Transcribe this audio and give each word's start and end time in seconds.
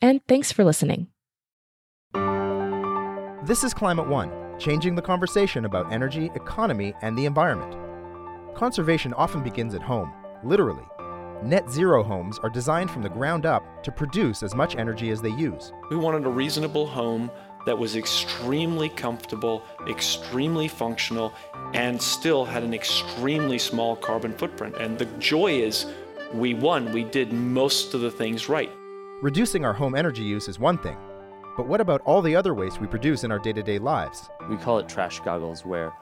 and 0.00 0.20
thanks 0.26 0.52
for 0.52 0.64
listening. 0.64 1.08
This 3.44 3.64
is 3.64 3.72
Climate 3.72 4.08
One, 4.08 4.30
changing 4.58 4.94
the 4.94 5.02
conversation 5.02 5.64
about 5.64 5.92
energy, 5.92 6.30
economy, 6.34 6.92
and 7.00 7.16
the 7.16 7.24
environment. 7.24 7.76
Conservation 8.54 9.14
often 9.14 9.42
begins 9.42 9.74
at 9.74 9.82
home, 9.82 10.12
literally. 10.44 10.84
Net 11.42 11.70
zero 11.70 12.02
homes 12.02 12.38
are 12.40 12.50
designed 12.50 12.90
from 12.90 13.02
the 13.02 13.08
ground 13.08 13.46
up 13.46 13.82
to 13.84 13.92
produce 13.92 14.42
as 14.42 14.54
much 14.54 14.76
energy 14.76 15.10
as 15.10 15.22
they 15.22 15.30
use. 15.30 15.72
We 15.88 15.96
wanted 15.96 16.26
a 16.26 16.30
reasonable 16.30 16.86
home 16.86 17.30
that 17.64 17.78
was 17.78 17.96
extremely 17.96 18.88
comfortable, 18.88 19.62
extremely 19.88 20.68
functional, 20.68 21.32
and 21.74 22.02
still 22.02 22.44
had 22.44 22.64
an 22.64 22.74
extremely 22.74 23.58
small 23.58 23.94
carbon 23.94 24.32
footprint. 24.32 24.76
And 24.78 24.98
the 24.98 25.06
joy 25.20 25.52
is 25.52 25.86
we 26.34 26.54
won. 26.54 26.92
We 26.92 27.04
did 27.04 27.32
most 27.32 27.94
of 27.94 28.00
the 28.00 28.10
things 28.10 28.48
right. 28.48 28.70
Reducing 29.20 29.64
our 29.64 29.72
home 29.72 29.96
energy 29.96 30.22
use 30.22 30.46
is 30.46 30.60
one 30.60 30.78
thing, 30.78 30.96
but 31.56 31.66
what 31.66 31.80
about 31.80 32.00
all 32.02 32.22
the 32.22 32.36
other 32.36 32.54
waste 32.54 32.80
we 32.80 32.86
produce 32.86 33.24
in 33.24 33.32
our 33.32 33.40
day 33.40 33.52
to 33.52 33.64
day 33.64 33.80
lives? 33.80 34.30
We 34.48 34.56
call 34.56 34.78
it 34.78 34.88
trash 34.88 35.18
goggles, 35.18 35.64
where 35.64 35.92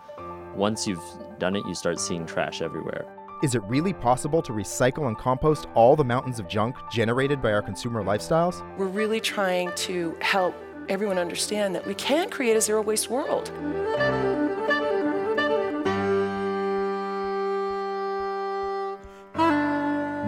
once 0.55 0.86
you've 0.86 1.03
done 1.39 1.56
it, 1.56 1.64
you 1.67 1.75
start 1.75 1.98
seeing 1.98 2.27
trash 2.27 2.61
everywhere. 2.61 3.06
Is 3.42 3.55
it 3.55 3.62
really 3.62 3.95
possible 3.95 4.42
to 4.42 4.53
recycle 4.53 5.06
and 5.06 5.17
compost 5.17 5.67
all 5.75 5.97
the 5.97 6.05
mountains 6.05 6.39
of 6.39 6.47
junk 6.47 6.77
generated 6.92 7.41
by 7.41 7.55
our 7.55 7.62
consumer 7.62 8.05
lifestyles? 8.05 8.62
We're 8.77 8.84
really 8.84 9.20
trying 9.20 9.73
to 9.77 10.14
help 10.20 10.55
everyone 10.91 11.17
understand 11.17 11.75
that 11.75 11.86
we 11.86 11.95
can 11.95 12.28
create 12.28 12.58
a 12.58 12.61
zero 12.61 12.83
waste 12.83 13.08
world. 13.08 13.51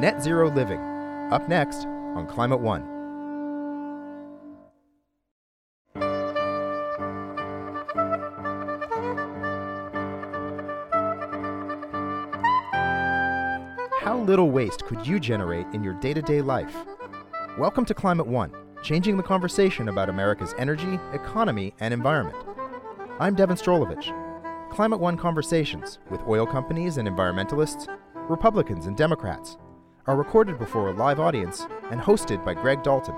Net 0.01 0.23
Zero 0.23 0.51
Living, 0.51 0.81
up 1.31 1.51
next 1.51 1.87
on 2.19 2.27
Climate 2.27 2.61
One. 2.61 2.83
How 14.01 14.19
little 14.19 14.51
waste 14.51 14.85
could 14.85 15.07
you 15.07 15.21
generate 15.21 15.67
in 15.73 15.85
your 15.85 15.95
day 15.95 16.13
to 16.13 16.21
day 16.21 16.43
life? 16.43 16.75
Welcome 17.57 17.85
to 17.85 17.95
Climate 17.95 18.27
One, 18.27 18.53
changing 18.83 19.17
the 19.17 19.23
conversation 19.23 19.89
about 19.89 20.09
America's 20.09 20.55
energy, 20.59 20.99
economy, 21.13 21.73
and 21.79 21.95
environment. 21.95 22.37
I'm 23.21 23.37
Devin 23.37 23.57
Strolovich. 23.57 24.13
Climate 24.73 24.99
One 24.99 25.17
conversations 25.17 26.01
with 26.11 26.21
oil 26.27 26.47
companies 26.47 26.97
and 26.97 27.09
environmentalists, 27.09 27.87
Republicans 28.29 28.87
and 28.87 28.97
Democrats, 28.97 29.57
are 30.09 30.17
recorded 30.17 30.59
before 30.59 30.89
a 30.89 30.93
live 30.95 31.21
audience 31.21 31.67
and 31.91 32.01
hosted 32.01 32.43
by 32.43 32.55
Greg 32.55 32.83
Dalton. 32.83 33.15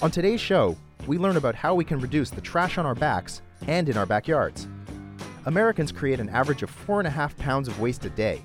On 0.00 0.10
today's 0.12 0.40
show, 0.40 0.76
we 1.08 1.18
learn 1.18 1.36
about 1.36 1.56
how 1.56 1.74
we 1.74 1.84
can 1.84 1.98
reduce 1.98 2.30
the 2.30 2.40
trash 2.40 2.78
on 2.78 2.86
our 2.86 2.94
backs 2.94 3.42
and 3.66 3.88
in 3.88 3.96
our 3.96 4.06
backyards. 4.06 4.68
Americans 5.46 5.90
create 5.90 6.20
an 6.20 6.28
average 6.28 6.62
of 6.62 6.70
four 6.70 7.00
and 7.00 7.08
a 7.08 7.10
half 7.10 7.36
pounds 7.36 7.66
of 7.66 7.80
waste 7.80 8.04
a 8.04 8.10
day, 8.10 8.40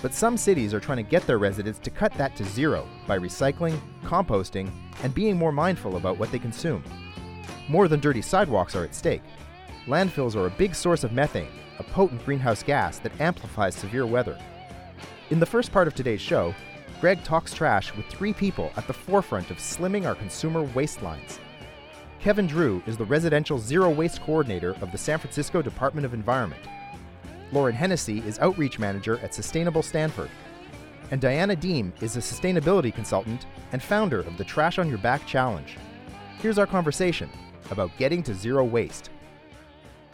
but 0.00 0.14
some 0.14 0.38
cities 0.38 0.72
are 0.72 0.80
trying 0.80 1.04
to 1.04 1.10
get 1.10 1.26
their 1.26 1.38
residents 1.38 1.78
to 1.80 1.90
cut 1.90 2.14
that 2.14 2.34
to 2.36 2.44
zero 2.44 2.88
by 3.06 3.18
recycling, 3.18 3.78
composting, 4.04 4.70
and 5.02 5.14
being 5.14 5.36
more 5.36 5.52
mindful 5.52 5.96
about 5.96 6.16
what 6.16 6.32
they 6.32 6.38
consume. 6.38 6.82
More 7.68 7.88
than 7.88 8.00
dirty 8.00 8.22
sidewalks 8.22 8.74
are 8.74 8.84
at 8.84 8.94
stake. 8.94 9.22
Landfills 9.86 10.34
are 10.34 10.46
a 10.46 10.50
big 10.50 10.74
source 10.74 11.04
of 11.04 11.12
methane, 11.12 11.48
a 11.78 11.82
potent 11.82 12.24
greenhouse 12.24 12.62
gas 12.62 12.98
that 13.00 13.20
amplifies 13.20 13.74
severe 13.74 14.06
weather. 14.06 14.38
In 15.28 15.38
the 15.38 15.46
first 15.46 15.72
part 15.72 15.86
of 15.86 15.94
today's 15.94 16.22
show, 16.22 16.54
Greg 17.02 17.22
talks 17.22 17.52
trash 17.52 17.94
with 17.94 18.06
three 18.06 18.32
people 18.32 18.72
at 18.78 18.86
the 18.86 18.94
forefront 18.94 19.50
of 19.50 19.58
slimming 19.58 20.06
our 20.06 20.14
consumer 20.14 20.62
waste 20.74 21.02
lines. 21.02 21.38
Kevin 22.18 22.46
Drew 22.46 22.82
is 22.86 22.96
the 22.96 23.04
residential 23.04 23.58
zero 23.58 23.90
waste 23.90 24.22
coordinator 24.22 24.74
of 24.80 24.90
the 24.90 24.96
San 24.96 25.18
Francisco 25.18 25.60
Department 25.60 26.06
of 26.06 26.14
Environment. 26.14 26.62
Lauren 27.52 27.74
Hennessy 27.74 28.20
is 28.20 28.38
outreach 28.38 28.78
manager 28.78 29.18
at 29.18 29.34
Sustainable 29.34 29.82
Stanford. 29.82 30.30
And 31.10 31.20
Diana 31.20 31.54
Dehm 31.54 31.92
is 32.02 32.16
a 32.16 32.20
sustainability 32.20 32.94
consultant 32.94 33.44
and 33.72 33.82
founder 33.82 34.20
of 34.20 34.38
the 34.38 34.44
Trash 34.44 34.78
on 34.78 34.88
Your 34.88 34.96
Back 34.98 35.26
Challenge. 35.26 35.76
Here's 36.38 36.58
our 36.58 36.66
conversation 36.66 37.28
about 37.70 37.94
getting 37.98 38.22
to 38.22 38.34
zero 38.34 38.64
waste. 38.64 39.10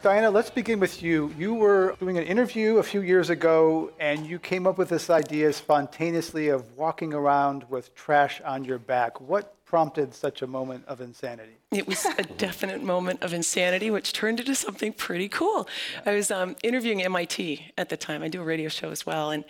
Diana, 0.02 0.30
let's 0.30 0.48
begin 0.48 0.80
with 0.80 1.02
you. 1.02 1.30
You 1.36 1.52
were 1.52 1.94
doing 2.00 2.16
an 2.16 2.24
interview 2.24 2.78
a 2.78 2.82
few 2.82 3.02
years 3.02 3.28
ago, 3.28 3.92
and 4.00 4.26
you 4.26 4.38
came 4.38 4.66
up 4.66 4.78
with 4.78 4.88
this 4.88 5.10
idea 5.10 5.52
spontaneously 5.52 6.48
of 6.48 6.74
walking 6.74 7.12
around 7.12 7.64
with 7.68 7.94
trash 7.94 8.40
on 8.40 8.64
your 8.64 8.78
back. 8.78 9.20
What 9.20 9.62
prompted 9.66 10.14
such 10.14 10.40
a 10.40 10.46
moment 10.46 10.86
of 10.86 11.02
insanity? 11.02 11.52
It 11.70 11.86
was 11.86 12.06
a 12.06 12.22
definite 12.22 12.82
moment 12.82 13.22
of 13.22 13.34
insanity, 13.34 13.90
which 13.90 14.14
turned 14.14 14.40
into 14.40 14.54
something 14.54 14.94
pretty 14.94 15.28
cool. 15.28 15.68
I 16.06 16.14
was 16.14 16.30
um, 16.30 16.56
interviewing 16.62 17.02
MIT 17.02 17.72
at 17.76 17.90
the 17.90 17.98
time. 17.98 18.22
I 18.22 18.28
do 18.28 18.40
a 18.40 18.44
radio 18.44 18.70
show 18.70 18.88
as 18.90 19.04
well, 19.04 19.30
and 19.30 19.44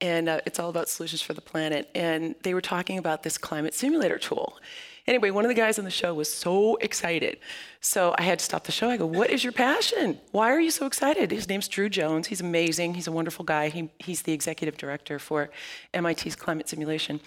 and 0.00 0.30
uh, 0.30 0.40
it's 0.46 0.58
all 0.58 0.70
about 0.70 0.88
solutions 0.88 1.20
for 1.20 1.34
the 1.34 1.42
planet. 1.42 1.90
And 1.94 2.36
they 2.42 2.54
were 2.54 2.62
talking 2.62 2.96
about 2.96 3.22
this 3.22 3.36
climate 3.36 3.74
simulator 3.74 4.16
tool. 4.16 4.58
Anyway, 5.06 5.30
one 5.30 5.44
of 5.44 5.48
the 5.48 5.54
guys 5.54 5.78
on 5.78 5.84
the 5.84 5.90
show 5.90 6.14
was 6.14 6.32
so 6.32 6.76
excited. 6.76 7.38
So 7.80 8.14
I 8.18 8.22
had 8.22 8.38
to 8.38 8.44
stop 8.44 8.64
the 8.64 8.72
show. 8.72 8.90
I 8.90 8.96
go, 8.96 9.06
What 9.06 9.30
is 9.30 9.42
your 9.42 9.52
passion? 9.52 10.18
Why 10.32 10.50
are 10.50 10.60
you 10.60 10.70
so 10.70 10.86
excited? 10.86 11.30
His 11.30 11.48
name's 11.48 11.68
Drew 11.68 11.88
Jones. 11.88 12.26
He's 12.28 12.40
amazing. 12.40 12.94
He's 12.94 13.06
a 13.06 13.12
wonderful 13.12 13.44
guy. 13.44 13.68
He, 13.68 13.90
he's 13.98 14.22
the 14.22 14.32
executive 14.32 14.76
director 14.76 15.18
for 15.18 15.50
MIT's 15.94 16.36
climate 16.36 16.68
simulation. 16.68 17.20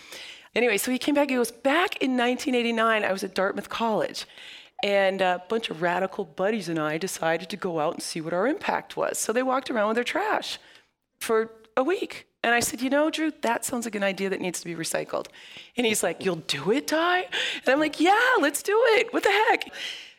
Anyway, 0.56 0.78
so 0.78 0.92
he 0.92 0.98
came 0.98 1.16
back. 1.16 1.30
He 1.30 1.36
goes, 1.36 1.52
Back 1.52 1.98
in 1.98 2.12
1989, 2.12 3.04
I 3.04 3.12
was 3.12 3.24
at 3.24 3.34
Dartmouth 3.34 3.70
College. 3.70 4.26
And 4.84 5.22
a 5.22 5.42
bunch 5.48 5.70
of 5.70 5.82
radical 5.82 6.26
buddies 6.26 6.68
and 6.68 6.78
I 6.78 6.98
decided 6.98 7.50
to 7.50 7.58
go 7.58 7.80
out 7.80 7.94
and 7.94 8.04
see 8.04 8.20
what 8.20 8.34
our 8.34 8.46
impact 8.46 8.98
was. 8.98 9.18
So 9.18 9.32
they 9.32 9.42
walked 9.42 9.72
around 9.72 9.88
with 9.88 9.96
their 9.96 10.04
trash 10.04 10.60
for 11.20 11.52
a 11.78 11.84
week. 11.84 12.28
And 12.44 12.54
I 12.54 12.60
said, 12.60 12.82
you 12.82 12.90
know, 12.90 13.10
Drew, 13.10 13.32
that 13.42 13.64
sounds 13.64 13.86
like 13.86 13.96
an 13.96 14.04
idea 14.04 14.30
that 14.30 14.42
needs 14.42 14.60
to 14.60 14.66
be 14.66 14.76
recycled. 14.76 15.28
And 15.78 15.88
he's 15.88 16.04
like, 16.04 16.26
you'll 16.26 16.36
do 16.36 16.72
it, 16.72 16.88
Ty? 16.88 17.22
And 17.22 17.70
I'm 17.70 17.80
like, 17.80 18.02
yeah, 18.02 18.20
let's 18.42 18.62
do 18.62 18.78
it. 18.98 19.14
What 19.14 19.24
the 19.24 19.32
heck? 19.50 19.72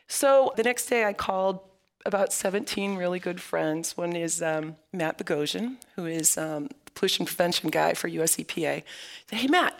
So 0.09 0.53
the 0.57 0.63
next 0.63 0.87
day 0.87 1.05
I 1.05 1.13
called 1.13 1.61
about 2.07 2.33
17 2.33 2.97
really 2.97 3.19
good 3.19 3.41
friends. 3.41 3.97
One 3.97 4.17
is 4.17 4.43
um, 4.43 4.77
Matt 4.93 5.19
Bogoshian, 5.19 5.77
who 5.97 6.07
is 6.07 6.39
um, 6.39 6.69
the 6.87 6.93
pollution 6.95 7.27
prevention 7.27 7.71
guy 7.71 7.95
for 7.95 8.09
US 8.09 8.37
EPA. 8.37 8.83
Said, 9.29 9.39
hey, 9.39 9.49
Matt, 9.49 9.79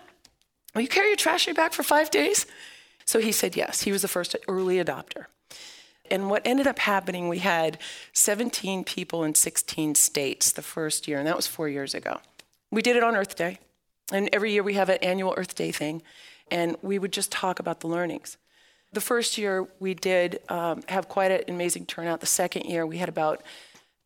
will 0.75 0.83
you 0.83 0.89
carry 0.89 1.09
your 1.09 1.17
trash 1.17 1.47
in 1.47 1.53
your 1.53 1.57
back 1.57 1.73
for 1.73 1.83
five 1.83 2.11
days? 2.11 2.47
So 3.07 3.21
he 3.21 3.33
said 3.33 3.57
yes. 3.57 3.83
He 3.83 3.93
was 3.93 4.03
the 4.03 4.09
first 4.09 4.37
early 4.49 4.77
adopter. 4.77 5.27
And 6.11 6.29
what 6.29 6.43
ended 6.45 6.67
up 6.67 6.79
happening, 6.81 7.29
we 7.29 7.39
had 7.39 7.79
17 8.13 8.85
people 8.85 9.25
in 9.25 9.35
16 9.35 9.95
states 9.95 10.53
the 10.53 10.63
first 10.63 11.09
year, 11.09 11.19
and 11.19 11.27
that 11.27 11.37
was 11.37 11.47
four 11.47 11.69
years 11.69 11.95
ago. 11.95 12.21
We 12.75 12.83
did 12.83 12.97
it 12.97 13.05
on 13.05 13.15
Earth 13.15 13.37
Day. 13.37 13.61
And 14.11 14.29
every 14.33 14.51
year 14.51 14.65
we 14.65 14.75
have 14.75 14.89
an 14.89 14.99
annual 15.01 15.33
Earth 15.37 15.55
Day 15.55 15.71
thing. 15.71 16.03
And 16.51 16.77
we 16.83 16.99
would 16.99 17.13
just 17.13 17.31
talk 17.31 17.61
about 17.61 17.79
the 17.79 17.87
learnings. 17.87 18.37
The 18.93 19.01
first 19.01 19.39
year 19.39 19.69
we 19.79 19.95
did 19.95 20.41
um, 20.49 20.83
have 20.89 21.09
quite 21.09 21.31
an 21.31 21.43
amazing 21.47 21.87
turnout. 21.87 22.19
The 22.19 22.27
second 22.27 22.65
year 22.65 22.85
we 22.85 22.99
had 22.99 23.09
about 23.09 23.45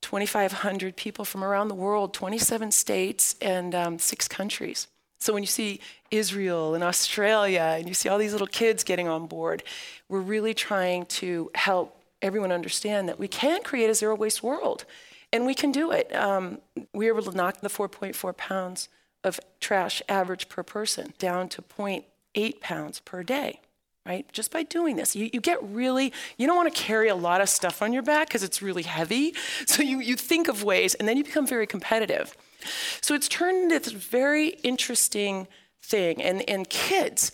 2,500 0.02 0.96
people 0.96 1.24
from 1.24 1.42
around 1.42 1.68
the 1.68 1.74
world, 1.74 2.12
27 2.12 2.70
states, 2.70 3.36
and 3.40 3.74
um, 3.74 3.98
six 3.98 4.28
countries. 4.28 4.86
So 5.18 5.32
when 5.32 5.42
you 5.42 5.48
see 5.48 5.80
Israel 6.10 6.74
and 6.74 6.84
Australia 6.84 7.74
and 7.78 7.88
you 7.88 7.94
see 7.94 8.10
all 8.10 8.18
these 8.18 8.32
little 8.32 8.46
kids 8.46 8.84
getting 8.84 9.08
on 9.08 9.28
board, 9.28 9.62
we're 10.10 10.20
really 10.20 10.52
trying 10.52 11.06
to 11.06 11.50
help 11.54 12.02
everyone 12.20 12.52
understand 12.52 13.08
that 13.08 13.18
we 13.18 13.28
can 13.28 13.62
create 13.62 13.88
a 13.88 13.94
zero 13.94 14.14
waste 14.14 14.42
world 14.42 14.84
and 15.32 15.46
we 15.46 15.54
can 15.54 15.72
do 15.72 15.90
it. 15.90 16.14
Um, 16.14 16.58
we 16.92 17.10
were 17.10 17.18
able 17.18 17.30
to 17.30 17.36
knock 17.36 17.60
the 17.60 17.68
4.4 17.68 18.36
pounds 18.36 18.88
of 19.24 19.40
trash 19.60 20.02
average 20.08 20.48
per 20.48 20.62
person 20.62 21.12
down 21.18 21.48
to 21.50 21.62
0.8 21.62 22.60
pounds 22.60 23.00
per 23.00 23.22
day 23.22 23.60
right? 24.08 24.26
Just 24.32 24.50
by 24.50 24.62
doing 24.62 24.96
this, 24.96 25.14
you, 25.14 25.28
you 25.34 25.40
get 25.40 25.62
really, 25.62 26.14
you 26.38 26.46
don't 26.46 26.56
want 26.56 26.74
to 26.74 26.82
carry 26.82 27.08
a 27.08 27.14
lot 27.14 27.42
of 27.42 27.48
stuff 27.48 27.82
on 27.82 27.92
your 27.92 28.02
back 28.02 28.28
because 28.28 28.42
it's 28.42 28.62
really 28.62 28.82
heavy. 28.82 29.34
So 29.66 29.82
you, 29.82 30.00
you 30.00 30.16
think 30.16 30.48
of 30.48 30.64
ways 30.64 30.94
and 30.94 31.06
then 31.06 31.18
you 31.18 31.24
become 31.24 31.46
very 31.46 31.66
competitive. 31.66 32.34
So 33.02 33.14
it's 33.14 33.28
turned 33.28 33.64
into 33.64 33.78
this 33.78 33.92
very 33.92 34.48
interesting 34.62 35.46
thing. 35.82 36.22
And, 36.22 36.48
and 36.48 36.68
kids 36.68 37.32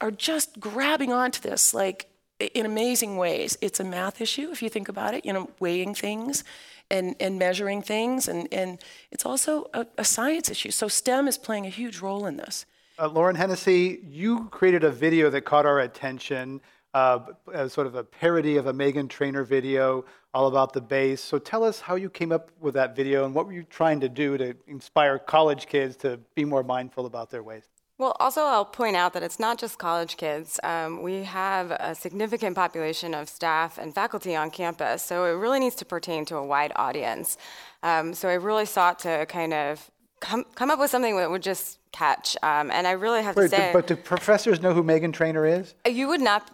are 0.00 0.10
just 0.10 0.58
grabbing 0.58 1.12
onto 1.12 1.40
this 1.40 1.72
like 1.72 2.08
in 2.40 2.66
amazing 2.66 3.16
ways. 3.16 3.58
It's 3.60 3.80
a 3.80 3.84
math 3.84 4.20
issue 4.20 4.50
if 4.50 4.62
you 4.62 4.68
think 4.68 4.88
about 4.88 5.14
it, 5.14 5.26
you 5.26 5.32
know, 5.32 5.50
weighing 5.58 5.94
things 5.94 6.44
and, 6.90 7.16
and 7.20 7.38
measuring 7.38 7.82
things. 7.82 8.28
And, 8.28 8.48
and 8.52 8.78
it's 9.10 9.26
also 9.26 9.68
a, 9.74 9.86
a 9.96 10.04
science 10.04 10.50
issue. 10.50 10.70
So 10.70 10.88
STEM 10.88 11.28
is 11.28 11.38
playing 11.38 11.66
a 11.66 11.70
huge 11.70 11.98
role 12.00 12.26
in 12.26 12.36
this. 12.36 12.66
Uh, 12.98 13.08
Lauren 13.08 13.36
Hennessy, 13.36 14.00
you 14.08 14.46
created 14.46 14.84
a 14.84 14.90
video 14.90 15.30
that 15.30 15.42
caught 15.42 15.66
our 15.66 15.80
attention, 15.80 16.60
uh, 16.94 17.20
as 17.52 17.72
sort 17.72 17.86
of 17.86 17.94
a 17.94 18.02
parody 18.02 18.56
of 18.56 18.66
a 18.66 18.72
Meghan 18.72 19.08
Trainor 19.08 19.44
video 19.44 20.04
all 20.34 20.46
about 20.48 20.72
the 20.72 20.80
bass. 20.80 21.20
So 21.20 21.38
tell 21.38 21.62
us 21.62 21.80
how 21.80 21.94
you 21.94 22.10
came 22.10 22.32
up 22.32 22.50
with 22.60 22.74
that 22.74 22.96
video 22.96 23.24
and 23.24 23.34
what 23.34 23.46
were 23.46 23.52
you 23.52 23.64
trying 23.64 24.00
to 24.00 24.08
do 24.08 24.36
to 24.38 24.54
inspire 24.66 25.18
college 25.18 25.66
kids 25.66 25.96
to 25.98 26.18
be 26.34 26.44
more 26.44 26.62
mindful 26.62 27.06
about 27.06 27.30
their 27.30 27.42
waste? 27.42 27.70
Well, 27.98 28.16
also, 28.20 28.42
I'll 28.42 28.64
point 28.64 28.94
out 28.94 29.12
that 29.14 29.24
it's 29.24 29.40
not 29.40 29.58
just 29.58 29.78
college 29.78 30.16
kids. 30.16 30.60
Um, 30.62 31.02
we 31.02 31.24
have 31.24 31.72
a 31.72 31.96
significant 31.96 32.54
population 32.54 33.12
of 33.12 33.28
staff 33.28 33.76
and 33.76 33.92
faculty 33.92 34.36
on 34.36 34.52
campus, 34.52 35.02
so 35.02 35.24
it 35.24 35.30
really 35.30 35.58
needs 35.58 35.74
to 35.76 35.84
pertain 35.84 36.24
to 36.26 36.36
a 36.36 36.46
wide 36.46 36.70
audience. 36.76 37.36
Um, 37.82 38.14
so 38.14 38.28
I 38.28 38.34
really 38.34 38.66
sought 38.66 39.00
to 39.00 39.26
kind 39.26 39.52
of 39.52 39.90
come, 40.20 40.44
come 40.54 40.70
up 40.70 40.78
with 40.78 40.92
something 40.92 41.16
that 41.16 41.28
would 41.28 41.42
just 41.42 41.80
catch. 41.90 42.36
Um, 42.44 42.70
and 42.70 42.86
I 42.86 42.92
really 42.92 43.22
have 43.22 43.34
Wait, 43.34 43.50
to 43.50 43.56
say, 43.56 43.70
but 43.72 43.88
do 43.88 43.96
professors 43.96 44.62
know 44.62 44.72
who 44.74 44.84
Meghan 44.84 45.12
Trainor 45.12 45.44
is? 45.44 45.74
you 45.84 46.06
would 46.06 46.20
not. 46.20 46.48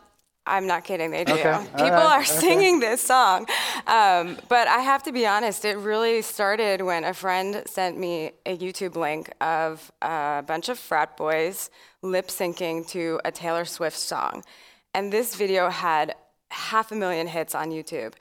I'm 0.47 0.67
not 0.67 0.85
kidding. 0.85 1.11
They 1.11 1.25
do. 1.25 1.33
Okay, 1.33 1.59
People 1.73 1.91
right, 1.91 2.19
are 2.19 2.21
okay. 2.21 2.27
singing 2.27 2.81
this 2.81 3.01
song, 3.01 3.47
um, 3.87 4.39
but 4.49 4.69
I 4.69 4.81
have 4.81 5.03
to 5.05 5.13
be 5.13 5.27
honest. 5.27 5.65
It 5.65 5.79
really 5.79 6.21
started 6.21 6.83
when 6.83 7.05
a 7.05 7.15
friend 7.15 7.63
sent 7.67 7.99
me 7.99 8.33
a 8.45 8.57
YouTube 8.57 8.95
link 8.95 9.33
of 9.41 9.91
a 10.03 10.45
bunch 10.47 10.69
of 10.69 10.79
frat 10.79 11.17
boys 11.17 11.71
lip 12.03 12.29
syncing 12.29 12.87
to 12.89 13.21
a 13.25 13.33
Taylor 13.33 13.65
Swift 13.65 13.97
song, 13.97 14.45
and 14.93 15.11
this 15.11 15.35
video 15.35 15.71
had 15.71 16.15
half 16.51 16.93
a 16.93 16.95
million 16.95 17.27
hits 17.27 17.55
on 17.55 17.71
YouTube. 17.71 18.13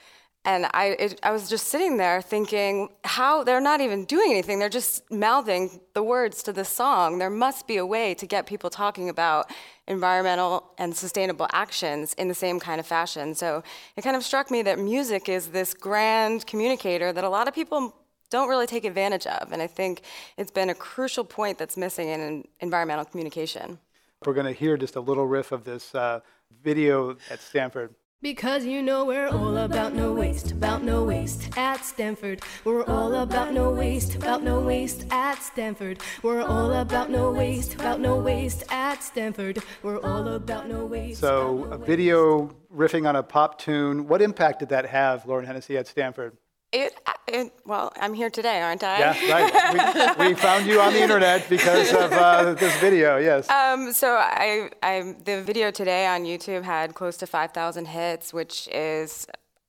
And 0.45 0.67
I, 0.73 0.87
it, 0.99 1.19
I 1.23 1.31
was 1.31 1.47
just 1.47 1.69
sitting 1.69 1.95
there 1.95 2.21
thinking, 2.21 2.89
how 3.05 3.45
they're 3.45 3.61
not 3.61 3.79
even 3.79 4.03
doing 4.03 4.31
anything. 4.31 4.59
They're 4.59 4.67
just 4.67 5.09
mouthing 5.09 5.79
the 5.93 6.03
words 6.03 6.43
to 6.43 6.53
the 6.53 6.65
song. 6.65 7.17
There 7.17 7.29
must 7.29 7.65
be 7.65 7.77
a 7.77 7.85
way 7.85 8.13
to 8.15 8.27
get 8.27 8.45
people 8.45 8.69
talking 8.69 9.07
about 9.07 9.49
environmental 9.87 10.73
and 10.77 10.93
sustainable 10.95 11.47
actions 11.53 12.13
in 12.15 12.27
the 12.27 12.35
same 12.35 12.59
kind 12.59 12.81
of 12.81 12.85
fashion. 12.85 13.33
So 13.35 13.63
it 13.95 14.01
kind 14.01 14.17
of 14.17 14.23
struck 14.23 14.51
me 14.51 14.61
that 14.63 14.79
music 14.79 15.29
is 15.29 15.47
this 15.47 15.73
grand 15.73 16.45
communicator 16.45 17.13
that 17.13 17.23
a 17.23 17.29
lot 17.29 17.47
of 17.47 17.53
people 17.53 17.95
don't 18.29 18.49
really 18.49 18.67
take 18.67 18.83
advantage 18.83 19.27
of. 19.27 19.53
And 19.53 19.61
I 19.61 19.67
think 19.67 20.01
it's 20.37 20.51
been 20.51 20.69
a 20.69 20.75
crucial 20.75 21.23
point 21.23 21.57
that's 21.57 21.77
missing 21.77 22.09
in 22.09 22.45
environmental 22.59 23.05
communication. 23.05 23.79
We're 24.25 24.33
going 24.33 24.47
to 24.47 24.53
hear 24.53 24.75
just 24.75 24.95
a 24.97 25.01
little 25.01 25.25
riff 25.25 25.51
of 25.51 25.63
this 25.63 25.93
uh, 25.95 26.19
video 26.63 27.15
at 27.29 27.39
Stanford. 27.41 27.93
Because 28.23 28.63
you 28.63 28.81
know 28.81 29.03
we're 29.03 29.27
all 29.27 29.57
about 29.57 29.93
no 29.93 30.13
waste, 30.13 30.53
about 30.53 30.81
no 30.81 31.03
waste 31.03 31.57
at 31.57 31.83
Stanford. 31.83 32.41
We're 32.63 32.85
all 32.85 33.15
about 33.15 33.51
no 33.53 33.69
waste, 33.71 34.15
about 34.15 34.41
no 34.41 34.61
waste 34.61 35.05
at 35.11 35.43
Stanford. 35.43 35.99
We're 36.21 36.41
all 36.41 36.71
about 36.71 37.09
no 37.11 37.33
waste, 37.33 37.73
about 37.75 37.99
no 37.99 38.15
waste 38.15 38.63
at 38.71 39.03
Stanford. 39.03 39.61
We're 39.81 39.99
all 39.99 40.25
about 40.29 40.69
no 40.69 40.85
waste. 40.85 41.19
So, 41.19 41.65
a 41.65 41.77
video 41.77 42.55
riffing 42.73 43.05
on 43.09 43.17
a 43.17 43.23
pop 43.23 43.59
tune. 43.59 44.07
What 44.07 44.21
impact 44.21 44.59
did 44.59 44.69
that 44.69 44.85
have, 44.85 45.25
Lauren 45.25 45.45
Hennessy, 45.45 45.77
at 45.77 45.87
Stanford? 45.87 46.37
It, 46.73 46.99
it, 47.27 47.53
well, 47.65 47.93
I'm 47.97 48.15
here 48.15 48.31
today, 48.31 48.59
aren't 48.59 48.83
I? 48.83 48.97
Yeah, 48.97 49.31
right. 49.31 50.17
We, 50.17 50.27
we 50.29 50.33
found 50.33 50.65
you 50.65 50.81
on 50.81 50.91
the 50.91 51.03
internet 51.03 51.47
because 51.47 51.93
of 51.93 52.11
uh, 52.11 52.55
this 52.55 52.75
video, 52.79 53.17
yes. 53.17 53.47
Um, 53.47 53.93
so 53.93 54.15
I, 54.15 54.71
I, 54.81 55.13
the 55.23 55.43
video 55.43 55.69
today 55.69 56.07
on 56.07 56.23
YouTube 56.23 56.63
had 56.63 56.95
close 56.95 57.15
to 57.17 57.27
5,000 57.27 57.85
hits, 57.85 58.33
which 58.33 58.67
is 58.71 59.27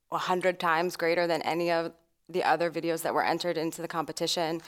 100 0.08 0.58
times 0.58 0.96
greater 0.96 1.26
than 1.26 1.42
any 1.42 1.70
of 1.70 1.92
the 2.30 2.42
other 2.42 2.70
videos 2.70 3.02
that 3.02 3.12
were 3.12 3.24
entered 3.24 3.58
into 3.58 3.82
the 3.82 3.88
competition. 3.88 4.62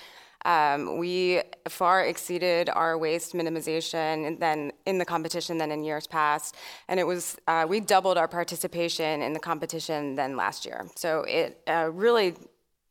Um, 0.44 0.98
we 0.98 1.42
far 1.68 2.04
exceeded 2.04 2.68
our 2.70 2.96
waste 2.96 3.34
minimization 3.34 4.38
than 4.38 4.72
in 4.84 4.98
the 4.98 5.04
competition 5.04 5.58
than 5.58 5.72
in 5.72 5.82
years 5.82 6.06
past, 6.06 6.56
and 6.88 7.00
it 7.00 7.06
was 7.06 7.36
uh, 7.48 7.66
we 7.68 7.80
doubled 7.80 8.18
our 8.18 8.28
participation 8.28 9.22
in 9.22 9.32
the 9.32 9.40
competition 9.40 10.14
than 10.14 10.36
last 10.36 10.64
year. 10.64 10.86
So 10.94 11.22
it 11.22 11.60
uh, 11.66 11.90
really 11.92 12.34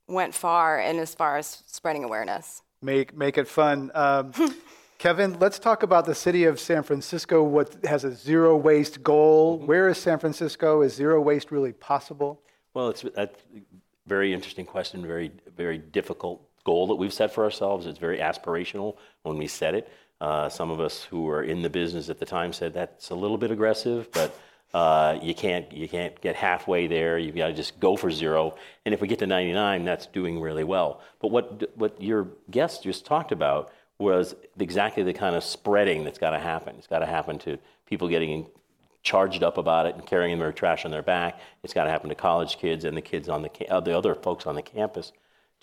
went 0.08 0.34
far 0.34 0.80
in 0.80 1.00
as 1.00 1.16
far 1.16 1.38
as 1.38 1.64
spreading 1.68 2.04
awareness. 2.04 2.62
Make, 2.82 3.18
make 3.18 3.38
it 3.38 3.48
fun. 3.48 3.92
Um, 3.96 4.32
Kevin, 4.98 5.38
let's 5.40 5.60
talk 5.60 5.84
about 5.84 6.06
the 6.06 6.16
city 6.16 6.46
of 6.46 6.60
San 6.60 6.84
Francisco, 6.84 7.44
what 7.44 7.76
has 7.86 8.04
a 8.04 8.16
zero 8.16 8.56
waste 8.56 9.04
goal. 9.04 9.60
Where 9.60 9.90
is 9.90 9.98
San 9.98 10.20
Francisco? 10.20 10.82
Is 10.82 10.94
zero 10.94 11.22
waste 11.22 11.52
really 11.52 11.74
possible? 11.74 12.42
Well, 12.74 12.90
it's 12.90 13.02
that's 13.16 13.42
a 13.56 13.62
very 14.08 14.34
interesting 14.34 14.66
question, 14.66 15.06
very 15.06 15.32
very 15.56 15.78
difficult 15.78 16.45
goal 16.66 16.88
that 16.88 16.96
we've 16.96 17.14
set 17.14 17.34
for 17.34 17.46
ourselves. 17.46 17.86
It's 17.86 18.00
very 18.00 18.18
aspirational 18.18 18.98
when 19.24 19.38
we 19.38 19.48
set 19.48 19.74
it. 19.74 19.90
Uh, 20.20 20.50
some 20.50 20.72
of 20.72 20.80
us 20.80 21.04
who 21.04 21.24
were 21.24 21.44
in 21.44 21.62
the 21.62 21.70
business 21.70 22.10
at 22.10 22.20
the 22.20 22.26
time 22.26 22.52
said 22.52 22.74
that's 22.74 23.10
a 23.10 23.16
little 23.16 23.38
bit 23.38 23.52
aggressive, 23.52 24.12
but 24.12 24.38
uh, 24.74 25.18
you 25.22 25.34
can't 25.34 25.72
you 25.72 25.88
can't 25.88 26.20
get 26.22 26.36
halfway 26.36 26.88
there. 26.88 27.18
You've 27.18 27.36
got 27.36 27.48
to 27.48 27.54
just 27.54 27.80
go 27.80 27.96
for 27.96 28.12
zero. 28.12 28.56
And 28.86 28.94
if 28.94 29.02
we 29.02 29.08
get 29.08 29.20
to 29.20 29.28
99, 29.28 29.86
that's 29.86 30.08
doing 30.08 30.42
really 30.42 30.64
well. 30.64 31.02
But 31.20 31.32
what 31.32 31.78
what 31.78 32.02
your 32.02 32.28
guest 32.50 32.84
just 32.84 33.06
talked 33.06 33.32
about 33.32 33.72
was 34.00 34.36
exactly 34.60 35.04
the 35.04 35.14
kind 35.14 35.36
of 35.36 35.44
spreading 35.44 36.04
that's 36.04 36.20
got 36.20 36.32
to 36.32 36.40
happen. 36.40 36.76
It's 36.78 36.88
got 36.88 37.00
to 37.00 37.06
happen 37.06 37.40
to 37.40 37.58
people 37.86 38.10
getting 38.10 38.48
charged 39.04 39.44
up 39.44 39.58
about 39.58 39.86
it 39.86 39.96
and 39.96 40.06
carrying 40.06 40.40
their 40.40 40.52
trash 40.52 40.84
on 40.84 40.92
their 40.92 41.04
back. 41.04 41.40
It's 41.64 41.74
got 41.74 41.86
to 41.86 41.92
happen 41.92 42.10
to 42.10 42.16
college 42.16 42.58
kids 42.58 42.84
and 42.84 42.98
the 42.98 43.02
kids 43.02 43.30
on 43.30 43.44
the 43.44 43.70
uh, 43.70 43.80
the 43.80 43.98
other 43.98 44.16
folks 44.16 44.46
on 44.46 44.56
the 44.56 44.62
campus 44.62 45.12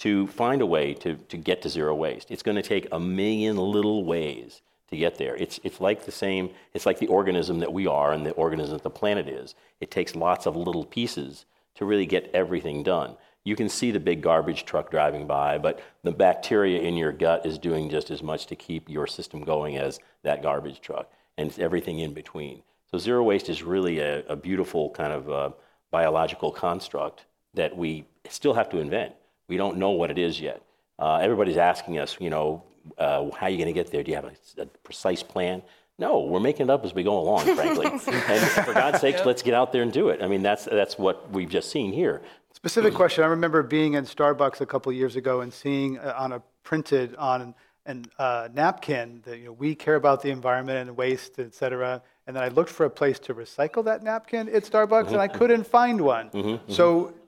to 0.03 0.27
find 0.27 0.61
a 0.61 0.67
way 0.67 0.93
to, 0.95 1.15
to 1.15 1.37
get 1.37 1.63
to 1.63 1.69
zero 1.69 1.95
waste. 1.95 2.29
It's 2.29 2.43
going 2.43 2.57
to 2.57 2.63
take 2.63 2.89
a 2.91 2.99
million 2.99 3.57
little 3.57 4.05
ways 4.05 4.61
to 4.91 4.97
get 4.97 5.17
there. 5.17 5.37
It's, 5.37 5.61
it's 5.63 5.81
like 5.81 6.05
the 6.05 6.11
same, 6.11 6.51
it's 6.75 6.87
like 6.87 6.99
the 6.99 7.07
organism 7.07 7.61
that 7.61 7.73
we 7.73 7.87
are 7.87 8.13
and 8.13 8.27
the 8.27 8.33
organism 8.33 8.73
that 8.75 8.83
the 8.83 8.91
planet 8.91 9.29
is. 9.29 9.55
It 9.81 9.93
takes 9.93 10.17
lots 10.17 10.45
of 10.45 10.57
little 10.57 10.85
pieces 10.85 11.45
to 11.77 11.85
really 11.85 12.05
get 12.05 12.29
everything 12.35 12.83
done. 12.83 13.15
You 13.45 13.55
can 13.55 13.69
see 13.69 13.93
the 13.93 14.01
big 14.01 14.23
garbage 14.23 14.65
truck 14.65 14.91
driving 14.91 15.29
by, 15.29 15.59
but 15.59 15.81
the 16.03 16.11
bacteria 16.11 16.81
in 16.81 16.97
your 16.97 17.13
gut 17.13 17.47
is 17.47 17.57
doing 17.57 17.89
just 17.89 18.11
as 18.11 18.25
much 18.25 18.47
to 18.47 18.57
keep 18.57 18.91
your 18.91 19.07
system 19.07 19.45
going 19.45 19.79
as 19.79 20.01
that 20.25 20.43
garbage 20.43 20.81
truck, 20.81 21.13
and 21.39 21.49
it's 21.49 21.61
everything 21.61 22.01
in 22.01 22.13
between. 22.13 22.63
So, 22.91 22.99
zero 22.99 23.23
waste 23.23 23.49
is 23.49 23.63
really 23.63 23.99
a, 24.01 24.25
a 24.27 24.37
beautiful 24.37 24.91
kind 24.91 25.13
of 25.13 25.31
uh, 25.31 25.51
biological 25.91 26.53
construct 26.53 27.25
that 27.55 27.77
we 27.77 28.05
still 28.29 28.55
have 28.55 28.69
to 28.71 28.79
invent. 28.79 29.15
We 29.53 29.59
don't 29.59 29.77
know 29.77 29.91
what 29.91 30.11
it 30.11 30.17
is 30.17 30.41
yet. 30.41 30.63
Uh, 30.99 31.17
everybody's 31.17 31.59
asking 31.59 31.99
us, 31.99 32.17
you 32.19 32.31
know, 32.31 32.63
uh, 32.97 33.31
how 33.33 33.49
are 33.49 33.51
you 33.51 33.59
going 33.59 33.67
to 33.67 33.75
get 33.75 33.93
there? 33.93 34.03
Do 34.03 34.11
you 34.11 34.17
have 34.17 34.25
a, 34.25 34.63
a, 34.63 34.65
precise 34.83 35.23
plan? 35.23 35.61
No, 35.99 36.21
we're 36.21 36.41
making 36.41 36.69
it 36.69 36.71
up 36.71 36.87
as 36.87 36.95
we 36.95 37.03
go 37.03 37.19
along, 37.19 37.55
frankly. 37.55 37.85
and 37.91 38.01
for 38.01 38.73
God's 38.73 39.03
sakes, 39.03 39.19
yep. 39.19 39.27
let's 39.27 39.43
get 39.43 39.53
out 39.53 39.71
there 39.71 39.83
and 39.83 39.93
do 39.93 40.09
it. 40.09 40.23
I 40.23 40.27
mean, 40.27 40.41
that's, 40.41 40.65
that's 40.65 40.97
what 40.97 41.31
we've 41.31 41.51
just 41.51 41.71
seen 41.71 41.93
here. 41.93 42.23
Specific 42.55 42.95
question. 42.95 43.25
I 43.25 43.27
remember 43.27 43.63
being 43.63 43.93
in 43.93 44.07
Starbucks 44.07 44.63
a 44.63 44.67
couple 44.67 44.91
years 44.91 45.17
ago 45.17 45.43
and 45.43 45.53
seeing 45.53 45.99
uh, 45.99 46.15
on 46.17 46.33
a 46.33 46.43
printed 46.63 47.15
on 47.17 47.55
an 47.85 48.07
uh, 48.19 48.49
napkin 48.55 49.21
that 49.27 49.39
you 49.39 49.47
know, 49.47 49.53
we 49.53 49.75
care 49.75 49.97
about 49.97 50.23
the 50.23 50.31
environment 50.31 50.79
and 50.79 50.97
waste, 50.97 51.39
et 51.39 51.55
cetera. 51.55 52.01
And 52.27 52.35
then 52.35 52.43
I 52.43 52.49
looked 52.49 52.71
for 52.71 52.87
a 52.87 52.91
place 52.91 53.19
to 53.19 53.35
recycle 53.35 53.85
that 53.85 54.03
napkin 54.03 54.49
at 54.49 54.63
Starbucks, 54.63 54.89
mm-hmm. 54.89 55.13
and 55.13 55.21
I 55.21 55.29
couldn't 55.29 55.67
find 55.67 56.01
one. 56.01 56.31
Mm-hmm, 56.31 56.49
mm-hmm. 56.49 56.73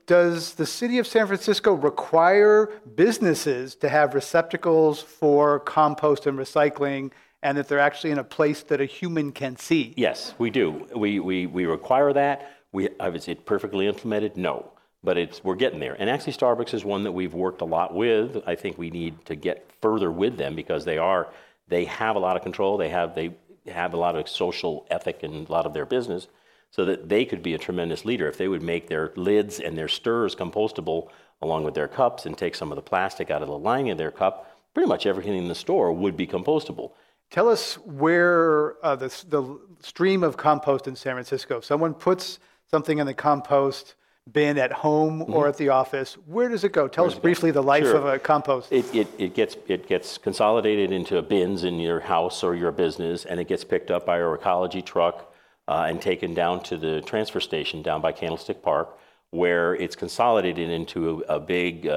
Does 0.07 0.55
the 0.55 0.67
city 0.67 0.99
of 0.99 1.07
San 1.07 1.27
Francisco 1.27 1.73
require 1.73 2.71
businesses 2.95 3.75
to 3.77 3.89
have 3.89 4.15
receptacles 4.15 5.01
for 5.01 5.61
compost 5.61 6.27
and 6.27 6.39
recycling 6.39 7.11
and 7.43 7.57
that 7.57 7.69
they're 7.69 7.79
actually 7.79 8.11
in 8.11 8.19
a 8.19 8.25
place 8.25 8.63
that 8.65 8.81
a 8.81 8.85
human 8.85 9.33
can 9.33 9.57
see? 9.57 9.95
Yes, 9.97 10.35
we 10.39 10.51
do. 10.51 10.87
We, 10.95 11.21
we, 11.21 11.47
we 11.47 11.67
require 11.67 12.13
that. 12.13 12.51
We, 12.73 12.89
is 12.89 13.29
it 13.29 13.47
perfectly 13.47 13.87
implemented? 13.87 14.37
No. 14.37 14.73
But 15.03 15.19
it's, 15.19 15.45
we're 15.45 15.55
getting 15.55 15.81
there. 15.81 15.95
And 15.99 16.09
actually, 16.09 16.33
Starbucks 16.33 16.73
is 16.75 16.85
one 16.85 17.05
that 17.05 17.13
we've 17.13 17.35
worked 17.35 17.61
a 17.61 17.67
lot 17.67 17.95
with. 17.95 18.43
I 18.47 18.55
think 18.55 18.79
we 18.79 18.91
need 18.91 19.25
to 19.27 19.37
get 19.37 19.71
further 19.83 20.11
with 20.11 20.39
them 20.39 20.55
because 20.55 20.85
they 20.85 20.97
are 20.97 21.29
they 21.69 21.85
have 21.85 22.17
a 22.17 22.19
lot 22.19 22.37
of 22.37 22.43
control. 22.43 22.77
They 22.77 22.89
have 22.89 23.15
they 23.15 23.35
have 23.67 23.95
a 23.95 23.97
lot 23.97 24.17
of 24.17 24.29
social 24.29 24.87
ethic 24.91 25.23
in 25.23 25.47
a 25.47 25.53
lot 25.53 25.67
of 25.67 25.75
their 25.75 25.87
business, 25.87 26.27
so 26.75 26.85
that 26.85 27.09
they 27.09 27.25
could 27.25 27.41
be 27.41 27.55
a 27.55 27.59
tremendous 27.59 28.05
leader 28.05 28.27
if 28.27 28.37
they 28.37 28.49
would 28.49 28.61
make 28.61 28.89
their 28.89 29.13
lids 29.15 29.61
and 29.61 29.79
their 29.79 29.87
stirrers 29.87 30.35
compostable 30.35 31.07
along 31.41 31.63
with 31.63 31.73
their 31.73 31.87
cups 31.87 32.27
and 32.27 32.37
take 32.37 32.57
some 32.57 32.73
of 32.73 32.77
the 32.77 32.83
plastic 32.83 33.31
out 33.31 33.43
of 33.43 33.49
the 33.49 33.57
lining 33.57 33.93
of 33.93 33.99
their 33.99 34.11
cup. 34.11 34.51
Pretty 34.75 34.89
much 34.89 35.07
everything 35.07 35.37
in 35.37 35.47
the 35.47 35.55
store 35.55 35.93
would 35.93 36.17
be 36.17 36.27
compostable. 36.27 36.91
Tell 37.31 37.49
us 37.49 37.75
where 37.75 38.85
uh, 38.85 38.97
the, 38.97 39.07
the 39.29 39.61
stream 39.79 40.25
of 40.25 40.37
compost 40.37 40.89
in 40.89 40.97
San 40.97 41.15
Francisco. 41.15 41.59
If 41.59 41.65
someone 41.65 41.95
puts 41.95 42.41
something 42.69 42.99
in 42.99 43.07
the 43.07 43.15
compost 43.15 43.95
bin 44.33 44.59
at 44.59 44.73
home 44.73 45.21
mm-hmm. 45.21 45.33
or 45.33 45.47
at 45.47 45.57
the 45.57 45.69
office, 45.69 46.15
where 46.27 46.49
does 46.49 46.65
it 46.65 46.73
go? 46.73 46.89
Tell 46.89 47.05
us 47.05 47.15
briefly 47.15 47.53
the 47.53 47.63
life 47.63 47.85
sure. 47.85 47.95
of 47.95 48.05
a 48.05 48.19
compost. 48.19 48.73
It, 48.73 48.93
it, 48.93 49.07
it, 49.17 49.35
gets, 49.35 49.57
it 49.69 49.87
gets 49.87 50.19
consolidated 50.19 50.91
into 50.91 51.23
bins 51.23 51.63
in 51.63 51.79
your 51.79 52.01
house 52.01 52.43
or 52.43 52.57
your 52.57 52.73
business, 52.73 53.27
and 53.27 53.39
it 53.39 53.47
gets 53.47 53.63
picked 53.63 53.93
up 53.93 54.05
by 54.05 54.19
a 54.19 54.33
ecology 54.33 54.83
truck 54.83 55.31
uh, 55.69 55.87
and 55.89 56.01
taken 56.01 56.35
down 56.35 56.63
to 56.65 56.77
the 56.77 57.01
transfer 57.03 57.41
station 57.41 57.83
down 57.83 58.01
by 58.01 58.13
Candlestick 58.13 58.63
Park, 58.63 58.99
where 59.31 59.75
it's 59.75 59.97
consolidated 59.97 60.71
into 60.71 61.25
a, 61.29 61.37
a 61.37 61.41
big 61.41 61.89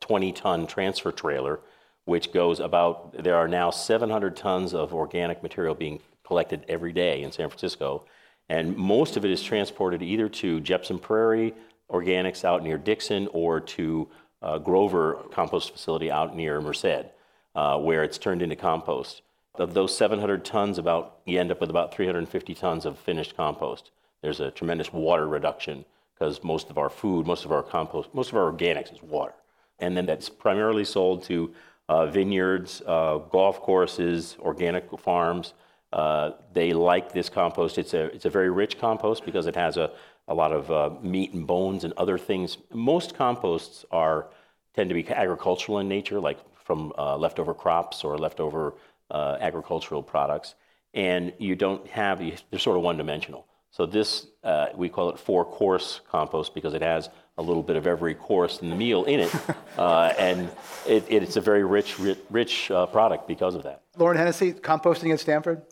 20 0.00 0.32
uh, 0.32 0.34
ton 0.34 0.66
transfer 0.66 1.12
trailer, 1.12 1.60
which 2.04 2.32
goes 2.32 2.60
about, 2.60 3.12
there 3.22 3.36
are 3.36 3.48
now 3.48 3.70
700 3.70 4.36
tons 4.36 4.72
of 4.72 4.94
organic 4.94 5.42
material 5.42 5.74
being 5.74 6.00
collected 6.24 6.64
every 6.68 6.92
day 6.92 7.22
in 7.22 7.32
San 7.32 7.48
Francisco. 7.48 8.04
And 8.48 8.76
most 8.76 9.16
of 9.16 9.24
it 9.24 9.30
is 9.30 9.42
transported 9.42 10.02
either 10.02 10.28
to 10.28 10.60
Jepson 10.60 10.98
Prairie 10.98 11.54
Organics 11.90 12.44
out 12.44 12.62
near 12.62 12.78
Dixon 12.78 13.28
or 13.32 13.60
to 13.60 14.08
uh, 14.42 14.58
Grover 14.58 15.14
Compost 15.32 15.72
Facility 15.72 16.10
out 16.10 16.36
near 16.36 16.60
Merced, 16.60 17.06
uh, 17.54 17.78
where 17.78 18.04
it's 18.04 18.18
turned 18.18 18.42
into 18.42 18.56
compost. 18.56 19.22
Of 19.58 19.74
those 19.74 19.96
700 19.96 20.44
tons, 20.44 20.78
about 20.78 21.18
you 21.24 21.40
end 21.40 21.50
up 21.50 21.60
with 21.60 21.70
about 21.70 21.92
350 21.92 22.54
tons 22.54 22.86
of 22.86 22.96
finished 22.96 23.36
compost. 23.36 23.90
There's 24.22 24.38
a 24.38 24.52
tremendous 24.52 24.92
water 24.92 25.26
reduction 25.26 25.84
because 26.14 26.44
most 26.44 26.70
of 26.70 26.78
our 26.78 26.88
food, 26.88 27.26
most 27.26 27.44
of 27.44 27.50
our 27.50 27.62
compost, 27.62 28.14
most 28.14 28.30
of 28.30 28.36
our 28.36 28.52
organics 28.52 28.92
is 28.92 29.02
water. 29.02 29.34
And 29.80 29.96
then 29.96 30.06
that's 30.06 30.28
primarily 30.28 30.84
sold 30.84 31.24
to 31.24 31.52
uh, 31.88 32.06
vineyards, 32.06 32.82
uh, 32.86 33.18
golf 33.18 33.60
courses, 33.60 34.36
organic 34.40 34.86
farms. 35.00 35.54
Uh, 35.92 36.32
they 36.52 36.72
like 36.72 37.12
this 37.12 37.28
compost. 37.28 37.78
It's 37.78 37.94
a, 37.94 38.04
it's 38.14 38.26
a 38.26 38.30
very 38.30 38.50
rich 38.50 38.78
compost 38.78 39.24
because 39.24 39.46
it 39.46 39.56
has 39.56 39.76
a, 39.76 39.90
a 40.28 40.34
lot 40.34 40.52
of 40.52 40.70
uh, 40.70 40.90
meat 41.02 41.32
and 41.32 41.46
bones 41.46 41.84
and 41.84 41.92
other 41.96 42.18
things. 42.18 42.58
Most 42.72 43.14
composts 43.14 43.84
are 43.90 44.28
tend 44.74 44.88
to 44.90 44.94
be 44.94 45.08
agricultural 45.08 45.78
in 45.78 45.88
nature, 45.88 46.20
like 46.20 46.38
from 46.68 46.92
uh, 46.98 47.16
leftover 47.16 47.54
crops 47.54 48.04
or 48.04 48.18
leftover 48.18 48.74
agricultural 49.10 50.02
products. 50.02 50.54
And 50.94 51.32
you 51.38 51.54
don't 51.54 51.86
have, 51.88 52.18
they're 52.18 52.58
sort 52.58 52.76
of 52.76 52.82
one 52.82 52.96
dimensional. 52.96 53.46
So 53.70 53.86
this, 53.86 54.26
uh, 54.42 54.68
we 54.74 54.88
call 54.88 55.10
it 55.10 55.18
four 55.18 55.44
course 55.44 56.00
compost 56.10 56.54
because 56.54 56.74
it 56.74 56.82
has 56.82 57.10
a 57.36 57.42
little 57.42 57.62
bit 57.62 57.76
of 57.76 57.86
every 57.86 58.14
course 58.14 58.60
in 58.60 58.70
the 58.70 58.76
meal 58.76 59.04
in 59.04 59.20
it. 59.20 59.34
Uh, 59.78 60.12
and 60.18 60.50
it, 60.88 61.04
it's 61.08 61.36
a 61.36 61.40
very 61.40 61.62
rich, 61.62 62.00
rich, 62.00 62.18
rich 62.30 62.68
uh, 62.72 62.84
product 62.86 63.28
because 63.28 63.54
of 63.54 63.62
that. 63.62 63.82
Lauren 63.96 64.16
Hennessy, 64.16 64.52
composting 64.52 65.12
at 65.12 65.20
Stanford? 65.20 65.62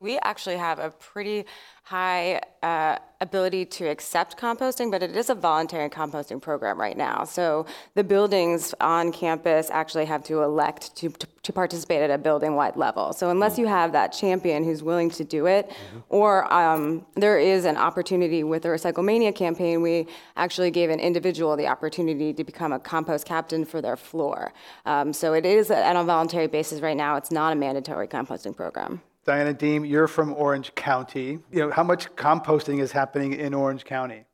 We 0.00 0.18
actually 0.20 0.56
have 0.56 0.78
a 0.78 0.90
pretty 0.90 1.44
high 1.82 2.40
uh, 2.62 2.96
ability 3.20 3.66
to 3.66 3.84
accept 3.84 4.38
composting, 4.38 4.90
but 4.90 5.02
it 5.02 5.14
is 5.14 5.28
a 5.28 5.34
voluntary 5.34 5.90
composting 5.90 6.40
program 6.40 6.80
right 6.80 6.96
now. 6.96 7.24
So 7.24 7.66
the 7.96 8.02
buildings 8.02 8.74
on 8.80 9.12
campus 9.12 9.68
actually 9.70 10.06
have 10.06 10.24
to 10.24 10.42
elect 10.42 10.96
to, 10.96 11.10
to, 11.10 11.26
to 11.42 11.52
participate 11.52 12.00
at 12.00 12.10
a 12.10 12.16
building 12.16 12.54
wide 12.54 12.76
level. 12.76 13.12
So 13.12 13.28
unless 13.28 13.58
you 13.58 13.66
have 13.66 13.92
that 13.92 14.12
champion 14.12 14.64
who's 14.64 14.82
willing 14.82 15.10
to 15.10 15.24
do 15.24 15.44
it, 15.44 15.68
mm-hmm. 15.68 15.98
or 16.08 16.50
um, 16.50 17.04
there 17.16 17.38
is 17.38 17.66
an 17.66 17.76
opportunity 17.76 18.42
with 18.42 18.62
the 18.62 18.70
Recyclemania 18.70 19.34
campaign, 19.34 19.82
we 19.82 20.06
actually 20.36 20.70
gave 20.70 20.88
an 20.88 21.00
individual 21.00 21.56
the 21.58 21.66
opportunity 21.66 22.32
to 22.32 22.42
become 22.42 22.72
a 22.72 22.78
compost 22.78 23.26
captain 23.26 23.66
for 23.66 23.82
their 23.82 23.98
floor. 23.98 24.54
Um, 24.86 25.12
so 25.12 25.34
it 25.34 25.44
is 25.44 25.70
on 25.70 25.96
a 25.96 26.04
voluntary 26.04 26.46
basis 26.46 26.80
right 26.80 26.96
now. 26.96 27.16
It's 27.16 27.30
not 27.30 27.52
a 27.52 27.56
mandatory 27.56 28.08
composting 28.08 28.56
program. 28.56 29.02
Diana 29.30 29.54
Dehm, 29.54 29.88
you're 29.88 30.08
from 30.08 30.34
Orange 30.34 30.74
County. 30.74 31.38
You 31.52 31.60
know, 31.60 31.70
how 31.70 31.84
much 31.84 32.08
composting 32.16 32.80
is 32.80 32.90
happening 32.90 33.32
in 33.34 33.54
Orange 33.54 33.84
County? 33.84 34.24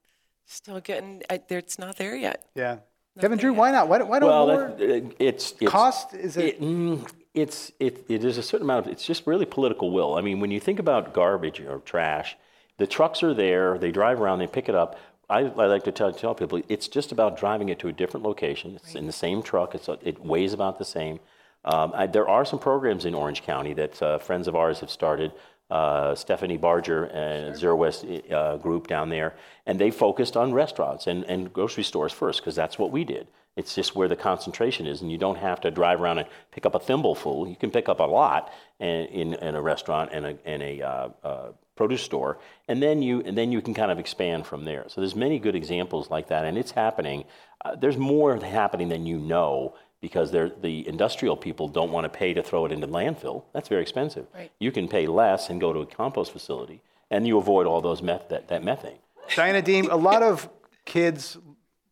Still 0.47 0.81
getting, 0.81 1.23
I, 1.29 1.43
it's 1.51 1.79
not 1.79 1.99
there 1.99 2.17
yet. 2.17 2.47
Yeah. 2.55 2.77
Not 3.15 3.21
Kevin 3.21 3.37
Drew, 3.37 3.51
yet. 3.51 3.59
why 3.59 3.71
not? 3.73 3.89
Why, 3.89 3.99
why 3.99 4.19
don't 4.21 4.31
well, 4.31 4.47
more? 4.47 4.75
That, 4.79 5.15
it's, 5.19 5.53
it's, 5.61 5.71
cost? 5.71 6.15
Is 6.15 6.39
it? 6.39 6.47
it 6.47 6.63
mm, 6.63 7.07
it's 7.35 7.73
it, 7.79 8.07
it 8.09 8.25
is 8.25 8.39
a 8.39 8.43
certain 8.43 8.65
amount 8.65 8.87
of 8.87 8.93
it's 8.93 9.05
just 9.05 9.27
really 9.27 9.45
political 9.45 9.91
will. 9.91 10.15
I 10.15 10.23
mean, 10.23 10.41
when 10.41 10.51
you 10.51 10.61
think 10.61 10.79
about 10.79 11.13
garbage 11.13 11.61
or 11.61 11.81
trash, 11.81 12.35
the 12.79 12.87
trucks 12.87 13.23
are 13.23 13.35
there, 13.35 13.77
they 13.77 13.91
drive 13.91 14.19
around, 14.19 14.39
they 14.39 14.47
pick 14.47 14.71
it 14.71 14.75
up. 14.75 14.99
I, 15.29 15.41
I 15.41 15.67
like 15.67 15.85
to 15.85 15.93
tell, 15.93 16.11
tell 16.11 16.35
people 16.35 16.63
it's 16.71 16.89
just 16.89 17.13
about 17.13 17.37
driving 17.39 17.69
it 17.69 17.79
to 17.81 17.89
a 17.89 17.93
different 17.93 18.25
location. 18.25 18.77
It's 18.77 18.95
right. 18.95 18.97
in 18.97 19.07
the 19.07 19.13
same 19.13 19.43
truck. 19.43 19.75
It's 19.75 19.89
it 19.89 20.25
weighs 20.25 20.55
about 20.55 20.79
the 20.79 20.87
same. 20.87 21.21
Um, 21.67 21.93
I, 21.95 22.07
there 22.07 22.29
are 22.29 22.45
some 22.45 22.59
programs 22.59 23.05
in 23.05 23.15
Orange 23.15 23.43
County 23.43 23.75
that 23.75 24.01
uh, 24.01 24.19
friends 24.19 24.49
of 24.49 24.55
ours 24.55 24.81
have 24.81 24.91
started. 24.91 25.33
Uh, 25.69 26.15
Stephanie 26.15 26.57
Barger 26.57 27.07
and 27.07 27.47
sure. 27.47 27.57
Zero 27.57 27.77
Waste 27.77 28.05
uh, 28.31 28.57
group 28.59 28.87
down 28.87 29.09
there, 29.09 29.35
and 29.67 29.81
they 29.81 29.91
focused 29.91 30.37
on 30.37 30.53
restaurants 30.53 31.09
and, 31.09 31.25
and 31.25 31.53
grocery 31.53 31.83
stores 31.83 32.13
first 32.13 32.41
because 32.41 32.55
that's 32.55 32.79
what 32.79 32.93
we 32.93 33.03
did. 33.03 33.27
It's 33.57 33.75
just 33.75 33.97
where 33.97 34.07
the 34.07 34.15
concentration 34.15 34.87
is, 34.87 35.03
and 35.03 35.11
you 35.11 35.19
don't 35.19 35.39
have 35.39 35.61
to 35.63 35.71
drive 35.73 36.01
around 36.01 36.19
and 36.19 36.29
pick 36.53 36.67
up 36.67 36.77
a 36.77 36.79
thimbleful. 36.79 37.49
You 37.49 37.57
can 37.57 37.71
pick 37.71 37.89
up 37.89 37.99
a 37.99 38.05
lot 38.05 38.53
in, 38.79 39.07
in, 39.07 39.35
in 39.35 39.55
a 39.57 39.63
restaurant 39.63 40.11
and 40.13 40.27
a, 40.27 40.39
and 40.45 40.63
a 40.63 40.83
uh, 40.83 41.09
uh, 41.25 41.49
produce 41.75 42.03
store, 42.03 42.39
and 42.69 42.83
then 42.83 43.03
you 43.03 43.23
and 43.23 43.37
then 43.37 43.51
you 43.51 43.63
can 43.63 43.75
kind 43.75 43.91
of 43.91 43.99
expand 43.99 44.47
from 44.47 44.67
there. 44.67 44.85
So 44.89 45.01
there's 45.01 45.17
many 45.17 45.39
good 45.39 45.57
examples 45.57 46.11
like 46.11 46.29
that, 46.29 46.45
and 46.45 46.59
it's 46.59 46.73
happening. 46.73 47.25
Uh, 47.65 47.75
there's 47.75 47.97
more 47.97 48.37
happening 48.37 48.89
than 48.89 49.07
you 49.07 49.19
know 49.19 49.75
because 50.07 50.31
the 50.31 50.87
industrial 50.87 51.37
people 51.37 51.67
don't 51.67 51.91
want 51.91 52.05
to 52.05 52.09
pay 52.09 52.33
to 52.33 52.41
throw 52.41 52.65
it 52.65 52.71
into 52.71 52.87
landfill. 52.87 53.43
That's 53.53 53.69
very 53.69 53.83
expensive. 53.83 54.29
Right. 54.33 54.53
You 54.61 54.71
can 54.71 54.87
pay 54.87 55.09
less 55.09 55.51
and 55.51 55.61
go 55.61 55.73
to 55.73 55.81
a 55.81 55.87
compost 55.87 56.31
facility, 56.31 56.81
and 57.11 57.27
you 57.27 57.39
avoid 57.39 57.67
all 57.67 57.81
those 57.81 58.03
meth- 58.03 58.29
that, 58.29 58.47
that 58.47 58.63
methane. 58.63 59.01
Diana 59.35 59.61
Dehm, 59.61 59.91
a 59.91 59.97
lot 59.97 60.23
of 60.23 60.49
kids, 60.85 61.37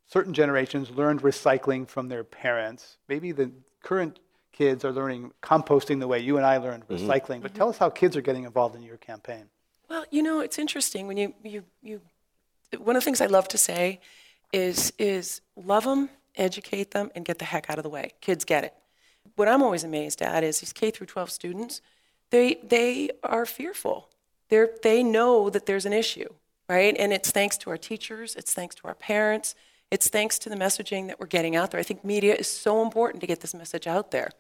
certain 0.07 0.33
generations, 0.33 0.93
learned 0.93 1.23
recycling 1.23 1.89
from 1.89 2.09
their 2.09 2.23
parents. 2.23 2.99
Maybe 3.09 3.33
the 3.33 3.51
current 3.83 4.21
kids 4.53 4.85
are 4.85 4.93
learning 4.93 5.33
composting 5.43 5.99
the 5.99 6.07
way 6.07 6.21
you 6.21 6.37
and 6.37 6.47
I 6.47 6.59
learned 6.59 6.87
mm-hmm. 6.87 7.11
recycling. 7.11 7.39
Mm-hmm. 7.39 7.41
But 7.43 7.55
tell 7.57 7.69
us 7.69 7.79
how 7.79 7.91
kids 7.91 8.17
are 8.17 8.23
getting 8.23 8.45
involved 8.45 8.77
in 8.77 8.83
your 8.85 8.99
campaign. 8.99 9.47
Well, 9.91 10.05
you 10.13 10.23
know, 10.23 10.39
it's 10.39 10.61
interesting 10.61 11.09
when 11.09 11.17
you, 11.17 11.35
you, 11.43 11.65
you 11.83 12.01
one 12.79 12.95
of 12.95 13.03
the 13.03 13.05
things 13.05 13.21
I 13.21 13.27
love 13.27 13.49
to 13.49 13.59
say 13.59 13.99
is, 14.53 14.93
is 15.01 15.41
love 15.57 15.83
them 15.83 16.11
educate 16.37 16.91
them, 16.93 17.11
and 17.15 17.25
get 17.25 17.39
the 17.39 17.45
heck 17.45 17.71
out 17.71 17.79
of 17.79 17.83
the 17.83 17.91
way. 17.91 18.13
Kids 18.21 18.45
get 18.45 18.65
it. 18.65 18.75
What 19.37 19.49
I'm 19.49 19.63
always 19.63 19.85
amazed 19.85 20.23
at 20.23 20.45
is 20.45 20.61
these 20.61 20.73
K 20.73 20.91
through 20.91 21.07
12 21.07 21.31
students, 21.31 21.81
they, 22.31 22.61
they 22.63 23.11
are 23.23 23.47
fearful. 23.47 24.09
They're, 24.49 24.71
they 24.83 25.03
know 25.03 25.51
that 25.51 25.67
there's 25.67 25.87
an 25.87 25.93
issue, 25.93 26.29
right? 26.69 26.95
And 26.99 27.13
it's 27.13 27.31
thanks 27.31 27.57
to 27.59 27.71
our 27.71 27.77
teachers, 27.77 28.35
it's 28.37 28.53
thanks 28.53 28.75
to 28.77 28.89
our 28.89 28.95
parents, 28.95 29.55
it's 29.91 30.09
thanks 30.09 30.39
to 30.41 30.51
the 30.51 30.57
messaging 30.57 31.07
that 31.07 31.21
we're 31.21 31.27
getting 31.27 31.57
out 31.57 31.71
there. 31.71 31.81
I 31.81 31.85
think 31.85 32.05
media 32.05 32.35
is 32.35 32.49
so 32.49 32.83
important 32.83 33.21
to 33.21 33.27
get 33.27 33.41
this 33.41 33.55
message 33.55 33.87
out 33.87 34.11
there. 34.11 34.31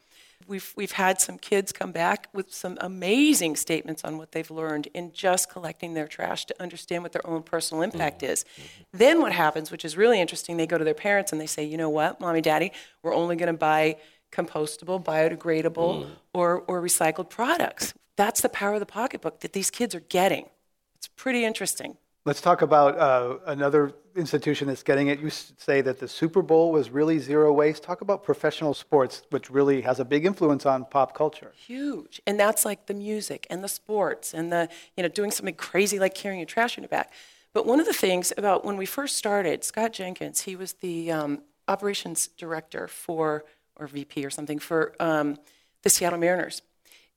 We've, 0.46 0.72
we've 0.76 0.92
had 0.92 1.20
some 1.20 1.38
kids 1.38 1.72
come 1.72 1.90
back 1.92 2.28
with 2.32 2.52
some 2.52 2.76
amazing 2.80 3.56
statements 3.56 4.04
on 4.04 4.18
what 4.18 4.32
they've 4.32 4.50
learned 4.50 4.88
in 4.92 5.12
just 5.12 5.50
collecting 5.50 5.94
their 5.94 6.06
trash 6.06 6.44
to 6.46 6.62
understand 6.62 7.02
what 7.02 7.12
their 7.12 7.26
own 7.26 7.42
personal 7.42 7.82
impact 7.82 8.20
mm-hmm. 8.20 8.32
is. 8.32 8.44
Then 8.92 9.20
what 9.20 9.32
happens, 9.32 9.70
which 9.70 9.84
is 9.84 9.96
really 9.96 10.20
interesting, 10.20 10.56
they 10.56 10.66
go 10.66 10.76
to 10.76 10.84
their 10.84 10.94
parents 10.94 11.32
and 11.32 11.40
they 11.40 11.46
say, 11.46 11.64
you 11.64 11.76
know 11.76 11.88
what, 11.88 12.20
mommy, 12.20 12.40
daddy, 12.40 12.72
we're 13.02 13.14
only 13.14 13.36
going 13.36 13.52
to 13.52 13.58
buy 13.58 13.96
compostable, 14.32 15.02
biodegradable, 15.02 16.04
mm. 16.04 16.08
or, 16.32 16.60
or 16.66 16.82
recycled 16.82 17.30
products. 17.30 17.94
That's 18.16 18.40
the 18.40 18.48
power 18.48 18.74
of 18.74 18.80
the 18.80 18.86
pocketbook 18.86 19.40
that 19.40 19.52
these 19.52 19.70
kids 19.70 19.94
are 19.94 20.00
getting. 20.00 20.48
It's 20.96 21.08
pretty 21.08 21.44
interesting. 21.44 21.96
Let's 22.26 22.40
talk 22.40 22.62
about 22.62 22.98
uh, 22.98 23.36
another 23.44 23.92
institution 24.16 24.68
that's 24.68 24.82
getting 24.82 25.08
it. 25.08 25.20
You 25.20 25.28
say 25.28 25.82
that 25.82 25.98
the 26.00 26.08
Super 26.08 26.40
Bowl 26.40 26.72
was 26.72 26.88
really 26.88 27.18
zero 27.18 27.52
waste. 27.52 27.82
Talk 27.82 28.00
about 28.00 28.24
professional 28.24 28.72
sports, 28.72 29.22
which 29.28 29.50
really 29.50 29.82
has 29.82 30.00
a 30.00 30.06
big 30.06 30.24
influence 30.24 30.64
on 30.64 30.86
pop 30.86 31.14
culture. 31.14 31.52
Huge, 31.54 32.22
and 32.26 32.40
that's 32.40 32.64
like 32.64 32.86
the 32.86 32.94
music 32.94 33.46
and 33.50 33.62
the 33.62 33.68
sports 33.68 34.32
and 34.32 34.50
the 34.50 34.70
you 34.96 35.02
know 35.02 35.08
doing 35.10 35.30
something 35.30 35.54
crazy 35.54 35.98
like 35.98 36.14
carrying 36.14 36.40
your 36.40 36.46
trash 36.46 36.78
in 36.78 36.82
your 36.82 36.88
back. 36.88 37.12
But 37.52 37.66
one 37.66 37.78
of 37.78 37.84
the 37.84 37.92
things 37.92 38.32
about 38.38 38.64
when 38.64 38.78
we 38.78 38.86
first 38.86 39.18
started, 39.18 39.62
Scott 39.62 39.92
Jenkins, 39.92 40.40
he 40.42 40.56
was 40.56 40.72
the 40.74 41.12
um, 41.12 41.42
operations 41.68 42.28
director 42.28 42.88
for 42.88 43.44
or 43.76 43.86
VP 43.86 44.24
or 44.24 44.30
something 44.30 44.58
for 44.58 44.94
um, 44.98 45.36
the 45.82 45.90
Seattle 45.90 46.18
Mariners. 46.18 46.62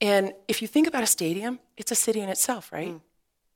And 0.02 0.34
if 0.50 0.62
you 0.62 0.68
think 0.68 0.86
about 0.86 1.04
a 1.04 1.08
stadium, 1.08 1.60
it's 1.78 1.92
a 1.92 1.96
city 1.96 2.20
in 2.20 2.28
itself, 2.28 2.72
right? 2.74 2.90
Mm. 2.90 3.02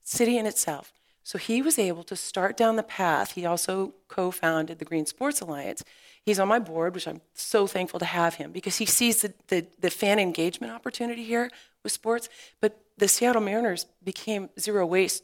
City 0.03 0.37
in 0.37 0.45
itself. 0.45 0.93
So 1.23 1.37
he 1.37 1.61
was 1.61 1.77
able 1.77 2.03
to 2.03 2.15
start 2.15 2.57
down 2.57 2.75
the 2.75 2.83
path. 2.83 3.33
He 3.33 3.45
also 3.45 3.93
co 4.07 4.31
founded 4.31 4.79
the 4.79 4.85
Green 4.85 5.05
Sports 5.05 5.41
Alliance. 5.41 5.83
He's 6.23 6.39
on 6.39 6.47
my 6.47 6.59
board, 6.59 6.93
which 6.93 7.07
I'm 7.07 7.21
so 7.33 7.67
thankful 7.67 7.99
to 7.99 8.05
have 8.05 8.35
him 8.35 8.51
because 8.51 8.77
he 8.77 8.85
sees 8.85 9.21
the, 9.21 9.33
the, 9.47 9.65
the 9.79 9.89
fan 9.89 10.19
engagement 10.19 10.73
opportunity 10.73 11.23
here 11.23 11.49
with 11.83 11.91
sports. 11.91 12.29
But 12.59 12.79
the 12.97 13.07
Seattle 13.07 13.41
Mariners 13.41 13.85
became 14.03 14.49
zero 14.59 14.85
waste 14.85 15.23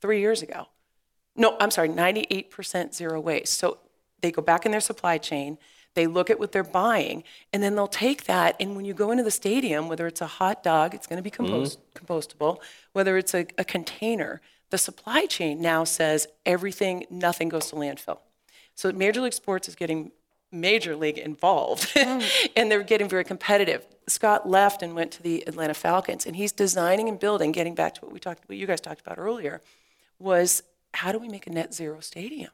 three 0.00 0.20
years 0.20 0.42
ago. 0.42 0.66
No, 1.36 1.56
I'm 1.60 1.70
sorry, 1.70 1.88
98% 1.88 2.94
zero 2.94 3.20
waste. 3.20 3.54
So 3.54 3.78
they 4.20 4.32
go 4.32 4.42
back 4.42 4.66
in 4.66 4.72
their 4.72 4.80
supply 4.80 5.18
chain, 5.18 5.58
they 5.94 6.06
look 6.06 6.30
at 6.30 6.38
what 6.38 6.52
they're 6.52 6.64
buying, 6.64 7.24
and 7.52 7.62
then 7.62 7.74
they'll 7.74 7.86
take 7.86 8.24
that. 8.24 8.56
And 8.60 8.76
when 8.76 8.84
you 8.84 8.94
go 8.94 9.10
into 9.10 9.24
the 9.24 9.30
stadium, 9.30 9.88
whether 9.88 10.06
it's 10.06 10.20
a 10.20 10.26
hot 10.26 10.62
dog, 10.62 10.94
it's 10.94 11.06
going 11.06 11.16
to 11.16 11.22
be 11.22 11.30
mm-hmm. 11.30 11.46
compost, 11.46 11.78
compostable, 11.94 12.58
whether 12.92 13.16
it's 13.16 13.34
a, 13.34 13.46
a 13.56 13.64
container, 13.64 14.40
the 14.70 14.78
supply 14.78 15.26
chain 15.26 15.60
now 15.60 15.84
says 15.84 16.26
everything, 16.44 17.06
nothing 17.10 17.48
goes 17.48 17.70
to 17.70 17.76
landfill. 17.76 18.18
So 18.74 18.92
Major 18.92 19.20
League 19.20 19.32
Sports 19.32 19.68
is 19.68 19.74
getting 19.74 20.12
major 20.50 20.96
league 20.96 21.18
involved 21.18 21.88
mm. 21.94 22.48
and 22.56 22.70
they're 22.70 22.82
getting 22.82 23.08
very 23.08 23.24
competitive. 23.24 23.86
Scott 24.06 24.48
left 24.48 24.82
and 24.82 24.94
went 24.94 25.12
to 25.12 25.22
the 25.22 25.44
Atlanta 25.46 25.74
Falcons 25.74 26.26
and 26.26 26.36
he's 26.36 26.52
designing 26.52 27.08
and 27.08 27.18
building, 27.18 27.52
getting 27.52 27.74
back 27.74 27.94
to 27.94 28.00
what 28.00 28.12
we 28.12 28.18
talked 28.18 28.48
what 28.48 28.56
you 28.56 28.66
guys 28.66 28.80
talked 28.80 29.00
about 29.00 29.18
earlier, 29.18 29.60
was 30.18 30.62
how 30.94 31.12
do 31.12 31.18
we 31.18 31.28
make 31.28 31.46
a 31.46 31.50
net 31.50 31.74
zero 31.74 32.00
stadium? 32.00 32.50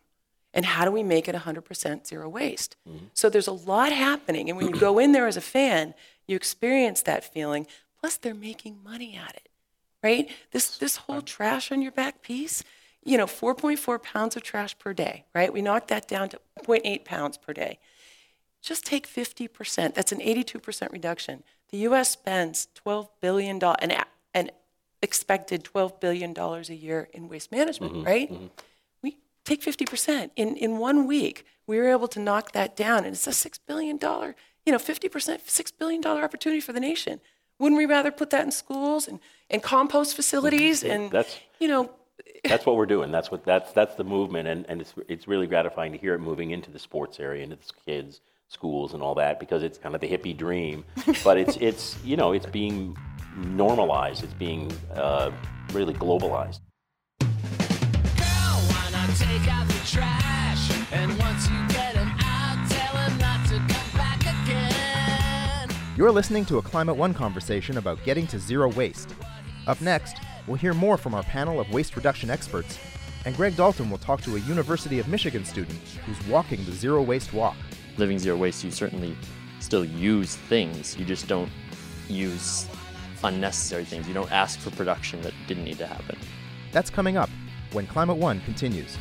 And 0.52 0.64
how 0.64 0.84
do 0.84 0.92
we 0.92 1.02
make 1.02 1.28
it 1.28 1.34
100% 1.34 2.06
zero 2.06 2.28
waste? 2.28 2.76
Mm-hmm. 2.88 3.06
So 3.12 3.28
there's 3.28 3.48
a 3.48 3.52
lot 3.52 3.92
happening. 3.92 4.48
And 4.48 4.56
when 4.56 4.68
you 4.68 4.78
go 4.78 5.00
in 5.00 5.10
there 5.10 5.26
as 5.26 5.36
a 5.36 5.40
fan, 5.40 5.94
you 6.28 6.36
experience 6.36 7.02
that 7.02 7.24
feeling. 7.24 7.66
Plus, 7.98 8.16
they're 8.16 8.34
making 8.34 8.78
money 8.84 9.16
at 9.16 9.34
it, 9.34 9.48
right? 10.04 10.30
This, 10.52 10.76
this 10.76 10.96
whole 10.96 11.22
trash 11.22 11.72
on 11.72 11.80
your 11.80 11.90
back 11.90 12.20
piece, 12.20 12.62
you 13.02 13.16
know, 13.16 13.26
4.4 13.26 14.02
pounds 14.02 14.36
of 14.36 14.42
trash 14.42 14.78
per 14.78 14.92
day, 14.92 15.24
right? 15.34 15.52
We 15.52 15.62
knocked 15.62 15.88
that 15.88 16.06
down 16.06 16.28
to 16.28 16.40
0.8 16.62 17.04
pounds 17.04 17.38
per 17.38 17.54
day. 17.54 17.78
Just 18.62 18.84
take 18.84 19.08
50%. 19.08 19.94
That's 19.94 20.12
an 20.12 20.20
82% 20.20 20.92
reduction. 20.92 21.42
The 21.70 21.78
U.S. 21.78 22.10
spends 22.10 22.68
$12 22.86 23.08
billion, 23.20 23.62
an, 23.62 24.04
an 24.34 24.50
expected 25.02 25.64
$12 25.64 26.00
billion 26.00 26.38
a 26.38 26.60
year 26.72 27.08
in 27.12 27.28
waste 27.28 27.50
management, 27.50 27.94
mm-hmm. 27.94 28.06
right? 28.06 28.30
Mm-hmm. 28.30 28.46
We 29.02 29.16
take 29.44 29.62
50%. 29.62 30.30
In, 30.36 30.56
in 30.56 30.78
one 30.78 31.06
week, 31.06 31.46
we 31.66 31.78
were 31.78 31.88
able 31.88 32.08
to 32.08 32.20
knock 32.20 32.52
that 32.52 32.76
down, 32.76 32.98
and 32.98 33.14
it's 33.14 33.26
a 33.26 33.30
$6 33.30 33.58
billion, 33.66 33.98
you 34.66 34.72
know, 34.72 34.78
50%, 34.78 35.10
$6 35.10 35.72
billion 35.78 36.06
opportunity 36.06 36.60
for 36.60 36.74
the 36.74 36.80
nation. 36.80 37.20
Wouldn't 37.58 37.78
we 37.78 37.86
rather 37.86 38.10
put 38.10 38.30
that 38.30 38.44
in 38.44 38.50
schools 38.50 39.06
and, 39.08 39.20
and 39.50 39.62
compost 39.62 40.16
facilities 40.16 40.82
and, 40.82 41.10
That's- 41.10 41.38
you 41.60 41.68
know, 41.68 41.90
That's 42.44 42.66
what 42.66 42.76
we're 42.76 42.86
doing. 42.86 43.10
That's 43.10 43.30
what 43.30 43.44
that's 43.44 43.72
that's 43.72 43.94
the 43.94 44.04
movement, 44.04 44.48
and, 44.48 44.66
and 44.68 44.80
it's 44.80 44.92
it's 45.08 45.26
really 45.26 45.46
gratifying 45.46 45.92
to 45.92 45.98
hear 45.98 46.14
it 46.14 46.18
moving 46.20 46.50
into 46.50 46.70
the 46.70 46.78
sports 46.78 47.18
area, 47.18 47.42
into 47.42 47.56
the 47.56 47.64
kids, 47.86 48.20
schools, 48.48 48.92
and 48.92 49.02
all 49.02 49.14
that 49.16 49.40
because 49.40 49.62
it's 49.62 49.78
kind 49.78 49.94
of 49.94 50.00
the 50.00 50.08
hippie 50.08 50.36
dream. 50.36 50.84
But 51.24 51.38
it's 51.38 51.56
it's 51.56 51.96
you 52.04 52.16
know 52.16 52.32
it's 52.32 52.46
being 52.46 52.96
normalized. 53.36 54.22
It's 54.24 54.34
being 54.34 54.70
uh, 54.94 55.30
really 55.72 55.94
globalized. 55.94 56.60
Why 58.68 58.90
You're 66.04 66.12
listening 66.12 66.44
to 66.46 66.58
a 66.58 66.62
Climate 66.62 66.96
One 66.96 67.14
conversation 67.14 67.78
about 67.78 68.04
getting 68.04 68.26
to 68.26 68.38
zero 68.38 68.70
waste. 68.72 69.14
Up 69.66 69.80
next, 69.80 70.18
we'll 70.46 70.58
hear 70.58 70.74
more 70.74 70.98
from 70.98 71.14
our 71.14 71.22
panel 71.22 71.58
of 71.58 71.70
waste 71.70 71.96
reduction 71.96 72.28
experts, 72.28 72.78
and 73.24 73.34
Greg 73.34 73.56
Dalton 73.56 73.88
will 73.88 73.96
talk 73.96 74.20
to 74.24 74.36
a 74.36 74.40
University 74.40 74.98
of 74.98 75.08
Michigan 75.08 75.46
student 75.46 75.78
who's 76.04 76.22
walking 76.26 76.62
the 76.66 76.72
zero 76.72 77.00
waste 77.00 77.32
walk. 77.32 77.56
Living 77.96 78.18
zero 78.18 78.36
waste, 78.36 78.62
you 78.62 78.70
certainly 78.70 79.16
still 79.60 79.82
use 79.82 80.36
things. 80.36 80.94
You 80.98 81.06
just 81.06 81.26
don't 81.26 81.50
use 82.06 82.66
unnecessary 83.22 83.86
things. 83.86 84.06
You 84.06 84.12
don't 84.12 84.30
ask 84.30 84.60
for 84.60 84.70
production 84.72 85.22
that 85.22 85.32
didn't 85.46 85.64
need 85.64 85.78
to 85.78 85.86
happen. 85.86 86.18
That's 86.70 86.90
coming 86.90 87.16
up 87.16 87.30
when 87.72 87.86
Climate 87.86 88.18
One 88.18 88.42
continues. 88.42 88.98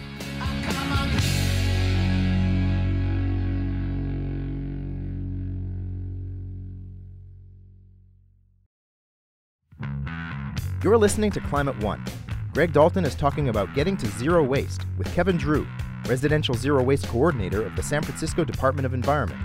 You're 10.84 10.98
listening 10.98 11.32
to 11.32 11.40
Climate 11.40 11.80
One. 11.80 12.04
Greg 12.54 12.74
Dalton 12.74 13.06
is 13.06 13.16
talking 13.16 13.48
about 13.48 13.74
getting 13.74 13.96
to 13.96 14.06
zero 14.06 14.44
waste 14.44 14.86
with 14.98 15.08
Kevin 15.14 15.38
Drew, 15.38 15.66
Residential 16.10 16.56
Zero 16.56 16.84
Waste 16.84 17.08
Coordinator 17.08 17.66
of 17.66 17.74
the 17.78 17.82
San 17.82 18.04
Francisco 18.04 18.44
Department 18.44 18.86
of 18.86 18.94
Environment, 18.94 19.40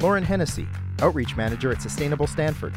Lauren 0.00 0.24
Hennessy, 0.24 0.66
Outreach 1.00 1.36
Manager 1.36 1.70
at 1.70 1.82
Sustainable 1.82 2.26
Stanford, 2.26 2.74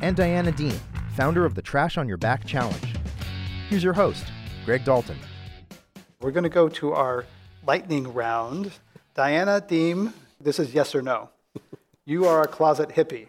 and 0.00 0.16
Diana 0.16 0.50
Dehm, 0.50 0.78
founder 1.14 1.44
of 1.44 1.54
the 1.54 1.60
Trash 1.60 1.98
on 1.98 2.08
Your 2.08 2.16
Back 2.16 2.46
Challenge. 2.46 2.94
Here's 3.68 3.84
your 3.84 3.92
host, 3.92 4.24
Greg 4.64 4.86
Dalton. 4.86 5.18
We're 6.22 6.30
going 6.30 6.44
to 6.44 6.48
go 6.48 6.70
to 6.70 6.94
our 6.94 7.26
lightning 7.66 8.14
round. 8.14 8.72
Diana 9.14 9.60
Dehm, 9.60 10.14
this 10.40 10.58
is 10.58 10.72
yes 10.72 10.94
or 10.94 11.02
no. 11.02 11.28
You 12.06 12.24
are 12.24 12.40
a 12.40 12.48
closet 12.48 12.88
hippie. 12.88 13.28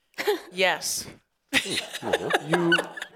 yes, 0.52 1.06
You, 2.46 2.74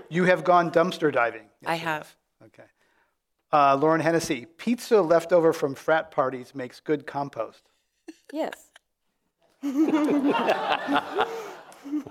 you 0.08 0.24
have 0.24 0.44
gone 0.44 0.70
dumpster 0.70 1.12
diving. 1.12 1.46
I 1.64 1.76
have. 1.76 2.14
Okay. 2.44 2.64
Uh, 3.52 3.76
Lauren 3.76 4.00
Hennessy, 4.00 4.46
pizza 4.56 5.00
left 5.00 5.32
over 5.32 5.52
from 5.52 5.74
frat 5.74 6.10
parties 6.10 6.54
makes 6.54 6.80
good 6.80 7.06
compost. 7.06 7.62
Yes. 8.32 8.70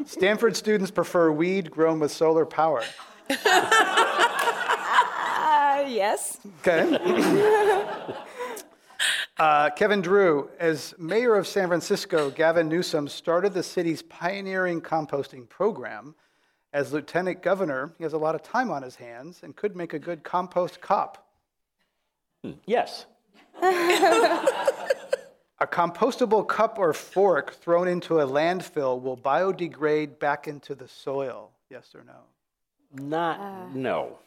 Stanford 0.05 0.55
students 0.55 0.91
prefer 0.91 1.31
weed 1.31 1.69
grown 1.69 1.99
with 1.99 2.12
solar 2.12 2.45
power. 2.45 2.84
Uh, 5.75 5.86
yes. 5.88 6.39
Okay. 6.62 6.97
uh, 9.38 9.69
Kevin 9.71 10.01
Drew, 10.01 10.49
as 10.60 10.93
mayor 10.97 11.36
of 11.36 11.45
San 11.45 11.67
Francisco, 11.67 12.31
Gavin 12.31 12.69
Newsom 12.69 13.08
started 13.08 13.53
the 13.53 13.63
city's 13.63 14.01
pioneering 14.01 14.81
composting 14.81 15.49
program. 15.49 16.15
As 16.75 16.91
lieutenant 16.91 17.41
governor, 17.41 17.93
he 17.97 18.03
has 18.03 18.11
a 18.11 18.17
lot 18.17 18.35
of 18.35 18.43
time 18.43 18.69
on 18.69 18.83
his 18.83 18.97
hands 18.97 19.39
and 19.43 19.55
could 19.55 19.77
make 19.77 19.93
a 19.93 19.99
good 19.99 20.25
compost 20.25 20.81
cop. 20.81 21.25
Yes. 22.65 23.05
A 23.61 25.65
compostable 25.65 26.45
cup 26.45 26.77
or 26.77 26.91
fork 26.91 27.53
thrown 27.53 27.88
into 27.88 28.19
a 28.19 28.27
landfill 28.27 29.01
will 29.01 29.15
biodegrade 29.15 30.19
back 30.19 30.49
into 30.49 30.75
the 30.75 30.85
soil. 30.85 31.49
Yes 31.69 31.95
or 31.95 32.03
no? 32.03 32.19
Not 33.01 33.73
no. 33.73 34.19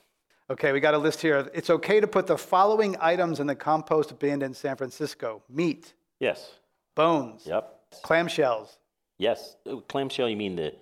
Okay, 0.49 0.73
we 0.73 0.81
got 0.81 0.95
a 0.95 0.99
list 0.99 1.21
here. 1.21 1.51
It's 1.53 1.69
okay 1.69 2.01
to 2.01 2.07
put 2.07 2.27
the 2.27 2.39
following 2.39 2.97
items 2.99 3.41
in 3.41 3.47
the 3.47 3.55
compost 3.55 4.19
bin 4.19 4.41
in 4.41 4.55
San 4.55 4.77
Francisco 4.77 5.43
meat, 5.51 5.93
Yes. 6.19 6.51
bones, 6.95 7.43
Yep. 7.45 7.79
clamshells, 8.03 8.79
Yes. 9.19 9.57
Uh, 9.67 9.77
Clamshell. 9.87 10.31
You 10.31 10.37
mean 10.37 10.57
the 10.57 10.75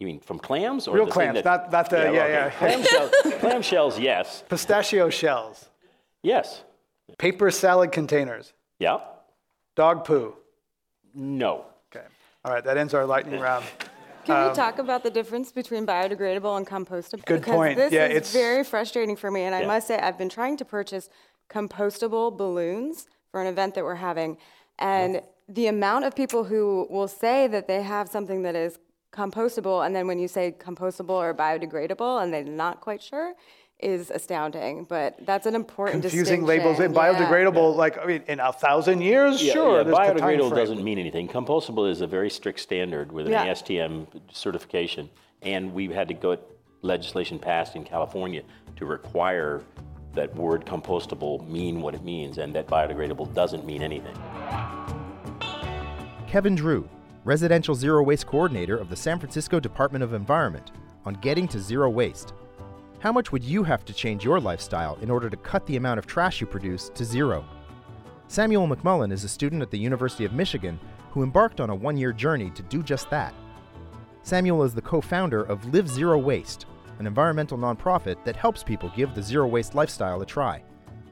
you 0.00 0.06
mean 0.06 0.18
from 0.18 0.38
clams 0.38 0.88
or 0.88 0.94
Real 0.96 1.04
the 1.06 1.12
clams, 1.12 1.34
that- 1.36 1.44
not- 1.44 1.70
not 1.70 1.90
the- 1.90 1.98
yeah, 1.98 2.08
okay. 2.08 2.32
yeah. 2.32 2.50
Clamshell, 2.50 3.08
clamshells. 3.40 4.00
Yes. 4.02 4.42
pistachio 4.48 5.10
shells, 5.10 5.68
Yes. 6.22 6.64
paper 7.18 7.50
salad 7.50 7.92
containers, 7.92 8.52
Yeah. 8.78 8.98
dog 9.76 10.04
poo. 10.04 10.34
No. 11.14 11.66
Okay. 11.94 12.04
All 12.44 12.52
right, 12.52 12.64
that 12.64 12.76
ends 12.78 12.94
our 12.94 13.04
lightning 13.04 13.40
round. 13.48 13.64
Can 14.24 14.36
we 14.44 14.48
um, 14.50 14.54
talk 14.56 14.78
about 14.78 15.02
the 15.02 15.10
difference 15.10 15.52
between 15.52 15.86
biodegradable 15.86 16.56
and 16.56 16.66
compostable? 16.66 17.24
Good 17.26 17.40
because 17.40 17.54
point. 17.54 17.76
This 17.76 17.92
Yeah, 17.92 18.06
is 18.06 18.16
it's- 18.16 18.32
very 18.32 18.64
frustrating 18.64 19.16
for 19.16 19.30
me, 19.30 19.42
and 19.42 19.54
I 19.54 19.60
Yeah. 19.62 19.66
must 19.66 19.86
say 19.86 19.98
I've 19.98 20.16
been 20.18 20.28
trying 20.30 20.56
to 20.58 20.64
purchase 20.64 21.10
compostable 21.50 22.34
balloons 22.36 23.06
for 23.30 23.40
an 23.40 23.46
event 23.46 23.74
that 23.74 23.84
we're 23.84 23.96
having, 23.96 24.38
and 24.78 25.20
the 25.48 25.66
amount 25.66 26.04
of 26.06 26.14
people 26.14 26.44
who 26.44 26.86
will 26.90 27.08
say 27.08 27.46
that 27.48 27.66
they 27.66 27.82
have 27.82 28.08
something 28.08 28.42
that 28.42 28.54
is 28.54 28.78
compostable, 29.12 29.84
and 29.84 29.94
then 29.94 30.06
when 30.06 30.18
you 30.18 30.28
say 30.28 30.54
compostable 30.58 31.10
or 31.10 31.34
biodegradable, 31.34 32.22
and 32.22 32.32
they're 32.32 32.44
not 32.44 32.80
quite 32.80 33.02
sure, 33.02 33.34
is 33.80 34.10
astounding. 34.10 34.84
But 34.84 35.16
that's 35.24 35.46
an 35.46 35.54
important 35.54 36.02
Confusing 36.02 36.44
labels. 36.44 36.78
And 36.78 36.92
distinction. 36.94 37.24
Yeah. 37.24 37.28
biodegradable, 37.28 37.76
like, 37.76 37.98
I 37.98 38.04
mean, 38.04 38.22
in 38.28 38.38
a 38.40 38.52
thousand 38.52 39.00
years? 39.00 39.42
Yeah, 39.42 39.52
sure. 39.54 39.78
yeah, 39.78 39.82
there's 39.84 39.96
the 39.96 40.20
time 40.20 40.38
biodegradable 40.38 40.54
doesn't 40.54 40.84
mean 40.84 40.98
anything. 40.98 41.28
Compostable 41.28 41.90
is 41.90 42.02
a 42.02 42.06
very 42.06 42.30
strict 42.30 42.60
standard 42.60 43.10
with 43.10 43.26
an 43.26 43.32
Yeah. 43.32 43.46
ASTM 43.46 44.06
certification, 44.32 45.08
and 45.42 45.72
we 45.72 45.88
had 45.88 46.08
to 46.08 46.14
go 46.14 46.36
legislation 46.82 47.38
passed 47.38 47.76
in 47.76 47.84
California 47.84 48.42
to 48.76 48.86
require 48.86 49.62
that 50.12 50.34
word 50.34 50.66
compostable 50.66 51.46
mean 51.48 51.80
what 51.80 51.94
it 51.94 52.02
means, 52.02 52.38
and 52.38 52.54
that 52.54 52.66
biodegradable 52.66 53.32
doesn't 53.34 53.64
mean 53.64 53.82
anything. 53.82 54.14
Kevin 56.26 56.54
Drew, 56.54 56.88
Residential 57.24 57.74
Zero 57.74 58.02
Waste 58.02 58.26
Coordinator 58.26 58.78
of 58.78 58.88
the 58.88 58.96
San 58.96 59.18
Francisco 59.18 59.60
Department 59.60 60.02
of 60.02 60.14
Environment, 60.14 60.70
on 61.04 61.12
getting 61.14 61.46
to 61.48 61.60
zero 61.60 61.90
waste. 61.90 62.32
How 63.00 63.12
much 63.12 63.30
would 63.30 63.44
you 63.44 63.62
have 63.62 63.84
to 63.84 63.92
change 63.92 64.24
your 64.24 64.40
lifestyle 64.40 64.96
in 65.02 65.10
order 65.10 65.28
to 65.28 65.36
cut 65.36 65.66
the 65.66 65.76
amount 65.76 65.98
of 65.98 66.06
trash 66.06 66.40
you 66.40 66.46
produce 66.46 66.88
to 66.94 67.04
zero? 67.04 67.44
Samuel 68.28 68.66
McMullen 68.66 69.12
is 69.12 69.22
a 69.22 69.28
student 69.28 69.60
at 69.60 69.70
the 69.70 69.78
University 69.78 70.24
of 70.24 70.32
Michigan 70.32 70.80
who 71.10 71.22
embarked 71.22 71.60
on 71.60 71.68
a 71.68 71.74
one 71.74 71.98
year 71.98 72.14
journey 72.14 72.48
to 72.52 72.62
do 72.62 72.82
just 72.82 73.10
that. 73.10 73.34
Samuel 74.22 74.62
is 74.62 74.72
the 74.72 74.80
co 74.80 75.02
founder 75.02 75.42
of 75.42 75.74
Live 75.74 75.88
Zero 75.88 76.16
Waste, 76.16 76.64
an 76.98 77.06
environmental 77.06 77.58
nonprofit 77.58 78.24
that 78.24 78.36
helps 78.36 78.62
people 78.62 78.90
give 78.96 79.14
the 79.14 79.22
zero 79.22 79.46
waste 79.46 79.74
lifestyle 79.74 80.22
a 80.22 80.26
try. 80.26 80.62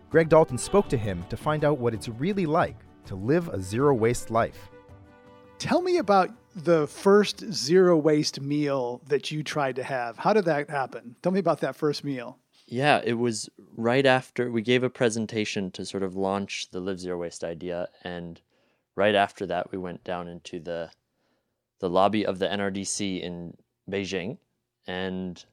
Greg 0.08 0.30
Dalton 0.30 0.56
spoke 0.56 0.88
to 0.88 0.96
him 0.96 1.22
to 1.28 1.36
find 1.36 1.66
out 1.66 1.76
what 1.76 1.92
it's 1.92 2.08
really 2.08 2.46
like 2.46 2.76
to 3.04 3.14
live 3.14 3.48
a 3.48 3.60
zero 3.60 3.92
waste 3.94 4.30
life. 4.30 4.70
Tell 5.58 5.82
me 5.82 5.98
about 5.98 6.30
the 6.54 6.86
first 6.86 7.52
zero 7.52 7.96
waste 7.96 8.40
meal 8.40 9.00
that 9.08 9.30
you 9.30 9.42
tried 9.42 9.76
to 9.76 9.82
have. 9.82 10.16
How 10.16 10.32
did 10.32 10.44
that 10.44 10.70
happen? 10.70 11.16
Tell 11.22 11.32
me 11.32 11.40
about 11.40 11.60
that 11.60 11.76
first 11.76 12.04
meal. 12.04 12.38
Yeah, 12.66 13.00
it 13.02 13.14
was 13.14 13.48
right 13.76 14.04
after 14.04 14.50
we 14.50 14.62
gave 14.62 14.82
a 14.82 14.90
presentation 14.90 15.70
to 15.72 15.84
sort 15.86 16.02
of 16.02 16.14
launch 16.14 16.70
the 16.70 16.80
Live 16.80 17.00
Zero 17.00 17.18
Waste 17.18 17.42
idea, 17.42 17.88
and 18.04 18.40
right 18.94 19.14
after 19.14 19.46
that, 19.46 19.72
we 19.72 19.78
went 19.78 20.04
down 20.04 20.28
into 20.28 20.60
the 20.60 20.90
the 21.80 21.88
lobby 21.88 22.26
of 22.26 22.38
the 22.38 22.46
NRDC 22.46 23.22
in 23.22 23.56
Beijing, 23.88 24.38
and 24.86 25.44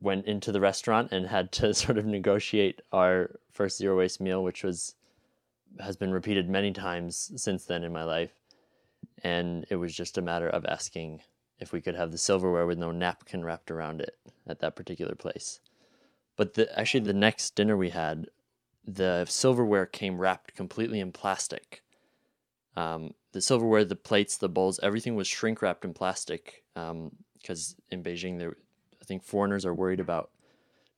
went 0.00 0.26
into 0.26 0.50
the 0.50 0.60
restaurant 0.60 1.12
and 1.12 1.26
had 1.26 1.52
to 1.52 1.74
sort 1.82 1.98
of 1.98 2.06
negotiate 2.06 2.82
our 2.92 3.38
first 3.52 3.78
zero 3.78 3.98
waste 3.98 4.20
meal, 4.20 4.42
which 4.42 4.64
was 4.64 4.94
has 5.80 5.96
been 5.96 6.12
repeated 6.12 6.48
many 6.48 6.72
times 6.72 7.30
since 7.36 7.64
then 7.66 7.84
in 7.84 7.92
my 7.92 8.04
life, 8.04 8.32
and 9.22 9.66
it 9.70 9.76
was 9.76 9.94
just 9.94 10.18
a 10.18 10.22
matter 10.22 10.48
of 10.48 10.64
asking 10.66 11.22
if 11.58 11.72
we 11.72 11.80
could 11.80 11.94
have 11.94 12.12
the 12.12 12.18
silverware 12.18 12.66
with 12.66 12.78
no 12.78 12.92
napkin 12.92 13.44
wrapped 13.44 13.70
around 13.70 14.00
it 14.00 14.16
at 14.46 14.60
that 14.60 14.76
particular 14.76 15.14
place. 15.14 15.60
But 16.36 16.54
the, 16.54 16.78
actually, 16.78 17.00
the 17.00 17.12
next 17.12 17.56
dinner 17.56 17.76
we 17.76 17.90
had, 17.90 18.26
the 18.86 19.26
silverware 19.28 19.86
came 19.86 20.20
wrapped 20.20 20.54
completely 20.54 21.00
in 21.00 21.12
plastic. 21.12 21.82
Um, 22.76 23.14
the 23.32 23.40
silverware, 23.40 23.84
the 23.84 23.96
plates, 23.96 24.36
the 24.36 24.48
bowls, 24.48 24.78
everything 24.82 25.16
was 25.16 25.26
shrink 25.26 25.60
wrapped 25.62 25.84
in 25.84 25.92
plastic. 25.92 26.62
Because 26.74 27.74
in 27.90 28.04
Beijing, 28.04 28.38
there, 28.38 28.56
I 29.02 29.04
think 29.04 29.24
foreigners 29.24 29.66
are 29.66 29.74
worried 29.74 30.00
about 30.00 30.30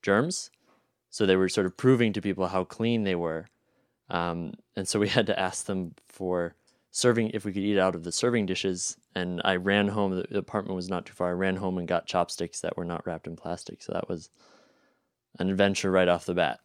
germs, 0.02 0.50
so 1.08 1.24
they 1.24 1.36
were 1.36 1.48
sort 1.48 1.66
of 1.66 1.76
proving 1.76 2.12
to 2.12 2.20
people 2.20 2.48
how 2.48 2.64
clean 2.64 3.04
they 3.04 3.14
were. 3.14 3.46
Um, 4.10 4.54
and 4.76 4.86
so 4.86 5.00
we 5.00 5.08
had 5.16 5.26
to 5.28 5.38
ask 5.38 5.64
them 5.66 5.94
for 6.08 6.54
serving 6.90 7.30
if 7.30 7.44
we 7.44 7.52
could 7.52 7.62
eat 7.62 7.78
out 7.78 7.94
of 7.94 8.04
the 8.04 8.12
serving 8.12 8.46
dishes. 8.46 8.96
And 9.14 9.40
I 9.44 9.56
ran 9.56 9.88
home. 9.88 10.10
The 10.10 10.38
apartment 10.38 10.76
was 10.76 10.88
not 10.88 11.06
too 11.06 11.12
far. 11.12 11.28
I 11.28 11.32
ran 11.32 11.56
home 11.56 11.78
and 11.78 11.86
got 11.86 12.06
chopsticks 12.06 12.60
that 12.60 12.76
were 12.76 12.84
not 12.84 13.06
wrapped 13.06 13.26
in 13.26 13.36
plastic. 13.36 13.82
So 13.82 13.92
that 13.92 14.08
was 14.08 14.30
an 15.38 15.50
adventure 15.50 15.90
right 15.90 16.08
off 16.08 16.26
the 16.26 16.34
bat. 16.34 16.60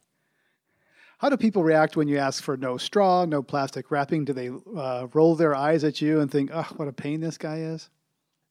How 1.18 1.30
do 1.30 1.36
people 1.36 1.62
react 1.62 1.96
when 1.96 2.08
you 2.08 2.18
ask 2.18 2.42
for 2.42 2.58
no 2.58 2.76
straw, 2.76 3.24
no 3.24 3.42
plastic 3.42 3.90
wrapping? 3.90 4.26
Do 4.26 4.32
they 4.34 4.50
uh, 4.76 5.06
roll 5.14 5.34
their 5.34 5.54
eyes 5.54 5.82
at 5.82 6.02
you 6.02 6.20
and 6.20 6.30
think, 6.30 6.50
oh, 6.52 6.68
what 6.76 6.88
a 6.88 6.92
pain 6.92 7.20
this 7.20 7.38
guy 7.38 7.58
is? 7.58 7.88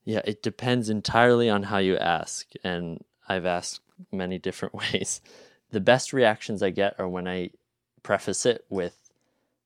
Yeah, 0.03 0.21
it 0.25 0.41
depends 0.41 0.89
entirely 0.89 1.49
on 1.49 1.63
how 1.63 1.77
you 1.77 1.97
ask. 1.97 2.47
And 2.63 3.03
I've 3.27 3.45
asked 3.45 3.81
many 4.11 4.39
different 4.39 4.73
ways. 4.93 5.21
The 5.71 5.79
best 5.79 6.13
reactions 6.13 6.63
I 6.63 6.71
get 6.71 6.95
are 6.99 7.07
when 7.07 7.27
I 7.27 7.51
preface 8.01 8.45
it 8.45 8.65
with, 8.69 8.97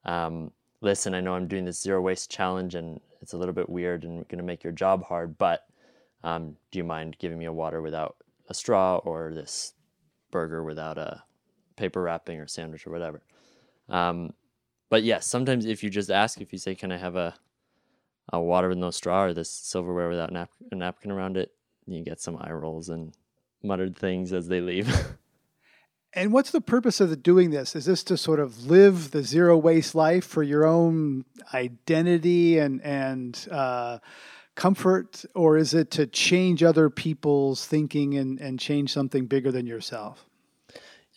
um, 0.04 0.52
listen, 0.82 1.14
I 1.14 1.22
know 1.22 1.34
I'm 1.34 1.48
doing 1.48 1.66
this 1.66 1.82
zero 1.82 2.02
waste 2.02 2.32
challenge 2.32 2.76
and 2.76 3.00
it's 3.22 3.34
a 3.34 3.38
little 3.38 3.54
bit 3.54 3.70
weird 3.70 4.04
and 4.04 4.28
going 4.28 4.38
to 4.38 4.44
make 4.44 4.64
your 4.64 4.74
job 4.74 5.04
hard, 5.04 5.38
but 5.38 5.66
um, 6.24 6.56
do 6.72 6.80
you 6.80 6.84
mind 6.84 7.18
giving 7.20 7.38
me 7.38 7.46
a 7.46 7.54
water 7.54 7.82
without 7.82 8.18
a 8.50 8.54
straw 8.54 8.98
or 8.98 9.34
this 9.34 9.74
burger 10.32 10.64
without 10.64 10.98
a 10.98 11.24
paper 11.76 12.02
wrapping 12.02 12.40
or 12.40 12.48
sandwich 12.48 12.86
or 12.88 12.92
whatever? 12.92 13.22
Um, 13.90 14.34
but 14.90 15.04
yes, 15.04 15.28
sometimes 15.28 15.66
if 15.66 15.84
you 15.84 15.90
just 15.90 16.10
ask, 16.10 16.42
if 16.42 16.52
you 16.52 16.60
say, 16.60 16.76
"Can 16.76 16.92
I 16.92 16.98
have 16.98 17.16
a 17.16 17.36
a 18.32 18.40
water 18.42 18.70
with 18.70 18.78
no 18.78 18.92
straw 18.92 19.24
or 19.26 19.34
this 19.34 19.52
silverware 19.52 20.10
without 20.10 20.32
nap- 20.32 20.50
a 20.72 20.76
napkin 20.76 21.12
around 21.12 21.38
it?" 21.38 21.52
you 21.86 22.04
get 22.04 22.22
some 22.22 22.38
eye 22.40 22.52
rolls 22.52 22.90
and 22.90 23.14
muttered 23.64 23.96
things 23.96 24.34
as 24.34 24.48
they 24.48 24.62
leave. 24.62 24.88
And 26.14 26.34
what's 26.34 26.52
the 26.52 26.62
purpose 26.62 27.00
of 27.00 27.10
the 27.10 27.16
doing 27.16 27.52
this? 27.52 27.76
Is 27.76 27.86
this 27.86 28.04
to 28.06 28.18
sort 28.18 28.40
of 28.40 28.66
live 28.66 29.12
the 29.12 29.22
zero 29.22 29.56
waste 29.58 29.94
life 29.94 30.26
for 30.26 30.42
your 30.42 30.66
own 30.66 31.26
identity 31.54 32.58
and 32.58 32.82
and 32.82 33.48
uh, 33.52 34.00
comfort, 34.56 35.24
or 35.36 35.58
is 35.58 35.74
it 35.74 35.92
to 35.92 36.08
change 36.08 36.64
other 36.64 36.90
people's 36.90 37.66
thinking 37.66 38.18
and, 38.18 38.40
and 38.40 38.60
change 38.60 38.92
something 38.92 39.28
bigger 39.28 39.52
than 39.52 39.68
yourself? 39.68 40.26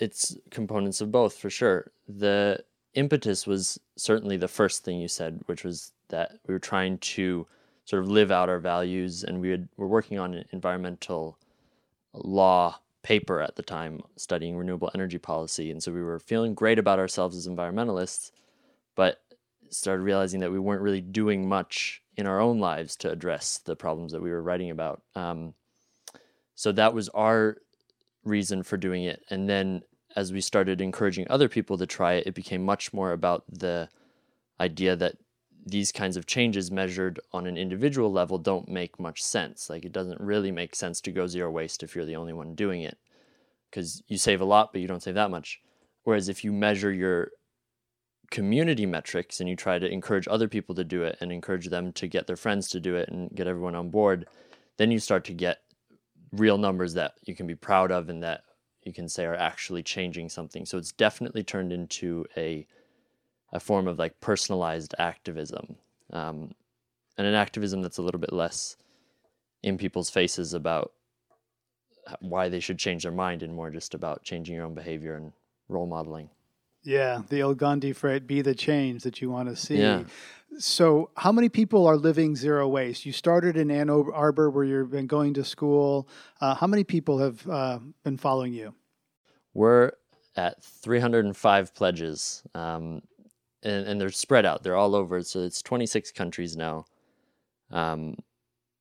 it's 0.02 0.36
components 0.50 1.00
of 1.00 1.12
both 1.12 1.36
for 1.36 1.48
sure. 1.48 1.92
The 2.08 2.64
impetus 2.94 3.46
was 3.46 3.78
certainly 3.96 4.36
the 4.36 4.48
first 4.48 4.84
thing 4.84 4.98
you 4.98 5.08
said, 5.08 5.40
which 5.46 5.64
was 5.64 5.92
that 6.08 6.38
we 6.46 6.54
were 6.54 6.58
trying 6.58 6.98
to 6.98 7.46
sort 7.84 8.02
of 8.02 8.08
live 8.08 8.30
out 8.30 8.48
our 8.48 8.58
values, 8.58 9.22
and 9.22 9.40
we 9.40 9.50
had, 9.50 9.68
were 9.76 9.86
working 9.86 10.18
on 10.18 10.34
an 10.34 10.44
environmental 10.50 11.38
law 12.12 12.80
paper 13.02 13.40
at 13.40 13.56
the 13.56 13.62
time, 13.62 14.00
studying 14.16 14.56
renewable 14.56 14.90
energy 14.94 15.18
policy, 15.18 15.70
and 15.70 15.82
so 15.82 15.92
we 15.92 16.02
were 16.02 16.18
feeling 16.18 16.54
great 16.54 16.78
about 16.78 16.98
ourselves 16.98 17.36
as 17.36 17.48
environmentalists, 17.48 18.30
but 18.94 19.20
started 19.70 20.02
realizing 20.02 20.40
that 20.40 20.52
we 20.52 20.58
weren't 20.58 20.82
really 20.82 21.00
doing 21.00 21.48
much 21.48 22.02
in 22.16 22.26
our 22.26 22.40
own 22.40 22.58
lives 22.58 22.96
to 22.96 23.10
address 23.10 23.58
the 23.64 23.74
problems 23.74 24.12
that 24.12 24.22
we 24.22 24.30
were 24.30 24.42
writing 24.42 24.70
about. 24.70 25.02
Um, 25.14 25.54
so 26.54 26.72
that 26.72 26.94
was 26.94 27.08
our 27.10 27.56
reason 28.24 28.62
for 28.62 28.76
doing 28.76 29.04
it. 29.04 29.24
And 29.30 29.48
then 29.48 29.82
as 30.14 30.32
we 30.32 30.40
started 30.40 30.80
encouraging 30.80 31.26
other 31.30 31.48
people 31.48 31.78
to 31.78 31.86
try 31.86 32.14
it, 32.14 32.26
it 32.26 32.34
became 32.34 32.64
much 32.64 32.92
more 32.92 33.12
about 33.12 33.44
the 33.48 33.88
idea 34.60 34.94
that 34.96 35.16
these 35.64 35.92
kinds 35.92 36.16
of 36.16 36.26
changes 36.26 36.70
measured 36.70 37.20
on 37.32 37.46
an 37.46 37.56
individual 37.56 38.10
level 38.10 38.38
don't 38.38 38.68
make 38.68 38.98
much 38.98 39.22
sense. 39.22 39.70
Like 39.70 39.84
it 39.84 39.92
doesn't 39.92 40.20
really 40.20 40.50
make 40.50 40.74
sense 40.74 41.00
to 41.02 41.12
go 41.12 41.26
zero 41.26 41.50
waste 41.50 41.82
if 41.82 41.94
you're 41.94 42.04
the 42.04 42.16
only 42.16 42.32
one 42.32 42.54
doing 42.54 42.82
it 42.82 42.98
because 43.70 44.02
you 44.08 44.18
save 44.18 44.40
a 44.40 44.44
lot, 44.44 44.72
but 44.72 44.80
you 44.80 44.88
don't 44.88 45.02
save 45.02 45.14
that 45.14 45.30
much. 45.30 45.60
Whereas 46.04 46.28
if 46.28 46.44
you 46.44 46.52
measure 46.52 46.92
your 46.92 47.30
community 48.30 48.86
metrics 48.86 49.40
and 49.40 49.48
you 49.48 49.54
try 49.54 49.78
to 49.78 49.90
encourage 49.90 50.26
other 50.28 50.48
people 50.48 50.74
to 50.74 50.84
do 50.84 51.04
it 51.04 51.16
and 51.20 51.30
encourage 51.30 51.68
them 51.68 51.92
to 51.92 52.06
get 52.06 52.26
their 52.26 52.36
friends 52.36 52.68
to 52.70 52.80
do 52.80 52.96
it 52.96 53.08
and 53.08 53.30
get 53.34 53.46
everyone 53.46 53.74
on 53.74 53.90
board, 53.90 54.26
then 54.78 54.90
you 54.90 54.98
start 54.98 55.24
to 55.24 55.32
get 55.32 55.60
real 56.32 56.58
numbers 56.58 56.94
that 56.94 57.14
you 57.24 57.36
can 57.36 57.46
be 57.46 57.54
proud 57.54 57.92
of 57.92 58.08
and 58.08 58.22
that 58.22 58.42
you 58.82 58.92
can 58.92 59.08
say 59.08 59.24
are 59.24 59.34
actually 59.34 59.82
changing 59.82 60.28
something. 60.28 60.66
So 60.66 60.78
it's 60.78 60.92
definitely 60.92 61.44
turned 61.44 61.72
into 61.72 62.26
a 62.36 62.66
a 63.52 63.60
form 63.60 63.86
of 63.86 63.98
like 63.98 64.20
personalized 64.20 64.94
activism, 64.98 65.76
um, 66.12 66.54
and 67.18 67.26
an 67.26 67.34
activism 67.34 67.82
that's 67.82 67.98
a 67.98 68.02
little 68.02 68.20
bit 68.20 68.32
less 68.32 68.76
in 69.62 69.78
people's 69.78 70.10
faces 70.10 70.54
about 70.54 70.92
why 72.20 72.48
they 72.48 72.60
should 72.60 72.78
change 72.78 73.04
their 73.04 73.12
mind 73.12 73.42
and 73.42 73.54
more 73.54 73.70
just 73.70 73.94
about 73.94 74.22
changing 74.22 74.56
your 74.56 74.64
own 74.64 74.74
behavior 74.74 75.14
and 75.14 75.32
role 75.68 75.86
modeling. 75.86 76.30
Yeah, 76.84 77.22
the 77.28 77.42
old 77.42 77.58
Gandhi 77.58 77.92
phrase, 77.92 78.22
be 78.26 78.42
the 78.42 78.54
change 78.54 79.04
that 79.04 79.20
you 79.20 79.30
want 79.30 79.48
to 79.48 79.56
see. 79.56 79.76
Yeah. 79.76 80.02
So, 80.58 81.10
how 81.16 81.32
many 81.32 81.48
people 81.48 81.86
are 81.86 81.96
living 81.96 82.36
zero 82.36 82.68
waste? 82.68 83.06
You 83.06 83.12
started 83.12 83.56
in 83.56 83.70
Ann 83.70 83.88
Arbor 83.88 84.50
where 84.50 84.64
you've 84.64 84.90
been 84.90 85.06
going 85.06 85.32
to 85.34 85.44
school. 85.44 86.08
Uh, 86.40 86.54
how 86.54 86.66
many 86.66 86.84
people 86.84 87.18
have 87.18 87.48
uh, 87.48 87.78
been 88.04 88.18
following 88.18 88.52
you? 88.52 88.74
We're 89.54 89.92
at 90.36 90.62
305 90.62 91.74
pledges, 91.74 92.42
um, 92.54 93.02
and, 93.62 93.86
and 93.86 94.00
they're 94.00 94.10
spread 94.10 94.46
out. 94.46 94.62
They're 94.62 94.76
all 94.76 94.94
over. 94.94 95.22
So 95.22 95.40
it's 95.40 95.62
26 95.62 96.12
countries 96.12 96.56
now 96.56 96.86
um, 97.70 98.16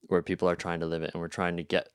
where 0.08 0.22
people 0.22 0.50
are 0.50 0.56
trying 0.56 0.80
to 0.82 0.86
live 0.86 1.04
it, 1.04 1.12
and 1.14 1.22
we're 1.22 1.28
trying 1.28 1.58
to 1.58 1.64
get 1.64 1.90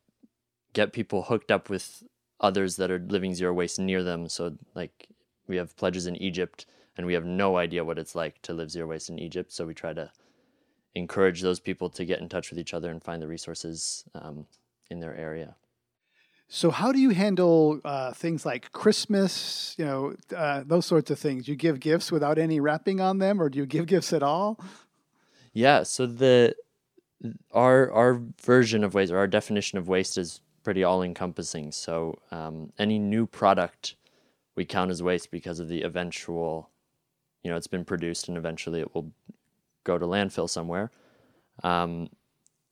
get 0.73 0.93
people 0.93 1.23
hooked 1.23 1.51
up 1.51 1.71
with 1.71 2.03
others 2.41 2.77
that 2.77 2.91
are 2.91 2.99
living 2.99 3.35
zero 3.35 3.53
waste 3.53 3.79
near 3.79 4.03
them. 4.03 4.29
So, 4.29 4.57
like, 4.75 5.09
we 5.47 5.57
have 5.57 5.77
pledges 5.77 6.07
in 6.07 6.17
Egypt, 6.17 6.67
and 6.97 7.07
we 7.07 7.15
have 7.15 7.25
no 7.25 7.57
idea 7.57 7.85
what 7.85 7.99
it's 7.99 8.15
like 8.15 8.43
to 8.43 8.53
live 8.55 8.71
zero 8.71 8.89
waste 8.89 9.09
in 9.09 9.19
Egypt. 9.19 9.53
So 9.53 9.67
we 9.67 9.75
try 9.75 9.93
to 9.95 10.11
encourage 10.95 11.43
those 11.43 11.61
people 11.61 11.91
to 11.91 12.05
get 12.05 12.21
in 12.21 12.29
touch 12.29 12.51
with 12.51 12.59
each 12.59 12.75
other 12.75 12.91
and 12.91 13.03
find 13.03 13.23
the 13.23 13.27
resources 13.29 14.05
um, 14.15 14.47
in 14.91 15.01
their 15.01 15.17
area. 15.17 15.57
So, 16.49 16.71
how 16.71 16.93
do 16.93 17.01
you 17.01 17.11
handle 17.11 17.81
uh, 17.85 18.13
things 18.13 18.47
like 18.47 18.71
Christmas? 18.73 19.75
You 19.79 19.85
know, 19.85 20.15
uh, 20.35 20.63
those 20.65 20.87
sorts 20.87 21.11
of 21.11 21.19
things. 21.19 21.49
You 21.49 21.57
give 21.57 21.81
gifts 21.81 22.13
without 22.13 22.39
any 22.39 22.61
wrapping 22.61 23.01
on 23.01 23.19
them, 23.19 23.43
or 23.43 23.49
do 23.49 23.59
you 23.59 23.67
give 23.67 23.87
gifts 23.87 24.13
at 24.13 24.23
all? 24.23 24.61
Yeah. 25.53 25.83
So 25.83 26.07
the 26.07 26.55
our 27.51 27.91
our 27.91 28.21
version 28.43 28.85
of 28.85 28.95
waste 28.95 29.11
or 29.13 29.19
our 29.19 29.27
definition 29.27 29.79
of 29.79 29.89
waste 29.89 30.19
is 30.19 30.41
pretty 30.63 30.85
all 30.85 31.03
encompassing. 31.03 31.73
So 31.73 32.19
um, 32.31 32.73
any 32.79 32.99
new 32.99 33.27
product 33.27 33.97
we 34.57 34.65
count 34.65 34.91
as 34.91 35.03
waste 35.03 35.31
because 35.31 35.61
of 35.61 35.69
the 35.69 35.83
eventual, 35.83 36.71
you 37.43 37.51
know, 37.51 37.57
it's 37.57 37.67
been 37.67 37.85
produced 37.85 38.29
and 38.29 38.37
eventually 38.37 38.81
it 38.81 38.95
will 38.95 39.13
go 39.85 39.99
to 39.99 40.07
landfill 40.07 40.51
somewhere. 40.51 40.91
Um, 41.63 42.11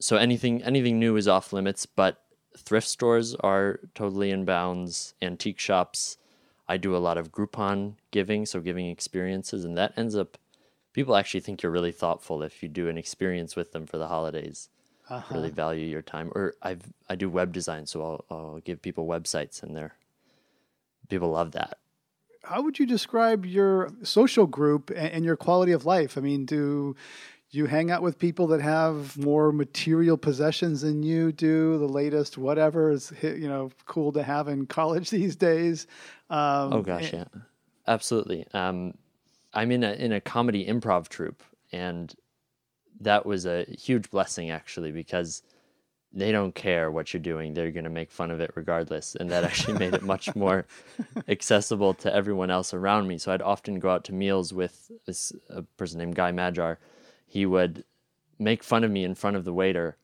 so 0.00 0.16
anything 0.16 0.62
anything 0.62 0.98
new 0.98 1.16
is 1.16 1.28
off 1.28 1.52
limits, 1.52 1.86
but 1.86 2.23
thrift 2.56 2.88
stores 2.88 3.34
are 3.36 3.80
totally 3.94 4.30
in 4.30 4.44
bounds, 4.44 5.14
antique 5.20 5.58
shops. 5.58 6.16
I 6.68 6.76
do 6.76 6.96
a 6.96 6.98
lot 6.98 7.18
of 7.18 7.30
Groupon 7.30 7.94
giving, 8.10 8.46
so 8.46 8.60
giving 8.60 8.88
experiences, 8.88 9.64
and 9.64 9.76
that 9.76 9.92
ends 9.96 10.16
up 10.16 10.38
people 10.94 11.16
actually 11.16 11.40
think 11.40 11.62
you're 11.62 11.72
really 11.72 11.92
thoughtful 11.92 12.42
if 12.42 12.62
you 12.62 12.68
do 12.68 12.88
an 12.88 12.96
experience 12.96 13.56
with 13.56 13.72
them 13.72 13.84
for 13.84 13.98
the 13.98 14.08
holidays. 14.08 14.70
Uh-huh. 15.10 15.34
Really 15.34 15.50
value 15.50 15.84
your 15.84 16.00
time. 16.00 16.32
Or 16.34 16.54
I've 16.62 16.92
I 17.10 17.14
do 17.16 17.28
web 17.28 17.52
design, 17.52 17.84
so 17.84 18.02
I'll, 18.02 18.24
I'll 18.30 18.60
give 18.60 18.80
people 18.80 19.06
websites, 19.06 19.62
and 19.62 19.76
they're 19.76 19.96
people 21.08 21.30
love 21.30 21.52
that. 21.52 21.78
How 22.44 22.62
would 22.62 22.78
you 22.78 22.86
describe 22.86 23.44
your 23.44 23.90
social 24.02 24.46
group 24.46 24.90
and, 24.90 25.08
and 25.08 25.24
your 25.24 25.36
quality 25.36 25.72
of 25.72 25.84
life? 25.84 26.16
I 26.16 26.22
mean, 26.22 26.46
do 26.46 26.96
you 27.58 27.66
hang 27.66 27.90
out 27.90 28.02
with 28.02 28.18
people 28.18 28.48
that 28.48 28.60
have 28.60 29.16
more 29.16 29.52
material 29.52 30.16
possessions 30.16 30.80
than 30.80 31.02
you 31.02 31.32
do? 31.32 31.78
The 31.78 31.86
latest 31.86 32.36
whatever 32.36 32.90
is 32.90 33.12
you 33.22 33.48
know 33.48 33.70
cool 33.86 34.12
to 34.12 34.22
have 34.22 34.48
in 34.48 34.66
college 34.66 35.10
these 35.18 35.36
days. 35.36 35.86
Um, 36.30 36.72
Oh 36.72 36.82
gosh, 36.82 37.12
yeah, 37.12 37.24
absolutely. 37.86 38.46
Um, 38.52 38.94
I'm 39.52 39.70
in 39.70 39.84
a 39.84 39.92
in 39.92 40.12
a 40.12 40.20
comedy 40.20 40.66
improv 40.66 41.08
troupe, 41.08 41.42
and 41.72 42.12
that 43.00 43.24
was 43.24 43.46
a 43.46 43.64
huge 43.64 44.10
blessing 44.10 44.50
actually 44.50 44.92
because 44.92 45.42
they 46.12 46.30
don't 46.30 46.54
care 46.54 46.90
what 46.90 47.12
you're 47.12 47.22
doing; 47.22 47.54
they're 47.54 47.70
going 47.70 47.84
to 47.84 47.90
make 47.90 48.10
fun 48.10 48.30
of 48.30 48.40
it 48.40 48.50
regardless, 48.54 49.14
and 49.14 49.30
that 49.30 49.44
actually 49.44 49.78
made 49.78 49.94
it 49.94 50.02
much 50.02 50.34
more 50.36 50.66
accessible 51.28 51.94
to 51.94 52.12
everyone 52.12 52.50
else 52.50 52.74
around 52.74 53.06
me. 53.06 53.18
So 53.18 53.32
I'd 53.32 53.42
often 53.42 53.78
go 53.78 53.90
out 53.90 54.04
to 54.04 54.12
meals 54.12 54.52
with 54.52 54.90
this 55.06 55.32
a 55.50 55.62
person 55.62 55.98
named 55.98 56.14
Guy 56.16 56.32
Madjar. 56.32 56.78
He 57.34 57.46
would 57.46 57.82
make 58.38 58.62
fun 58.62 58.84
of 58.84 58.92
me 58.92 59.02
in 59.02 59.16
front 59.16 59.36
of 59.36 59.44
the 59.44 59.52
waiter, 59.52 59.96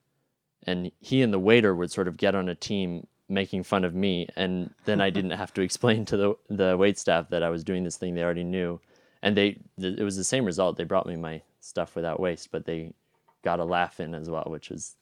and 0.65 0.91
he 0.99 1.23
and 1.23 1.33
the 1.33 1.39
waiter 1.39 1.77
would 1.77 1.93
sort 1.93 2.09
of 2.09 2.17
get 2.17 2.35
on 2.35 2.49
a 2.49 2.57
team 2.57 3.07
making 3.29 3.63
fun 3.63 3.85
of 3.85 3.95
me 3.95 4.29
and 4.35 4.75
then 4.87 5.01
I 5.01 5.11
didn't 5.11 5.31
have 5.31 5.55
to 5.55 5.63
explain 5.63 6.05
to 6.07 6.17
the 6.17 6.35
the 6.49 6.77
wait 6.77 6.99
staff 6.99 7.29
that 7.29 7.45
I 7.45 7.49
was 7.49 7.63
doing 7.63 7.85
this 7.85 7.97
thing 7.97 8.15
they 8.17 8.25
already 8.25 8.43
knew. 8.43 8.81
And 9.23 9.37
they 9.37 9.59
th- 9.81 9.97
it 9.97 10.03
was 10.03 10.17
the 10.17 10.25
same 10.25 10.45
result. 10.45 10.77
They 10.77 10.83
brought 10.83 11.07
me 11.07 11.15
my 11.15 11.43
stuff 11.61 11.95
without 11.95 12.19
waste 12.19 12.51
but 12.51 12.65
they 12.65 12.93
got 13.45 13.61
a 13.61 13.65
laugh 13.65 14.01
in 14.01 14.17
as 14.17 14.29
well 14.29 14.47
which 14.49 14.69
was 14.69 14.97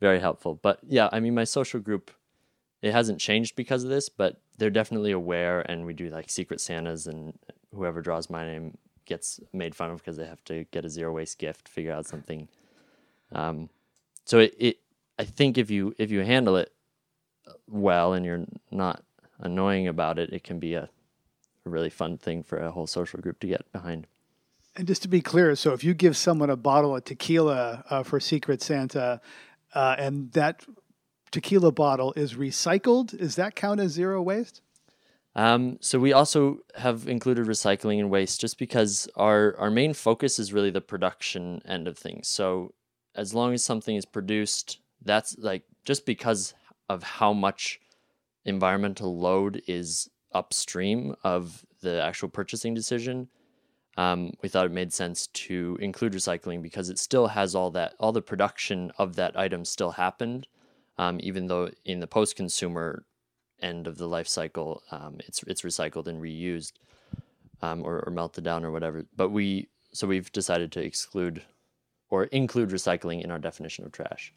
very 0.00 0.18
helpful. 0.18 0.58
But 0.60 0.80
yeah 0.88 1.08
I 1.12 1.20
mean 1.20 1.36
my 1.36 1.44
social 1.44 1.78
group 1.78 2.10
it 2.82 2.90
hasn't 2.90 3.20
changed 3.20 3.54
because 3.54 3.84
of 3.84 3.90
this 3.90 4.08
but 4.08 4.40
they're 4.58 4.68
definitely 4.80 5.12
aware 5.12 5.60
and 5.60 5.86
we 5.86 5.94
do 5.94 6.10
like 6.10 6.30
secret 6.30 6.60
santas 6.60 7.06
and 7.06 7.38
whoever 7.72 8.02
draws 8.02 8.28
my 8.28 8.44
name 8.44 8.76
gets 9.06 9.40
made 9.52 9.74
fun 9.74 9.90
of 9.90 9.98
because 9.98 10.16
they 10.16 10.26
have 10.26 10.42
to 10.44 10.64
get 10.70 10.84
a 10.84 10.88
zero 10.88 11.12
waste 11.12 11.38
gift 11.38 11.68
figure 11.68 11.92
out 11.92 12.06
something 12.06 12.48
um, 13.32 13.68
so 14.24 14.38
it, 14.38 14.54
it 14.58 14.78
i 15.18 15.24
think 15.24 15.58
if 15.58 15.70
you 15.70 15.94
if 15.98 16.10
you 16.10 16.20
handle 16.20 16.56
it 16.56 16.72
well 17.68 18.12
and 18.12 18.24
you're 18.24 18.44
not 18.70 19.02
annoying 19.38 19.88
about 19.88 20.18
it, 20.18 20.32
it 20.32 20.44
can 20.44 20.58
be 20.58 20.74
a, 20.74 20.88
a 21.64 21.70
really 21.70 21.90
fun 21.90 22.18
thing 22.18 22.42
for 22.42 22.58
a 22.58 22.70
whole 22.70 22.86
social 22.86 23.20
group 23.20 23.38
to 23.40 23.46
get 23.46 23.70
behind. 23.72 24.06
And 24.76 24.88
just 24.88 25.02
to 25.02 25.08
be 25.08 25.20
clear, 25.20 25.54
so 25.54 25.72
if 25.72 25.84
you 25.84 25.94
give 25.94 26.16
someone 26.16 26.50
a 26.50 26.56
bottle 26.56 26.96
of 26.96 27.04
tequila 27.04 27.84
uh, 27.88 28.02
for 28.02 28.18
Secret 28.18 28.60
Santa, 28.60 29.20
uh, 29.72 29.96
and 29.98 30.32
that 30.32 30.64
tequila 31.30 31.70
bottle 31.70 32.12
is 32.16 32.34
recycled, 32.34 33.14
is 33.14 33.36
that 33.36 33.54
count 33.54 33.78
as 33.78 33.92
zero 33.92 34.20
waste? 34.20 34.62
Um, 35.36 35.78
so 35.80 35.98
we 35.98 36.12
also 36.12 36.58
have 36.76 37.08
included 37.08 37.46
recycling 37.46 37.98
and 37.98 38.10
waste 38.10 38.40
just 38.40 38.58
because 38.58 39.08
our, 39.16 39.56
our 39.58 39.70
main 39.70 39.92
focus 39.92 40.38
is 40.38 40.52
really 40.52 40.70
the 40.70 40.80
production 40.80 41.60
end 41.66 41.88
of 41.88 41.98
things. 41.98 42.28
So 42.28 42.72
as 43.14 43.34
long 43.34 43.52
as 43.52 43.64
something 43.64 43.96
is 43.96 44.04
produced, 44.04 44.78
that's 45.04 45.36
like 45.38 45.64
just 45.84 46.06
because 46.06 46.54
of 46.88 47.02
how 47.02 47.32
much 47.32 47.80
environmental 48.44 49.18
load 49.18 49.62
is 49.66 50.08
upstream 50.32 51.14
of 51.24 51.64
the 51.80 52.02
actual 52.02 52.28
purchasing 52.28 52.74
decision, 52.74 53.28
um, 53.96 54.32
we 54.42 54.48
thought 54.48 54.66
it 54.66 54.72
made 54.72 54.92
sense 54.92 55.28
to 55.28 55.78
include 55.80 56.12
recycling 56.12 56.62
because 56.62 56.90
it 56.90 56.98
still 56.98 57.28
has 57.28 57.54
all 57.54 57.70
that, 57.70 57.94
all 57.98 58.12
the 58.12 58.22
production 58.22 58.92
of 58.98 59.16
that 59.16 59.38
item 59.38 59.64
still 59.64 59.92
happened, 59.92 60.46
um, 60.98 61.18
even 61.22 61.46
though 61.46 61.70
in 61.84 62.00
the 62.00 62.06
post-consumer 62.06 63.04
end 63.60 63.86
of 63.86 63.98
the 63.98 64.08
life 64.08 64.28
cycle, 64.28 64.82
um, 64.90 65.16
it's 65.26 65.42
it's 65.44 65.62
recycled 65.62 66.06
and 66.06 66.20
reused, 66.20 66.72
um, 67.62 67.82
or, 67.84 68.04
or 68.06 68.12
melted 68.12 68.44
down 68.44 68.64
or 68.64 68.70
whatever. 68.70 69.06
But 69.16 69.30
we 69.30 69.68
so 69.92 70.06
we've 70.06 70.30
decided 70.32 70.72
to 70.72 70.80
exclude 70.82 71.42
or 72.10 72.24
include 72.24 72.70
recycling 72.70 73.22
in 73.22 73.30
our 73.30 73.38
definition 73.38 73.84
of 73.84 73.92
trash. 73.92 74.32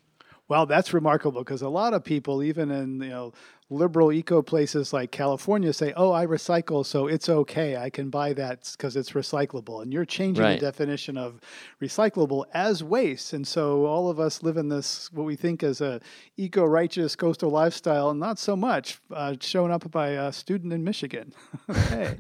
Well, 0.50 0.66
that's 0.66 0.94
remarkable 0.94 1.42
because 1.44 1.62
a 1.62 1.70
lot 1.70 1.94
of 1.94 2.04
people, 2.04 2.42
even 2.42 2.72
in 2.72 3.02
you 3.02 3.10
know 3.10 3.34
liberal 3.70 4.14
eco 4.14 4.42
places 4.42 4.94
like 4.94 5.12
California, 5.12 5.74
say, 5.74 5.92
"Oh, 5.98 6.14
I 6.14 6.26
recycle, 6.26 6.86
so 6.86 7.08
it's 7.08 7.28
okay. 7.28 7.76
I 7.76 7.90
can 7.90 8.10
buy 8.10 8.32
that 8.34 8.72
because 8.72 8.96
it's 8.96 9.12
recyclable." 9.12 9.82
And 9.82 9.92
you're 9.92 10.06
changing 10.06 10.44
Right. 10.46 10.58
the 10.60 10.66
definition 10.66 11.18
of 11.18 11.42
recyclable 11.82 12.46
as 12.54 12.82
waste, 12.82 13.34
and 13.34 13.46
so 13.46 13.86
all 13.86 14.10
of 14.10 14.22
us 14.22 14.42
live 14.42 14.56
in 14.56 14.70
this 14.70 15.12
what 15.12 15.26
we 15.26 15.36
think 15.36 15.64
is 15.64 15.82
a 15.82 16.00
eco-righteous 16.38 17.18
coastal 17.18 17.50
lifestyle, 17.50 18.10
and 18.10 18.20
not 18.20 18.40
so 18.40 18.56
much. 18.56 19.00
Uh, 19.12 19.36
shown 19.42 19.70
up 19.72 19.90
by 19.92 20.10
a 20.10 20.32
student 20.32 20.72
in 20.72 20.84
Michigan. 20.84 21.34
okay. 21.70 22.18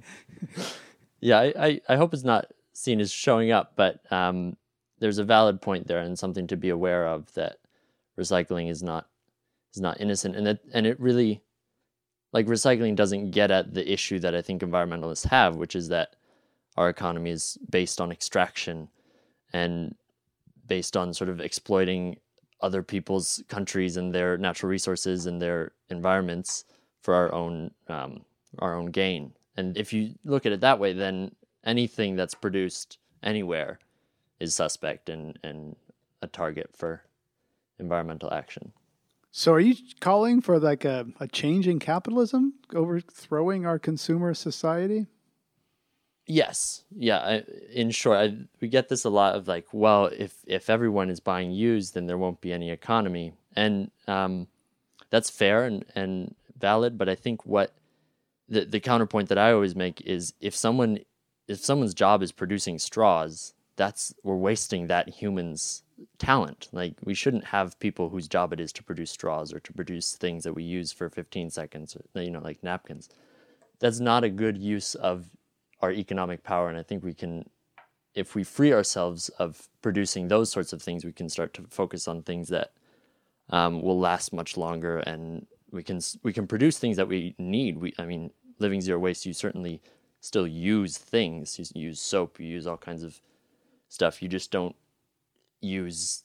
Yeah, 1.22 1.40
I, 1.40 1.54
I, 1.58 1.82
I 1.90 1.96
hope 1.96 2.13
it's 2.13 2.24
not 2.24 2.52
seen 2.74 3.00
as 3.00 3.12
showing 3.12 3.52
up, 3.52 3.74
but 3.76 4.02
um, 4.12 4.58
there's 5.00 5.18
a 5.18 5.24
valid 5.24 5.62
point 5.62 5.88
there 5.88 6.00
and 6.00 6.18
something 6.20 6.46
to 6.48 6.58
be 6.58 6.70
aware 6.70 7.08
of 7.08 7.34
that 7.34 7.58
recycling 8.19 8.69
is 8.69 8.84
not 8.84 9.08
is 9.73 9.82
not 9.82 9.99
innocent, 10.01 10.36
and 10.36 10.45
that 10.47 10.60
and 10.73 10.86
it 10.86 10.99
really 10.99 11.41
like 12.34 12.45
recycling 12.47 12.95
doesn't 12.95 13.32
get 13.32 13.51
at 13.51 13.73
the 13.73 13.91
issue 13.91 14.19
that 14.19 14.36
I 14.36 14.41
think 14.41 14.62
environmentalists 14.62 15.27
have, 15.27 15.56
which 15.56 15.75
is 15.75 15.89
that 15.89 16.15
our 16.75 16.89
economy 16.89 17.32
is 17.32 17.58
based 17.69 17.99
on 17.99 18.12
extraction 18.12 18.89
and 19.53 19.95
based 20.67 20.97
on 20.97 21.13
sort 21.13 21.30
of 21.30 21.39
exploiting 21.39 22.17
other 22.62 22.84
people's 22.84 23.43
countries 23.47 23.97
and 23.97 24.13
their 24.13 24.38
natural 24.38 24.69
resources 24.69 25.25
and 25.25 25.41
their 25.41 25.71
environments 25.89 26.65
for 27.01 27.13
our 27.13 27.34
own 27.34 27.71
um, 27.88 28.25
our 28.60 28.75
own 28.75 28.88
gain. 28.88 29.34
And 29.56 29.77
if 29.77 29.93
you 29.93 30.13
look 30.23 30.45
at 30.45 30.51
it 30.51 30.62
that 30.62 30.80
way, 30.80 30.93
then 30.93 31.32
anything 31.65 32.15
that's 32.15 32.36
produced 32.36 32.99
anywhere 33.23 33.80
is 34.39 34.53
suspect 34.53 35.10
and, 35.10 35.38
and 35.43 35.75
a 36.21 36.27
target 36.27 36.69
for 36.75 37.01
environmental 37.80 38.34
action. 38.34 38.74
So, 39.32 39.54
are 39.54 39.60
you 39.60 39.76
calling 40.00 40.42
for 40.42 40.60
like 40.60 40.86
a, 40.86 41.06
a 41.20 41.28
change 41.28 41.68
in 41.68 41.80
capitalism, 41.80 42.56
overthrowing 42.74 43.66
our 43.66 43.78
consumer 43.78 44.34
society? 44.34 45.06
Yes, 46.26 46.84
yeah. 46.92 47.20
I, 47.20 47.44
in 47.72 47.92
short, 47.92 48.18
I, 48.18 48.38
we 48.60 48.68
get 48.68 48.90
this 48.90 49.06
a 49.06 49.10
lot 49.10 49.36
of 49.36 49.48
like, 49.48 49.68
well, 49.72 50.08
if 50.08 50.36
if 50.46 50.70
everyone 50.70 51.10
is 51.10 51.20
buying 51.20 51.52
used, 51.52 51.94
then 51.94 52.06
there 52.06 52.18
won't 52.18 52.42
be 52.42 52.52
any 52.52 52.70
economy, 52.70 53.34
and 53.56 53.92
um, 54.08 54.48
that's 55.10 55.30
fair 55.30 55.63
and 55.63 55.86
and 55.96 56.36
valid. 56.60 56.98
But 56.98 57.08
I 57.08 57.16
think 57.16 57.46
what 57.46 57.74
the 58.50 58.66
the 58.66 58.80
counterpoint 58.80 59.30
that 59.30 59.38
I 59.38 59.54
always 59.54 59.76
make 59.76 60.02
is 60.02 60.34
if 60.42 60.56
someone 60.56 61.00
if 61.48 61.60
someone's 61.60 61.94
job 61.94 62.22
is 62.22 62.32
producing 62.32 62.78
straws, 62.80 63.54
that's 63.78 64.13
we're 64.24 64.36
wasting 64.36 64.88
that 64.88 65.10
human's 65.10 65.84
talent. 66.18 66.68
Like 66.72 66.96
we 67.04 67.14
shouldn't 67.14 67.46
have 67.46 67.80
people 67.80 68.10
whose 68.10 68.28
job 68.28 68.54
it 68.54 68.60
is 68.60 68.72
to 68.74 68.84
produce 68.84 69.12
straws 69.12 69.54
or 69.54 69.60
to 69.60 69.74
produce 69.74 70.16
things 70.16 70.44
that 70.44 70.54
we 70.54 70.64
use 70.64 70.92
for 70.92 71.10
15 71.10 71.50
seconds, 71.50 71.96
or, 71.96 72.22
you 72.22 72.32
know, 72.32 72.42
like 72.42 72.64
napkins. 72.64 73.10
That's 73.80 74.00
not 74.00 74.24
a 74.24 74.30
good 74.30 74.58
use 74.58 74.96
of 74.96 75.28
our 75.82 75.92
economic 75.92 76.44
power. 76.44 76.70
And 76.70 76.78
I 76.78 76.84
think 76.84 77.04
we 77.04 77.14
can, 77.14 77.50
if 78.16 78.36
we 78.36 78.44
free 78.44 78.74
ourselves 78.74 79.30
of 79.38 79.70
producing 79.82 80.28
those 80.28 80.52
sorts 80.52 80.74
of 80.74 80.82
things, 80.82 81.06
we 81.06 81.12
can 81.12 81.30
start 81.30 81.54
to 81.56 81.66
focus 81.70 82.08
on 82.08 82.24
things 82.24 82.50
that 82.50 82.72
um, 83.50 83.82
will 83.82 84.00
last 84.00 84.34
much 84.34 84.58
longer, 84.58 85.00
and 85.00 85.46
we 85.72 85.84
can 85.84 86.02
we 86.24 86.34
can 86.34 86.48
produce 86.48 86.78
things 86.80 86.98
that 86.98 87.08
we 87.08 87.36
need. 87.38 87.78
We, 87.78 87.94
I 87.98 88.06
mean, 88.06 88.32
living 88.60 88.82
zero 88.82 89.00
waste, 89.00 89.26
you 89.26 89.34
certainly 89.34 89.82
still 90.20 90.48
use 90.48 90.98
things. 90.98 91.58
You 91.58 91.82
use 91.82 92.02
soap, 92.02 92.40
you 92.40 92.48
use 92.48 92.68
all 92.68 92.78
kinds 92.78 93.04
of 93.04 93.22
stuff. 93.88 94.22
You 94.22 94.28
just 94.28 94.52
don't 94.52 94.76
use 95.62 96.24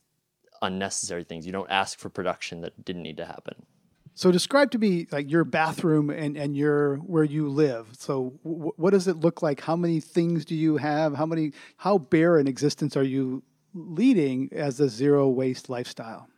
unnecessary 0.61 1.25
things. 1.25 1.47
You 1.47 1.53
don't 1.53 1.71
ask 1.71 1.99
for 1.99 2.09
production 2.09 2.61
that 2.63 2.85
didn't 2.85 3.03
need 3.03 3.17
to 3.17 3.27
happen. 3.27 3.67
So 4.15 4.31
describe 4.31 4.71
to 4.73 4.79
me 4.79 5.07
like 5.11 5.31
your 5.31 5.45
bathroom 5.45 6.11
and, 6.11 6.37
and 6.37 6.57
your 6.57 6.97
where 6.97 7.25
you 7.25 7.49
live. 7.49 7.89
So 7.99 8.39
w- 8.45 8.73
what 8.77 8.91
does 8.91 9.09
it 9.09 9.17
look 9.17 9.43
like? 9.43 9.61
How 9.61 9.75
many 9.75 10.01
things 10.01 10.45
do 10.45 10.55
you 10.55 10.77
have? 10.77 11.15
How 11.15 11.25
many 11.25 11.53
how 11.79 11.99
bare 11.99 12.37
an 12.37 12.47
existence 12.47 12.97
are 12.97 13.03
you 13.03 13.43
leading 13.75 14.51
as 14.53 14.81
a 14.81 14.89
zero 14.89 15.29
waste 15.29 15.71
lifestyle? 15.71 16.29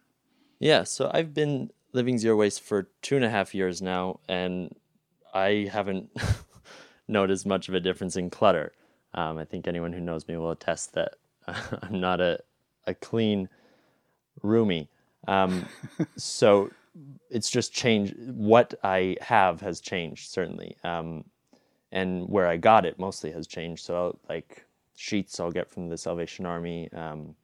Yeah, 0.61 0.85
so 0.85 1.11
I've 1.13 1.35
been 1.35 1.71
living 1.93 2.17
zero 2.17 2.37
waste 2.37 2.63
for 2.63 2.89
two 3.03 3.17
and 3.17 3.25
a 3.25 3.31
half 3.31 3.55
years 3.55 3.83
now, 3.83 4.21
and 4.29 4.75
I 5.35 5.69
haven't 5.71 6.11
noticed 7.09 7.45
much 7.45 7.69
of 7.69 7.75
a 7.75 7.81
difference 7.81 8.17
in 8.17 8.31
clutter. 8.31 8.73
Um, 9.15 9.37
I 9.37 9.45
think 9.45 9.67
anyone 9.67 9.93
who 9.93 10.01
knows 10.01 10.29
me 10.29 10.37
will 10.37 10.53
attest 10.53 10.95
that 10.95 11.15
I'm 11.47 12.01
not 12.01 12.21
a, 12.21 12.39
a 12.87 12.95
clean 12.95 13.49
roomie. 14.43 14.89
Um, 15.27 15.67
so 16.17 16.71
it's 17.31 17.51
just 17.51 17.73
changed. 17.73 18.15
What 18.19 18.75
I 18.83 19.17
have 19.21 19.61
has 19.61 19.81
changed 19.81 20.31
certainly, 20.31 20.77
um, 20.85 21.25
and 21.93 22.29
where 22.29 22.47
I 22.47 22.57
got 22.57 22.87
it 22.87 22.99
mostly 22.99 23.31
has 23.33 23.47
changed. 23.47 23.85
So 23.85 24.19
like 24.29 24.65
sheets 24.97 25.41
I'll 25.41 25.51
get 25.51 25.71
from 25.71 25.89
the 25.89 25.99
Salvation 25.99 26.47
Army. 26.47 26.91
Um, 26.93 27.35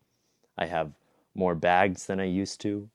I 0.59 0.67
have 0.67 0.93
more 1.35 1.55
bags 1.55 2.07
than 2.07 2.21
I 2.21 2.25
used 2.25 2.61
to, 2.63 2.89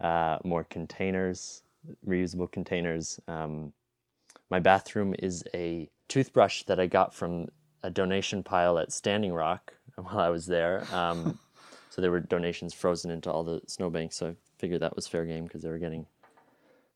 uh, 0.00 0.38
more 0.44 0.64
containers, 0.64 1.62
reusable 2.06 2.50
containers. 2.50 3.20
Um, 3.28 3.72
my 4.50 4.60
bathroom 4.60 5.14
is 5.18 5.44
a 5.54 5.88
toothbrush 6.08 6.62
that 6.64 6.80
I 6.80 6.86
got 6.86 7.14
from 7.14 7.48
a 7.82 7.90
donation 7.90 8.42
pile 8.42 8.78
at 8.78 8.92
Standing 8.92 9.32
Rock 9.32 9.74
while 9.96 10.20
I 10.20 10.28
was 10.30 10.46
there. 10.46 10.84
Um, 10.92 11.38
so 11.94 12.02
there 12.02 12.10
were 12.10 12.18
donations 12.18 12.74
frozen 12.74 13.12
into 13.12 13.30
all 13.30 13.44
the 13.44 13.60
snowbanks. 13.68 14.16
So 14.16 14.30
I 14.30 14.34
figured 14.58 14.82
that 14.82 14.96
was 14.96 15.06
fair 15.06 15.24
game 15.24 15.44
because 15.44 15.62
they 15.62 15.68
were 15.68 15.78
getting 15.78 16.06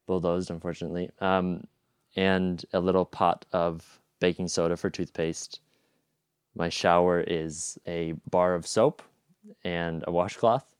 bulldozed, 0.07 0.51
unfortunately. 0.51 1.09
Um, 1.21 1.69
and 2.17 2.65
a 2.73 2.81
little 2.81 3.05
pot 3.05 3.45
of 3.53 4.01
baking 4.19 4.49
soda 4.49 4.77
for 4.77 4.91
toothpaste. 4.91 5.61
My 6.57 6.69
shower 6.69 7.21
is 7.21 7.79
a 7.87 8.15
bar 8.29 8.57
of 8.57 8.67
soap 8.67 9.03
and 9.63 10.03
a 10.09 10.11
washcloth. 10.11 10.75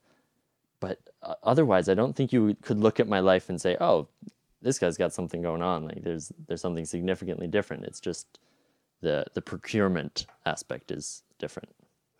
But 0.81 0.99
uh, 1.23 1.35
otherwise, 1.43 1.87
I 1.87 1.93
don't 1.93 2.13
think 2.13 2.33
you 2.33 2.57
could 2.61 2.77
look 2.77 2.99
at 2.99 3.07
my 3.07 3.21
life 3.21 3.47
and 3.47 3.61
say, 3.61 3.77
"Oh, 3.79 4.09
this 4.61 4.79
guy's 4.79 4.97
got 4.97 5.13
something 5.13 5.41
going 5.41 5.61
on." 5.61 5.85
Like 5.85 6.03
there's 6.03 6.33
there's 6.47 6.61
something 6.61 6.85
significantly 6.85 7.47
different. 7.47 7.85
It's 7.85 8.01
just 8.01 8.39
the 8.99 9.25
the 9.33 9.41
procurement 9.41 10.25
aspect 10.45 10.91
is 10.91 11.23
different. 11.37 11.69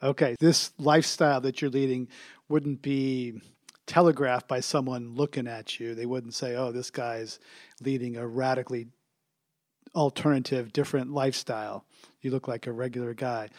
Okay, 0.02 0.36
this 0.40 0.72
lifestyle 0.78 1.42
that 1.42 1.62
you're 1.62 1.72
leading 1.72 2.08
wouldn't 2.48 2.82
be 2.82 3.42
telegraphed 3.86 4.48
by 4.48 4.60
someone 4.60 5.16
looking 5.16 5.48
at 5.48 5.80
you. 5.80 5.96
They 5.96 6.06
wouldn't 6.06 6.34
say, 6.34 6.56
"Oh, 6.56 6.72
this 6.72 6.90
guy's 6.92 7.40
leading 7.82 8.16
a 8.18 8.28
radically 8.28 8.88
alternative, 9.96 10.72
different 10.72 11.12
lifestyle." 11.12 11.86
You 12.22 12.32
look 12.32 12.48
like 12.48 12.68
a 12.68 12.72
regular 12.72 13.14
guy. 13.14 13.50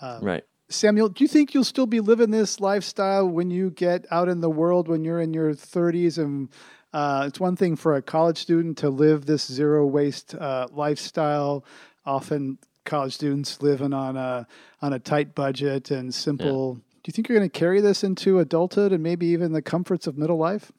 Um, 0.00 0.24
Right. 0.24 0.44
Samuel, 0.68 1.10
do 1.10 1.22
you 1.22 1.28
think 1.28 1.52
you'll 1.52 1.62
still 1.62 1.86
be 1.86 2.00
living 2.00 2.30
this 2.30 2.58
lifestyle 2.58 3.28
when 3.28 3.50
you 3.50 3.70
get 3.70 4.06
out 4.10 4.28
in 4.28 4.40
the 4.40 4.50
world 4.50 4.88
when 4.88 5.04
you're 5.04 5.20
in 5.20 5.34
your 5.34 5.52
30s? 5.52 6.16
And 6.16 6.48
uh, 6.92 7.24
it's 7.26 7.38
one 7.38 7.54
thing 7.54 7.76
for 7.76 7.94
a 7.94 8.02
college 8.02 8.38
student 8.38 8.78
to 8.78 8.88
live 8.88 9.26
this 9.26 9.46
zero 9.46 9.86
waste 9.86 10.34
uh, 10.34 10.66
lifestyle. 10.72 11.64
Often, 12.06 12.58
college 12.84 13.14
students 13.14 13.62
living 13.62 13.92
on 13.92 14.16
a 14.16 14.46
on 14.80 14.92
a 14.92 14.98
tight 14.98 15.34
budget 15.34 15.90
and 15.90 16.14
simple. 16.14 16.74
Do 16.74 17.08
you 17.08 17.12
think 17.12 17.28
you're 17.28 17.38
going 17.38 17.50
to 17.50 17.58
carry 17.58 17.80
this 17.80 18.02
into 18.02 18.38
adulthood 18.38 18.92
and 18.92 19.02
maybe 19.02 19.26
even 19.26 19.52
the 19.52 19.62
comforts 19.62 20.06
of 20.06 20.16
middle 20.16 20.38
life? 20.38 20.72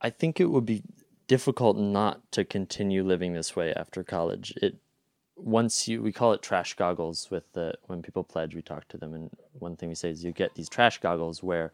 I 0.00 0.10
think 0.10 0.40
it 0.40 0.46
would 0.46 0.66
be 0.66 0.82
difficult 1.26 1.76
not 1.76 2.32
to 2.32 2.44
continue 2.44 3.04
living 3.04 3.32
this 3.32 3.54
way 3.54 3.72
after 3.74 4.02
college. 4.02 4.52
It 4.60 4.76
once 5.36 5.88
you 5.88 6.02
we 6.02 6.12
call 6.12 6.32
it 6.32 6.42
trash 6.42 6.74
goggles 6.74 7.30
with 7.30 7.52
the 7.52 7.74
when 7.86 8.02
people 8.02 8.24
pledge 8.24 8.54
we 8.54 8.62
talk 8.62 8.86
to 8.88 8.98
them 8.98 9.14
and 9.14 9.30
one 9.58 9.76
thing 9.76 9.88
we 9.88 9.94
say 9.94 10.10
is 10.10 10.24
you 10.24 10.32
get 10.32 10.54
these 10.54 10.68
trash 10.68 10.98
goggles 11.00 11.42
where 11.42 11.72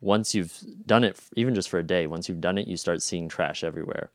once 0.00 0.34
you've 0.34 0.60
done 0.86 1.02
it 1.02 1.18
even 1.34 1.54
just 1.54 1.68
for 1.68 1.78
a 1.78 1.82
day 1.82 2.06
once 2.06 2.28
you've 2.28 2.40
done 2.40 2.56
it 2.56 2.68
you 2.68 2.76
start 2.76 3.02
seeing 3.02 3.28
trash 3.28 3.64
everywhere 3.64 4.10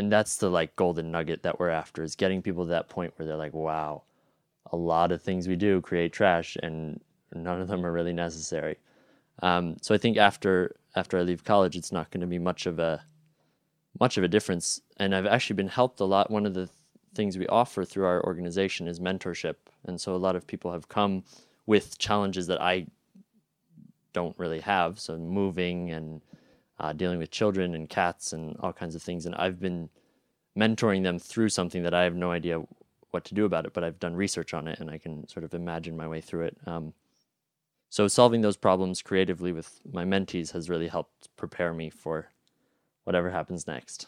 and 0.00 0.10
that's 0.10 0.38
the 0.38 0.48
like 0.48 0.74
golden 0.76 1.10
nugget 1.10 1.42
that 1.42 1.60
we're 1.60 1.68
after 1.68 2.02
is 2.02 2.16
getting 2.16 2.40
people 2.40 2.64
to 2.64 2.70
that 2.70 2.88
point 2.88 3.12
where 3.16 3.26
they're 3.26 3.36
like 3.36 3.52
wow 3.52 4.02
a 4.72 4.76
lot 4.76 5.12
of 5.12 5.20
things 5.20 5.46
we 5.46 5.56
do 5.56 5.82
create 5.82 6.10
trash 6.10 6.56
and 6.62 6.98
none 7.34 7.60
of 7.60 7.68
them 7.68 7.84
are 7.84 7.92
really 7.92 8.14
necessary. 8.14 8.78
Um, 9.42 9.76
so 9.82 9.94
i 9.94 9.98
think 9.98 10.16
after 10.16 10.74
after 10.96 11.18
i 11.18 11.22
leave 11.22 11.44
college 11.44 11.76
it's 11.76 11.92
not 11.92 12.10
going 12.10 12.22
to 12.22 12.26
be 12.26 12.38
much 12.38 12.64
of 12.64 12.78
a 12.78 13.04
much 13.98 14.16
of 14.16 14.24
a 14.24 14.28
difference. 14.28 14.80
And 14.96 15.14
i've 15.14 15.26
actually 15.26 15.56
been 15.56 15.68
helped 15.68 16.00
a 16.00 16.04
lot. 16.04 16.30
One 16.30 16.46
of 16.46 16.54
the 16.54 16.68
things 17.14 17.36
we 17.36 17.46
offer 17.48 17.84
through 17.84 18.06
our 18.06 18.24
organization 18.24 18.88
is 18.88 19.00
mentorship. 19.00 19.56
And 19.84 20.00
so 20.00 20.14
a 20.14 20.24
lot 20.24 20.36
of 20.36 20.46
people 20.46 20.72
have 20.72 20.88
come 20.88 21.24
with 21.66 21.98
challenges 21.98 22.46
that 22.46 22.60
i 22.62 22.86
don't 24.12 24.38
really 24.38 24.60
have. 24.60 24.98
So 24.98 25.16
moving 25.18 25.90
and 25.90 26.20
uh, 26.80 26.92
dealing 26.92 27.18
with 27.18 27.30
children 27.30 27.74
and 27.74 27.88
cats 27.88 28.32
and 28.32 28.56
all 28.60 28.72
kinds 28.72 28.94
of 28.94 29.02
things 29.02 29.26
and 29.26 29.34
i've 29.36 29.60
been 29.60 29.88
mentoring 30.58 31.02
them 31.02 31.18
through 31.18 31.48
something 31.48 31.82
that 31.82 31.94
i 31.94 32.02
have 32.02 32.16
no 32.16 32.32
idea 32.32 32.60
what 33.10 33.24
to 33.24 33.34
do 33.34 33.44
about 33.44 33.66
it 33.66 33.72
but 33.72 33.84
i've 33.84 33.98
done 34.00 34.14
research 34.16 34.54
on 34.54 34.66
it 34.66 34.80
and 34.80 34.90
i 34.90 34.98
can 34.98 35.26
sort 35.28 35.44
of 35.44 35.54
imagine 35.54 35.96
my 35.96 36.08
way 36.08 36.20
through 36.20 36.44
it 36.44 36.56
um, 36.66 36.92
so 37.90 38.08
solving 38.08 38.40
those 38.40 38.56
problems 38.56 39.02
creatively 39.02 39.52
with 39.52 39.80
my 39.92 40.04
mentees 40.04 40.52
has 40.52 40.68
really 40.68 40.88
helped 40.88 41.28
prepare 41.36 41.72
me 41.72 41.90
for 41.90 42.30
whatever 43.04 43.30
happens 43.30 43.66
next 43.66 44.06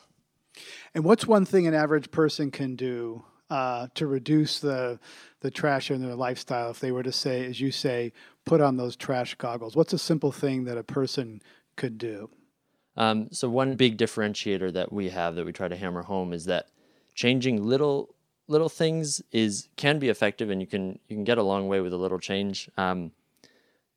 And 0.94 1.04
what's 1.04 1.26
one 1.26 1.44
thing 1.44 1.66
an 1.66 1.74
average 1.74 2.10
person 2.10 2.50
can 2.50 2.76
do 2.76 3.24
uh, 3.50 3.88
to 3.94 4.06
reduce 4.06 4.60
the 4.60 4.98
the 5.40 5.50
trash 5.50 5.90
in 5.90 6.02
their 6.02 6.14
lifestyle? 6.14 6.70
If 6.70 6.80
they 6.80 6.92
were 6.92 7.02
to 7.02 7.12
say, 7.12 7.44
as 7.46 7.60
you 7.60 7.70
say, 7.70 8.12
put 8.44 8.60
on 8.60 8.76
those 8.76 8.96
trash 8.96 9.34
goggles, 9.34 9.74
what's 9.74 9.92
a 9.92 9.98
simple 9.98 10.32
thing 10.32 10.64
that 10.64 10.78
a 10.78 10.84
person 10.84 11.42
could 11.76 11.98
do? 11.98 12.30
Um, 12.96 13.28
so 13.32 13.48
one 13.48 13.74
big 13.74 13.96
differentiator 13.96 14.72
that 14.74 14.92
we 14.92 15.08
have 15.08 15.34
that 15.36 15.46
we 15.46 15.52
try 15.52 15.68
to 15.68 15.76
hammer 15.76 16.02
home 16.02 16.32
is 16.32 16.44
that 16.46 16.68
changing 17.14 17.62
little 17.62 18.14
little 18.48 18.68
things 18.68 19.22
is 19.32 19.68
can 19.76 19.98
be 19.98 20.08
effective, 20.08 20.50
and 20.50 20.60
you 20.60 20.66
can 20.66 20.98
you 21.08 21.16
can 21.16 21.24
get 21.24 21.38
a 21.38 21.42
long 21.42 21.68
way 21.68 21.80
with 21.80 21.92
a 21.92 21.96
little 21.96 22.18
change. 22.18 22.68
Um, 22.76 23.12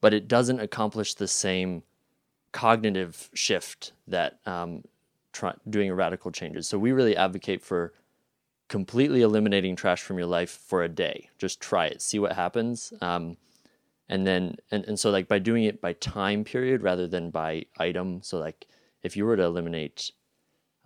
but 0.01 0.13
it 0.13 0.27
doesn't 0.27 0.59
accomplish 0.59 1.15
the 1.15 1.27
same 1.27 1.83
cognitive 2.51 3.29
shift 3.33 3.91
that 4.07 4.39
um, 4.45 4.83
try, 5.33 5.53
doing 5.69 5.91
radical 5.91 6.31
changes. 6.31 6.67
So 6.67 6.77
we 6.77 6.91
really 6.91 7.17
advocate 7.17 7.61
for 7.61 7.93
completely 8.67 9.21
eliminating 9.21 9.75
trash 9.75 10.01
from 10.01 10.17
your 10.17 10.27
life 10.27 10.51
for 10.51 10.83
a 10.83 10.89
day. 10.89 11.29
Just 11.37 11.59
try 11.59 11.87
it, 11.87 12.01
see 12.01 12.19
what 12.19 12.33
happens. 12.33 12.93
Um, 13.01 13.37
and 14.07 14.25
then 14.25 14.57
and, 14.71 14.85
and 14.85 14.99
so 14.99 15.09
like 15.09 15.27
by 15.27 15.39
doing 15.39 15.63
it 15.63 15.81
by 15.81 15.93
time 15.93 16.43
period 16.43 16.81
rather 16.81 17.07
than 17.07 17.29
by 17.29 17.65
item. 17.77 18.21
So 18.21 18.37
like 18.37 18.67
if 19.05 19.15
you 19.15 19.25
were 19.25 19.37
to 19.37 19.43
eliminate 19.43 20.11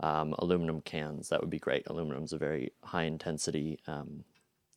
um, 0.01 0.35
aluminum 0.39 0.81
cans, 0.81 1.29
that 1.29 1.39
would 1.39 1.49
be 1.49 1.59
great. 1.59 1.87
Aluminum 1.87 2.23
is 2.23 2.33
a 2.33 2.37
very 2.37 2.71
high 2.83 3.03
intensity 3.03 3.79
um, 3.87 4.23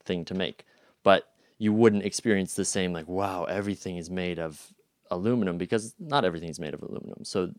thing 0.05 0.25
to 0.27 0.35
make, 0.35 0.65
but 1.03 1.29
you 1.59 1.73
wouldn't 1.73 2.05
experience 2.05 2.55
the 2.55 2.65
same 2.65 2.93
like 2.93 3.07
wow 3.07 3.45
everything 3.45 3.97
is 3.97 4.11
made 4.11 4.39
of 4.39 4.73
aluminum 5.13 5.59
because 5.59 5.95
not 5.99 6.25
everything 6.25 6.49
is 6.49 6.59
made 6.59 6.75
of 6.75 6.83
aluminum. 6.83 7.25
So 7.25 7.53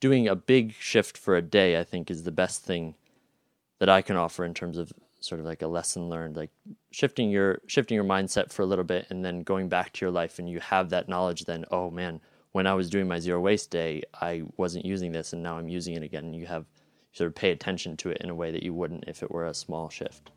doing 0.00 0.28
a 0.28 0.36
big 0.36 0.74
shift 0.74 1.16
for 1.16 1.36
a 1.36 1.42
day, 1.42 1.78
I 1.78 1.84
think, 1.84 2.10
is 2.10 2.24
the 2.24 2.32
best 2.32 2.64
thing 2.64 2.94
that 3.78 3.88
I 3.88 4.02
can 4.02 4.16
offer 4.16 4.44
in 4.44 4.54
terms 4.54 4.78
of 4.78 4.92
sort 5.20 5.40
of 5.40 5.46
like 5.46 5.62
a 5.62 5.66
lesson 5.66 6.08
learned, 6.08 6.36
like 6.36 6.50
shifting 6.90 7.30
your 7.30 7.60
shifting 7.66 7.94
your 7.94 8.04
mindset 8.04 8.52
for 8.52 8.62
a 8.62 8.66
little 8.66 8.84
bit 8.84 9.06
and 9.10 9.24
then 9.24 9.42
going 9.42 9.68
back 9.68 9.92
to 9.92 10.04
your 10.04 10.10
life 10.10 10.38
and 10.38 10.48
you 10.48 10.60
have 10.60 10.90
that 10.90 11.08
knowledge 11.08 11.44
then, 11.44 11.64
oh 11.70 11.90
man, 11.90 12.20
when 12.52 12.66
I 12.66 12.74
was 12.74 12.90
doing 12.90 13.06
my 13.06 13.18
zero 13.18 13.40
waste 13.40 13.70
day, 13.70 14.02
I 14.20 14.42
wasn't 14.56 14.84
using 14.84 15.12
this 15.12 15.32
and 15.32 15.42
now 15.42 15.56
I'm 15.58 15.68
using 15.68 15.94
it 15.94 16.02
again. 16.02 16.34
You 16.34 16.46
have 16.46 16.66
you 17.12 17.16
sort 17.16 17.28
of 17.28 17.34
pay 17.34 17.50
attention 17.50 17.96
to 17.98 18.10
it 18.10 18.18
in 18.20 18.30
a 18.30 18.34
way 18.34 18.50
that 18.50 18.62
you 18.62 18.72
wouldn't 18.74 19.04
if 19.06 19.22
it 19.22 19.30
were 19.30 19.46
a 19.46 19.54
small 19.54 19.88
shift. 19.88 20.30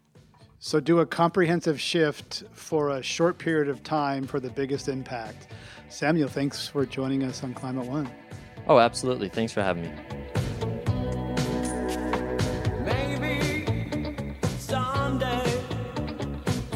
So 0.60 0.80
do 0.80 0.99
a 0.99 1.06
comprehensive 1.06 1.80
shift 1.80 2.43
for 2.54 2.91
a 2.91 3.04
short 3.04 3.38
period 3.38 3.67
of 3.67 3.84
time 3.84 4.26
for 4.26 4.39
the 4.39 4.49
biggest 4.49 4.88
impact. 4.88 5.47
Samuel, 5.89 6.30
thanks 6.30 6.67
for 6.67 6.86
joining 6.86 7.23
us 7.23 7.43
on 7.43 7.54
Climate 7.54 7.86
One. 7.86 8.10
Oh, 8.67 8.80
absolutely. 8.80 9.28
Thanks 9.28 9.52
for 9.52 9.62
having 9.62 9.84
me. 9.84 9.91
Maybe 12.86 14.36
someday, 14.58 15.62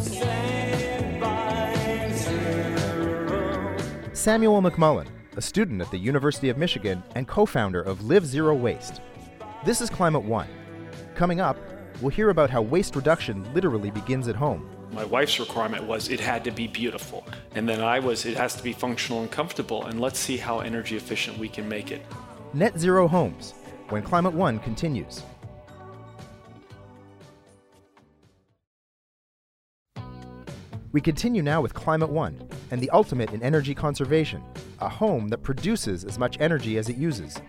saved 0.02 1.22
by 1.22 2.12
zero. 2.14 3.78
Samuel 4.12 4.62
McMullen, 4.62 5.08
a 5.38 5.42
student 5.42 5.80
at 5.82 5.92
the 5.92 5.98
University 5.98 6.50
of 6.50 6.58
Michigan 6.58 7.04
and 7.14 7.28
co 7.28 7.46
founder 7.46 7.82
of 7.82 8.06
Live 8.06 8.26
Zero 8.26 8.56
Waste. 8.56 9.02
This 9.64 9.82
is 9.82 9.90
Climate 9.90 10.24
One. 10.24 10.48
Coming 11.14 11.40
up, 11.40 11.58
we'll 12.02 12.10
hear 12.10 12.32
about 12.32 12.50
how 12.50 12.64
waste 12.64 12.96
reduction 12.96 13.46
literally 13.54 13.92
begins 13.92 14.28
at 14.28 14.36
home. 14.36 14.68
My 14.92 15.06
wife's 15.06 15.40
requirement 15.40 15.84
was 15.84 16.10
it 16.10 16.20
had 16.20 16.44
to 16.46 16.52
be 16.52 16.66
beautiful. 16.66 17.24
And 17.54 17.70
then 17.70 17.82
I 17.82 18.00
was, 18.00 18.26
it 18.26 18.36
has 18.36 18.56
to 18.56 18.64
be 18.64 18.74
functional 18.74 19.22
and 19.22 19.30
comfortable. 19.30 19.86
And 19.86 20.02
let's 20.02 20.18
see 20.18 20.38
how 20.38 20.60
energy 20.60 20.98
efficient 20.98 21.38
we 21.38 21.50
can 21.50 21.70
make 21.70 21.92
it. 21.92 22.02
Net 22.54 22.80
Zero 22.80 23.08
Homes, 23.08 23.54
when 23.90 24.02
Climate 24.02 24.34
One 24.34 24.58
continues. 24.60 25.22
We 30.94 31.02
continue 31.02 31.44
now 31.44 31.62
with 31.62 31.74
Climate 31.74 32.10
One 32.10 32.48
and 32.72 32.80
the 32.80 32.90
ultimate 32.92 33.34
in 33.34 33.44
energy 33.44 33.76
conservation, 33.76 34.42
a 34.80 34.88
home 34.88 35.28
that 35.28 35.44
produces 35.44 36.06
as 36.06 36.18
much 36.18 36.40
energy 36.40 36.78
as 36.78 36.88
it 36.88 36.96
uses. 36.96 37.42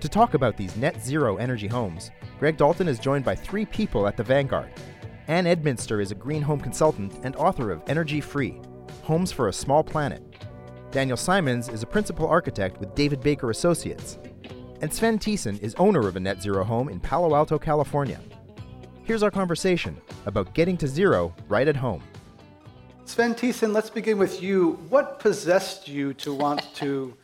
To 0.00 0.08
talk 0.08 0.34
about 0.34 0.56
these 0.56 0.76
net 0.76 1.02
zero 1.02 1.36
energy 1.36 1.68
homes, 1.68 2.10
Greg 2.38 2.58
Dalton 2.58 2.88
is 2.88 2.98
joined 2.98 3.24
by 3.24 3.34
three 3.34 3.64
people 3.64 4.06
at 4.06 4.16
the 4.16 4.22
Vanguard. 4.22 4.70
Ann 5.26 5.44
Edminster 5.44 6.02
is 6.02 6.10
a 6.10 6.16
green 6.16 6.42
home 6.42 6.60
consultant 6.60 7.18
and 7.22 7.34
author 7.36 7.70
of 7.70 7.82
Energy 7.86 8.20
Free 8.20 8.60
Homes 9.04 9.32
for 9.32 9.48
a 9.48 9.52
Small 9.52 9.82
Planet. 9.82 10.22
Daniel 10.90 11.16
Simons 11.16 11.70
is 11.70 11.82
a 11.82 11.86
principal 11.86 12.26
architect 12.26 12.78
with 12.78 12.94
David 12.94 13.20
Baker 13.20 13.50
Associates. 13.50 14.18
And 14.82 14.92
Sven 14.92 15.18
Thesen 15.18 15.58
is 15.62 15.74
owner 15.76 16.06
of 16.06 16.16
a 16.16 16.20
net 16.20 16.42
zero 16.42 16.62
home 16.62 16.90
in 16.90 17.00
Palo 17.00 17.34
Alto, 17.34 17.58
California. 17.58 18.20
Here's 19.04 19.22
our 19.22 19.30
conversation 19.30 19.96
about 20.26 20.52
getting 20.52 20.76
to 20.76 20.86
zero 20.86 21.34
right 21.48 21.66
at 21.66 21.76
home. 21.76 22.02
Sven 23.12 23.34
Thesen, 23.34 23.74
let's 23.74 23.90
begin 23.90 24.16
with 24.16 24.42
you. 24.42 24.78
What 24.88 25.18
possessed 25.18 25.86
you 25.86 26.14
to 26.14 26.32
want 26.32 26.62
to 26.76 27.14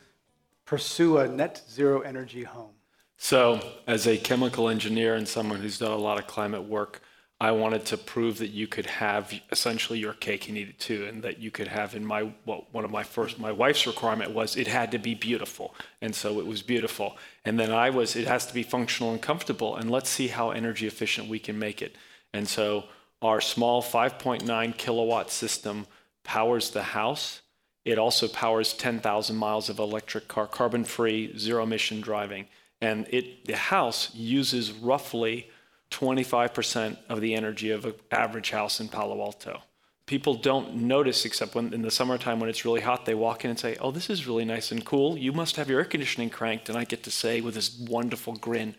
pursue 0.67 1.17
a 1.17 1.27
net 1.27 1.63
zero 1.71 2.03
energy 2.03 2.43
home? 2.43 2.73
So, 3.17 3.59
as 3.87 4.07
a 4.07 4.19
chemical 4.19 4.69
engineer 4.69 5.15
and 5.15 5.27
someone 5.27 5.61
who's 5.61 5.79
done 5.79 5.93
a 5.93 5.97
lot 5.97 6.19
of 6.19 6.27
climate 6.27 6.65
work, 6.65 7.01
I 7.41 7.53
wanted 7.53 7.87
to 7.87 7.97
prove 7.97 8.37
that 8.37 8.49
you 8.51 8.67
could 8.67 8.85
have 8.85 9.33
essentially 9.51 9.99
your 9.99 10.13
cake 10.13 10.51
and 10.51 10.59
eat 10.59 10.69
it 10.69 10.79
too, 10.79 11.07
and 11.07 11.23
that 11.23 11.39
you 11.39 11.51
could 11.51 11.69
have 11.69 11.95
in 11.95 12.05
my 12.05 12.35
well, 12.45 12.67
one 12.71 12.85
of 12.85 12.91
my 12.91 13.03
first 13.03 13.39
my 13.39 13.51
wife's 13.51 13.87
requirement 13.87 14.33
was 14.33 14.57
it 14.57 14.67
had 14.67 14.93
to 14.93 14.99
be 14.99 15.15
beautiful, 15.15 15.75
and 16.03 16.15
so 16.15 16.39
it 16.39 16.47
was 16.47 16.61
beautiful. 16.61 17.17
And 17.47 17.59
then 17.59 17.71
I 17.73 17.89
was 17.89 18.15
it 18.15 18.27
has 18.27 18.45
to 18.45 18.53
be 18.53 18.63
functional 18.63 19.13
and 19.13 19.23
comfortable, 19.23 19.77
and 19.77 19.91
let's 19.91 20.11
see 20.11 20.29
how 20.29 20.51
energy 20.51 20.87
efficient 20.87 21.31
we 21.31 21.39
can 21.39 21.59
make 21.59 21.81
it. 21.81 21.97
And 22.35 22.47
so 22.47 22.85
our 23.23 23.41
small 23.41 23.83
5.9 23.83 24.77
kilowatt 24.77 25.31
system 25.31 25.87
powers 26.25 26.71
the 26.71 26.83
house. 26.83 27.41
It 27.85 27.99
also 27.99 28.29
powers 28.29 28.75
10,000 28.75 29.37
miles 29.37 29.69
of 29.69 29.79
electric 29.79 30.29
car, 30.29 30.47
carbon-free, 30.47 31.39
zero-emission 31.39 32.01
driving, 32.01 32.47
and 32.81 33.07
it 33.11 33.47
the 33.47 33.57
house 33.57 34.15
uses 34.15 34.73
roughly 34.73 35.49
25% 35.91 36.99
of 37.09 37.21
the 37.21 37.35
energy 37.35 37.71
of 37.71 37.87
an 37.87 37.95
average 38.11 38.51
house 38.51 38.79
in 38.81 38.89
Palo 38.89 39.21
Alto. 39.21 39.63
People 40.07 40.35
don't 40.35 40.75
notice 40.75 41.25
except 41.25 41.55
when 41.55 41.73
in 41.75 41.83
the 41.83 41.91
summertime 41.91 42.41
when 42.41 42.49
it's 42.49 42.65
really 42.65 42.81
hot, 42.81 43.05
they 43.05 43.15
walk 43.15 43.45
in 43.45 43.51
and 43.51 43.59
say, 43.59 43.77
Oh, 43.81 43.91
this 43.91 44.09
is 44.09 44.27
really 44.27 44.45
nice 44.45 44.71
and 44.73 44.85
cool. 44.85 45.19
You 45.19 45.33
must 45.33 45.57
have 45.57 45.69
your 45.69 45.81
air 45.81 45.85
conditioning 45.85 46.31
cranked. 46.31 46.69
And 46.69 46.79
I 46.79 46.85
get 46.85 47.03
to 47.05 47.11
say 47.11 47.41
with 47.41 47.55
this 47.55 47.79
wonderful 47.79 48.35
grin, 48.35 48.75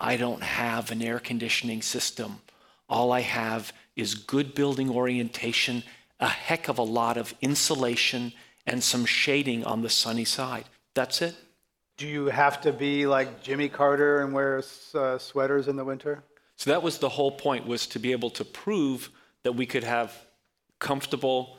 I 0.00 0.16
don't 0.16 0.42
have 0.42 0.90
an 0.90 1.02
air 1.02 1.18
conditioning 1.18 1.82
system. 1.82 2.40
All 2.88 3.12
I 3.12 3.20
have 3.20 3.72
is 3.96 4.14
good 4.14 4.54
building 4.54 4.90
orientation, 4.90 5.82
a 6.20 6.28
heck 6.28 6.68
of 6.68 6.78
a 6.78 6.82
lot 6.82 7.16
of 7.16 7.34
insulation, 7.40 8.32
and 8.66 8.82
some 8.82 9.04
shading 9.04 9.64
on 9.64 9.82
the 9.82 9.90
sunny 9.90 10.24
side. 10.24 10.64
That's 10.94 11.22
it. 11.22 11.34
Do 11.96 12.06
you 12.06 12.26
have 12.26 12.60
to 12.62 12.72
be 12.72 13.06
like 13.06 13.42
Jimmy 13.42 13.68
Carter 13.68 14.20
and 14.20 14.32
wear 14.32 14.62
uh, 14.94 15.18
sweaters 15.18 15.68
in 15.68 15.76
the 15.76 15.84
winter? 15.84 16.24
So 16.56 16.70
that 16.70 16.82
was 16.82 16.98
the 16.98 17.08
whole 17.08 17.32
point 17.32 17.66
was 17.66 17.86
to 17.88 17.98
be 17.98 18.12
able 18.12 18.30
to 18.30 18.44
prove 18.44 19.10
that 19.42 19.52
we 19.52 19.66
could 19.66 19.84
have 19.84 20.12
comfortable, 20.78 21.56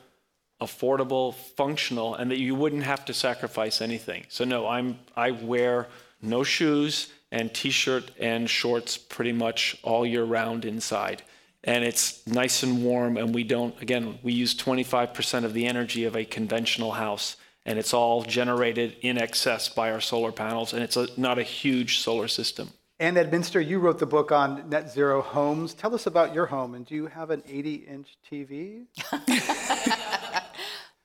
affordable, 0.60 1.34
functional, 1.34 2.14
and 2.14 2.30
that 2.30 2.38
you 2.38 2.54
wouldn't 2.54 2.82
have 2.82 3.04
to 3.06 3.14
sacrifice 3.14 3.80
anything. 3.80 4.24
So 4.28 4.44
no, 4.44 4.66
I'm 4.66 4.98
I 5.16 5.30
wear 5.30 5.88
no 6.20 6.44
shoes 6.44 7.10
and 7.32 7.52
t-shirt 7.52 8.10
and 8.18 8.48
shorts 8.48 8.96
pretty 8.96 9.32
much 9.32 9.76
all 9.82 10.06
year 10.06 10.24
round 10.24 10.64
inside. 10.64 11.22
And 11.64 11.84
it's 11.84 12.26
nice 12.26 12.62
and 12.62 12.84
warm 12.84 13.16
and 13.16 13.34
we 13.34 13.44
don't 13.44 13.80
again, 13.82 14.18
we 14.22 14.32
use 14.32 14.54
25% 14.54 15.44
of 15.44 15.52
the 15.52 15.66
energy 15.66 16.04
of 16.04 16.16
a 16.16 16.24
conventional 16.24 16.92
house 16.92 17.36
and 17.64 17.78
it's 17.78 17.92
all 17.92 18.22
generated 18.22 18.96
in 19.00 19.18
excess 19.18 19.68
by 19.68 19.90
our 19.90 20.00
solar 20.00 20.32
panels 20.32 20.72
and 20.72 20.82
it's 20.82 20.96
a, 20.96 21.08
not 21.16 21.38
a 21.38 21.42
huge 21.42 21.98
solar 21.98 22.28
system. 22.28 22.70
Ann 22.98 23.16
Edminster, 23.16 23.66
you 23.66 23.78
wrote 23.78 23.98
the 23.98 24.06
book 24.06 24.32
on 24.32 24.70
net 24.70 24.90
zero 24.90 25.20
homes. 25.20 25.74
Tell 25.74 25.94
us 25.94 26.06
about 26.06 26.32
your 26.32 26.46
home, 26.46 26.74
and 26.74 26.86
do 26.86 26.94
you 26.94 27.06
have 27.08 27.28
an 27.28 27.42
80 27.46 27.74
inch 27.74 28.16
TV? 28.30 28.86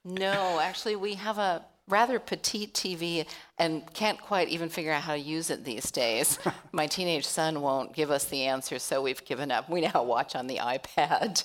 no, 0.05 0.59
actually, 0.61 0.95
we 0.95 1.15
have 1.15 1.37
a 1.37 1.65
rather 1.91 2.19
petite 2.19 2.73
TV 2.73 3.25
and 3.59 3.83
can't 3.93 4.19
quite 4.19 4.47
even 4.47 4.69
figure 4.69 4.91
out 4.91 5.01
how 5.01 5.13
to 5.13 5.19
use 5.19 5.49
it 5.49 5.63
these 5.63 5.91
days. 5.91 6.39
My 6.71 6.87
teenage 6.87 7.27
son 7.27 7.61
won't 7.61 7.93
give 7.93 8.09
us 8.09 8.25
the 8.25 8.43
answer, 8.43 8.79
so 8.79 9.01
we've 9.01 9.23
given 9.25 9.51
up. 9.51 9.69
We 9.69 9.81
now 9.81 10.03
watch 10.03 10.35
on 10.35 10.47
the 10.47 10.57
iPad. 10.57 11.43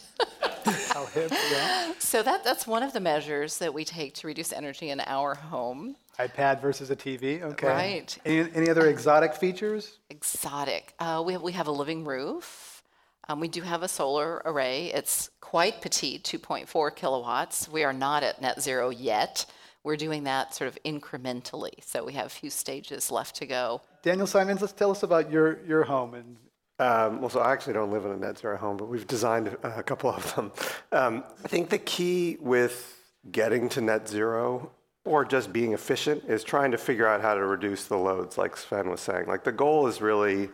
how 0.95 1.07
hip, 1.07 1.33
yeah. 1.53 1.93
So 1.99 2.23
that, 2.23 2.45
that's 2.45 2.67
one 2.67 2.83
of 2.83 2.93
the 2.93 3.01
measures 3.01 3.59
that 3.59 3.75
we 3.75 3.85
take 3.85 4.15
to 4.15 4.27
reduce 4.27 4.53
energy 4.53 4.91
in 4.91 5.01
our 5.01 5.35
home 5.35 5.97
iPad 6.19 6.63
versus 6.63 6.91
a 6.91 6.97
TV. 6.97 7.43
Okay. 7.43 7.67
Right. 7.67 8.19
Any, 8.25 8.51
any 8.55 8.71
other 8.71 8.89
exotic 8.89 9.35
features? 9.35 9.99
Exotic. 10.09 10.95
Uh, 10.99 11.23
we, 11.25 11.35
have, 11.35 11.43
we 11.43 11.53
have 11.53 11.67
a 11.67 11.73
living 11.73 12.05
roof. 12.05 12.83
Um, 13.29 13.41
we 13.41 13.49
do 13.49 13.61
have 13.63 13.83
a 13.83 13.89
solar 13.89 14.41
array. 14.45 14.93
It's 14.95 15.31
quite 15.41 15.83
petite, 15.83 16.23
2.4 16.25 16.95
kilowatts. 16.95 17.69
We 17.69 17.85
are 17.85 17.93
not 17.93 18.23
at 18.23 18.41
net 18.41 18.63
zero 18.63 18.91
yet. 18.91 19.47
We're 19.87 19.97
doing 19.97 20.25
that 20.25 20.53
sort 20.53 20.67
of 20.67 20.77
incrementally. 20.85 21.75
So 21.81 22.05
we 22.05 22.13
have 22.15 22.27
a 22.27 22.29
few 22.29 22.51
stages 22.51 23.09
left 23.13 23.37
to 23.37 23.47
go. 23.47 23.83
Daniel 24.03 24.27
Simons, 24.27 24.61
let's 24.61 24.73
tell 24.73 24.91
us 24.91 25.05
about 25.05 25.31
your, 25.31 25.65
your 25.65 25.85
home 25.85 26.15
and 26.15 26.37
um, 26.81 27.21
well, 27.21 27.31
so 27.31 27.39
I 27.39 27.53
actually 27.53 27.75
don't 27.75 27.93
live 27.93 28.05
in 28.05 28.11
a 28.11 28.17
net 28.17 28.37
zero 28.37 28.57
home, 28.57 28.77
but 28.77 28.89
we've 28.89 29.07
designed 29.07 29.57
a 29.63 29.85
couple 29.85 30.11
of 30.11 30.35
them. 30.35 30.51
Um, 30.91 31.23
I 31.45 31.49
think 31.49 31.71
the 31.71 31.79
key 31.79 32.37
with 32.41 33.01
getting 33.31 33.69
to 33.71 33.81
net 33.81 34.09
zero 34.09 34.73
or 35.05 35.25
just 35.25 35.53
being 35.53 35.73
efficient 35.73 36.25
is 36.25 36.43
trying 36.43 36.73
to 36.73 36.79
figure 36.79 37.07
out 37.07 37.23
how 37.23 37.35
to 37.35 37.47
reduce 37.47 37.87
the 37.87 37.97
loads, 37.97 38.37
like 38.37 38.57
Sven 38.57 38.91
was 38.91 39.01
saying. 39.01 39.27
Like 39.27 39.45
the 39.45 39.53
goal 39.53 39.87
is 39.87 40.03
really 40.03 40.51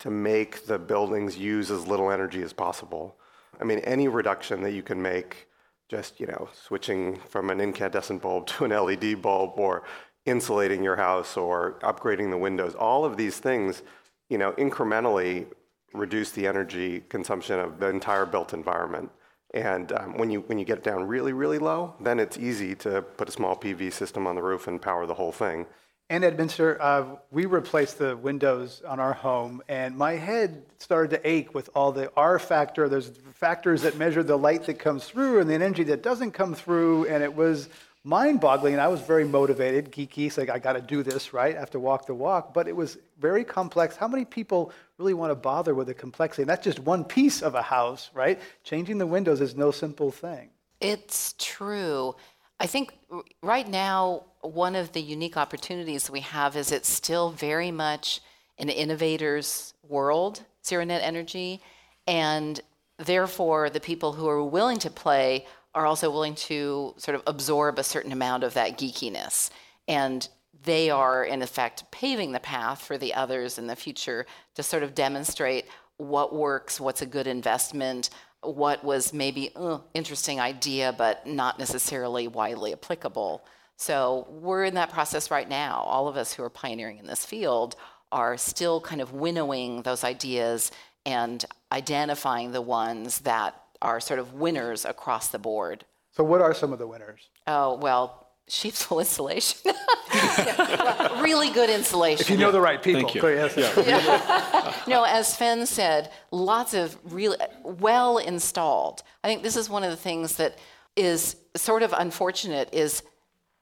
to 0.00 0.10
make 0.10 0.66
the 0.66 0.80
buildings 0.80 1.38
use 1.38 1.70
as 1.70 1.86
little 1.86 2.10
energy 2.10 2.42
as 2.42 2.52
possible. 2.52 3.16
I 3.60 3.64
mean, 3.64 3.78
any 3.80 4.08
reduction 4.08 4.62
that 4.62 4.72
you 4.72 4.82
can 4.82 5.00
make, 5.00 5.46
just 5.94 6.18
you 6.18 6.26
know, 6.26 6.48
switching 6.52 7.16
from 7.28 7.50
an 7.50 7.60
incandescent 7.60 8.20
bulb 8.20 8.46
to 8.52 8.64
an 8.64 8.72
LED 8.72 9.22
bulb, 9.22 9.52
or 9.56 9.84
insulating 10.26 10.82
your 10.82 10.96
house, 10.96 11.36
or 11.36 11.78
upgrading 11.82 12.30
the 12.30 12.38
windows, 12.38 12.74
all 12.74 13.04
of 13.04 13.16
these 13.16 13.38
things, 13.38 13.82
you 14.28 14.38
know, 14.38 14.52
incrementally 14.52 15.46
reduce 15.92 16.32
the 16.32 16.46
energy 16.46 17.04
consumption 17.08 17.60
of 17.60 17.78
the 17.78 17.88
entire 17.88 18.26
built 18.26 18.52
environment. 18.52 19.08
And 19.52 19.92
um, 19.92 20.18
when, 20.18 20.30
you, 20.30 20.40
when 20.48 20.58
you 20.58 20.64
get 20.64 20.82
down 20.82 21.06
really, 21.06 21.32
really 21.32 21.60
low, 21.60 21.94
then 22.00 22.18
it's 22.18 22.36
easy 22.36 22.74
to 22.76 23.02
put 23.02 23.28
a 23.28 23.32
small 23.32 23.54
PV 23.54 23.92
system 23.92 24.26
on 24.26 24.34
the 24.34 24.42
roof 24.42 24.66
and 24.66 24.82
power 24.82 25.06
the 25.06 25.14
whole 25.14 25.30
thing. 25.30 25.66
Ann 26.10 26.20
Edminster, 26.20 26.76
uh, 26.80 27.16
we 27.30 27.46
replaced 27.46 27.98
the 27.98 28.14
windows 28.14 28.82
on 28.86 29.00
our 29.00 29.14
home, 29.14 29.62
and 29.68 29.96
my 29.96 30.12
head 30.12 30.62
started 30.78 31.10
to 31.16 31.28
ache 31.28 31.54
with 31.54 31.70
all 31.74 31.92
the 31.92 32.12
R 32.14 32.38
factor. 32.38 32.90
There's 32.90 33.10
factors 33.32 33.82
that 33.82 33.96
measure 33.96 34.22
the 34.22 34.36
light 34.36 34.64
that 34.66 34.78
comes 34.78 35.06
through 35.06 35.40
and 35.40 35.48
the 35.48 35.54
energy 35.54 35.82
that 35.84 36.02
doesn't 36.02 36.32
come 36.32 36.54
through, 36.54 37.06
and 37.06 37.22
it 37.22 37.34
was 37.34 37.70
mind 38.04 38.42
boggling. 38.42 38.74
And 38.74 38.82
I 38.82 38.88
was 38.88 39.00
very 39.00 39.24
motivated, 39.24 39.92
geeky, 39.92 40.30
so 40.30 40.42
I 40.42 40.58
got 40.58 40.74
to 40.74 40.82
do 40.82 41.02
this, 41.02 41.32
right? 41.32 41.56
I 41.56 41.58
have 41.58 41.70
to 41.70 41.80
walk 41.80 42.04
the 42.04 42.14
walk. 42.14 42.52
But 42.52 42.68
it 42.68 42.76
was 42.76 42.98
very 43.18 43.42
complex. 43.42 43.96
How 43.96 44.06
many 44.06 44.26
people 44.26 44.72
really 44.98 45.14
want 45.14 45.30
to 45.30 45.36
bother 45.36 45.74
with 45.74 45.86
the 45.86 45.94
complexity? 45.94 46.42
And 46.42 46.50
that's 46.50 46.64
just 46.64 46.80
one 46.80 47.04
piece 47.04 47.40
of 47.40 47.54
a 47.54 47.62
house, 47.62 48.10
right? 48.12 48.38
Changing 48.62 48.98
the 48.98 49.06
windows 49.06 49.40
is 49.40 49.56
no 49.56 49.70
simple 49.70 50.10
thing. 50.10 50.50
It's 50.80 51.34
true. 51.38 52.14
I 52.60 52.66
think 52.66 52.94
right 53.42 53.68
now, 53.68 54.24
one 54.40 54.76
of 54.76 54.92
the 54.92 55.00
unique 55.00 55.36
opportunities 55.36 56.10
we 56.10 56.20
have 56.20 56.56
is 56.56 56.70
it's 56.70 56.88
still 56.88 57.30
very 57.30 57.70
much 57.70 58.20
an 58.58 58.68
innovator's 58.68 59.74
world, 59.88 60.42
zero 60.64 60.86
energy. 60.88 61.60
And 62.06 62.60
therefore, 62.98 63.70
the 63.70 63.80
people 63.80 64.12
who 64.12 64.28
are 64.28 64.42
willing 64.42 64.78
to 64.78 64.90
play 64.90 65.46
are 65.74 65.86
also 65.86 66.10
willing 66.10 66.36
to 66.36 66.94
sort 66.96 67.16
of 67.16 67.22
absorb 67.26 67.78
a 67.78 67.84
certain 67.84 68.12
amount 68.12 68.44
of 68.44 68.54
that 68.54 68.78
geekiness. 68.78 69.50
And 69.88 70.26
they 70.62 70.90
are, 70.90 71.24
in 71.24 71.42
effect, 71.42 71.90
paving 71.90 72.32
the 72.32 72.40
path 72.40 72.80
for 72.80 72.96
the 72.96 73.14
others 73.14 73.58
in 73.58 73.66
the 73.66 73.76
future 73.76 74.26
to 74.54 74.62
sort 74.62 74.82
of 74.82 74.94
demonstrate 74.94 75.66
what 75.96 76.34
works, 76.34 76.80
what's 76.80 77.02
a 77.02 77.06
good 77.06 77.26
investment, 77.26 78.10
what 78.44 78.84
was 78.84 79.12
maybe 79.12 79.50
uh, 79.56 79.78
interesting 79.94 80.40
idea 80.40 80.94
but 80.96 81.26
not 81.26 81.58
necessarily 81.58 82.28
widely 82.28 82.72
applicable. 82.72 83.44
So 83.76 84.26
we're 84.30 84.64
in 84.64 84.74
that 84.74 84.90
process 84.90 85.30
right 85.30 85.48
now. 85.48 85.82
All 85.86 86.08
of 86.08 86.16
us 86.16 86.32
who 86.32 86.42
are 86.42 86.50
pioneering 86.50 86.98
in 86.98 87.06
this 87.06 87.24
field 87.24 87.76
are 88.12 88.36
still 88.36 88.80
kind 88.80 89.00
of 89.00 89.12
winnowing 89.12 89.82
those 89.82 90.04
ideas 90.04 90.70
and 91.04 91.44
identifying 91.72 92.52
the 92.52 92.62
ones 92.62 93.18
that 93.20 93.60
are 93.82 94.00
sort 94.00 94.20
of 94.20 94.34
winners 94.34 94.84
across 94.84 95.28
the 95.28 95.38
board. 95.38 95.84
So 96.12 96.22
what 96.22 96.40
are 96.40 96.54
some 96.54 96.72
of 96.72 96.78
the 96.78 96.86
winners? 96.86 97.28
Oh, 97.46 97.76
well, 97.76 98.23
sheep's 98.48 98.88
wool 98.88 99.00
insulation. 99.00 99.58
yeah, 100.14 101.22
really 101.22 101.50
good 101.50 101.70
insulation. 101.70 102.20
If 102.20 102.30
you 102.30 102.36
know 102.36 102.52
the 102.52 102.60
right 102.60 102.82
people. 102.82 103.02
Thank 103.02 103.14
you. 103.14 103.20
Go 103.20 103.28
ahead. 103.28 103.52
Yeah. 103.56 104.74
no, 104.86 105.04
as 105.04 105.32
Sven 105.32 105.66
said, 105.66 106.10
lots 106.30 106.74
of 106.74 106.96
really 107.04 107.38
well 107.62 108.18
installed. 108.18 109.02
I 109.22 109.28
think 109.28 109.42
this 109.42 109.56
is 109.56 109.68
one 109.68 109.84
of 109.84 109.90
the 109.90 109.96
things 109.96 110.36
that 110.36 110.58
is 110.96 111.36
sort 111.56 111.82
of 111.82 111.92
unfortunate 111.96 112.68
is 112.72 113.02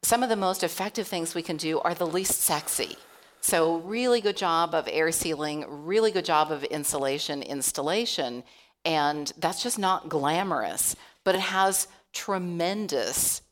some 0.02 0.22
of 0.22 0.28
the 0.28 0.36
most 0.36 0.64
effective 0.64 1.06
things 1.06 1.34
we 1.34 1.42
can 1.42 1.56
do 1.56 1.78
are 1.80 1.94
the 1.94 2.06
least 2.06 2.40
sexy. 2.40 2.96
So 3.40 3.78
really 3.78 4.20
good 4.20 4.36
job 4.36 4.74
of 4.74 4.88
air 4.90 5.10
sealing, 5.12 5.64
really 5.68 6.10
good 6.12 6.24
job 6.24 6.52
of 6.52 6.64
insulation 6.64 7.42
installation, 7.42 8.44
and 8.84 9.32
that's 9.38 9.62
just 9.62 9.78
not 9.78 10.08
glamorous, 10.08 10.96
but 11.24 11.34
it 11.34 11.40
has 11.40 11.88
tremendous 12.12 13.42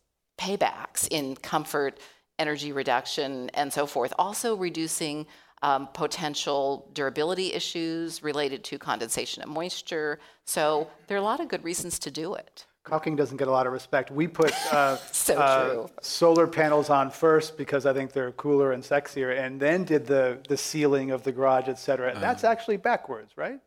paybacks 0.40 1.06
in 1.10 1.36
comfort, 1.36 1.98
energy 2.38 2.72
reduction, 2.72 3.50
and 3.54 3.70
so 3.72 3.86
forth. 3.86 4.12
Also 4.18 4.56
reducing 4.56 5.26
um, 5.62 5.88
potential 5.92 6.88
durability 6.94 7.52
issues 7.52 8.22
related 8.22 8.64
to 8.64 8.78
condensation 8.78 9.42
and 9.42 9.52
moisture. 9.52 10.18
So 10.46 10.88
there 11.06 11.18
are 11.18 11.20
a 11.20 11.24
lot 11.24 11.40
of 11.40 11.48
good 11.48 11.62
reasons 11.62 11.98
to 12.00 12.10
do 12.10 12.34
it. 12.34 12.64
Caulking 12.82 13.14
doesn't 13.14 13.36
get 13.36 13.46
a 13.46 13.50
lot 13.50 13.66
of 13.66 13.74
respect. 13.74 14.10
We 14.10 14.26
put 14.26 14.54
uh, 14.72 14.96
So 15.12 15.36
uh, 15.38 15.86
solar 16.00 16.46
panels 16.46 16.88
on 16.88 17.10
first 17.10 17.58
because 17.58 17.84
I 17.84 17.92
think 17.92 18.12
they're 18.12 18.32
cooler 18.32 18.72
and 18.72 18.82
sexier, 18.82 19.38
and 19.38 19.60
then 19.60 19.84
did 19.84 20.06
the, 20.06 20.38
the 20.48 20.56
ceiling 20.56 21.10
of 21.10 21.22
the 21.22 21.30
garage, 21.30 21.68
et 21.68 21.78
cetera. 21.78 22.18
That's 22.18 22.42
actually 22.42 22.78
backwards, 22.78 23.36
right? 23.36 23.60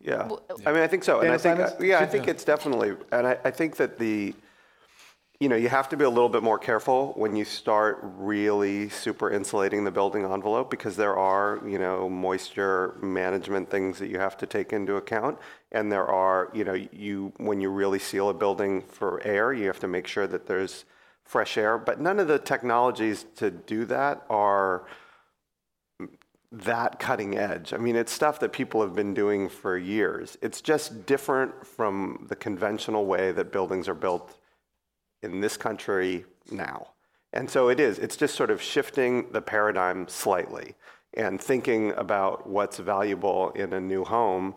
Yeah, 0.00 0.28
I 0.64 0.70
mean, 0.72 0.82
I 0.82 0.86
think 0.86 1.02
so, 1.02 1.18
and 1.18 1.32
I 1.32 1.38
think, 1.38 1.58
uh, 1.58 1.70
yeah, 1.80 1.96
I 1.96 2.02
Should- 2.02 2.12
think 2.12 2.28
it's 2.28 2.44
definitely, 2.44 2.94
and 3.10 3.26
I, 3.26 3.38
I 3.44 3.50
think 3.50 3.74
that 3.76 3.98
the, 3.98 4.34
you 5.40 5.48
know, 5.48 5.56
you 5.56 5.70
have 5.70 5.88
to 5.88 5.96
be 5.96 6.04
a 6.04 6.10
little 6.10 6.28
bit 6.28 6.42
more 6.42 6.58
careful 6.58 7.14
when 7.16 7.34
you 7.34 7.46
start 7.46 7.98
really 8.02 8.90
super 8.90 9.30
insulating 9.30 9.84
the 9.84 9.90
building 9.90 10.22
envelope 10.22 10.70
because 10.70 10.96
there 10.96 11.16
are, 11.16 11.62
you 11.66 11.78
know, 11.78 12.10
moisture 12.10 12.98
management 13.00 13.70
things 13.70 13.98
that 13.98 14.08
you 14.08 14.18
have 14.18 14.36
to 14.36 14.46
take 14.46 14.74
into 14.74 14.96
account, 14.96 15.38
and 15.72 15.90
there 15.90 16.06
are, 16.06 16.50
you 16.52 16.62
know, 16.62 16.74
you 16.92 17.32
when 17.38 17.58
you 17.58 17.70
really 17.70 17.98
seal 17.98 18.28
a 18.28 18.34
building 18.34 18.82
for 18.82 19.22
air, 19.26 19.50
you 19.54 19.66
have 19.66 19.80
to 19.80 19.88
make 19.88 20.06
sure 20.06 20.26
that 20.26 20.46
there's 20.46 20.84
fresh 21.24 21.56
air, 21.56 21.78
but 21.78 21.98
none 21.98 22.18
of 22.18 22.28
the 22.28 22.38
technologies 22.38 23.24
to 23.36 23.50
do 23.50 23.86
that 23.86 24.26
are 24.28 24.84
that 26.52 26.98
cutting 26.98 27.38
edge. 27.38 27.72
I 27.72 27.78
mean, 27.78 27.96
it's 27.96 28.12
stuff 28.12 28.40
that 28.40 28.52
people 28.52 28.82
have 28.82 28.94
been 28.94 29.14
doing 29.14 29.48
for 29.48 29.78
years. 29.78 30.36
It's 30.42 30.60
just 30.60 31.06
different 31.06 31.66
from 31.66 32.26
the 32.28 32.36
conventional 32.36 33.06
way 33.06 33.32
that 33.32 33.52
buildings 33.52 33.88
are 33.88 33.94
built 33.94 34.36
in 35.22 35.40
this 35.40 35.56
country 35.56 36.24
now. 36.50 36.88
And 37.32 37.48
so 37.48 37.68
it 37.68 37.78
is. 37.78 37.98
It's 37.98 38.16
just 38.16 38.34
sort 38.34 38.50
of 38.50 38.60
shifting 38.60 39.30
the 39.32 39.40
paradigm 39.40 40.08
slightly 40.08 40.74
and 41.14 41.40
thinking 41.40 41.92
about 41.92 42.48
what's 42.48 42.78
valuable 42.78 43.50
in 43.50 43.72
a 43.72 43.80
new 43.80 44.04
home 44.04 44.54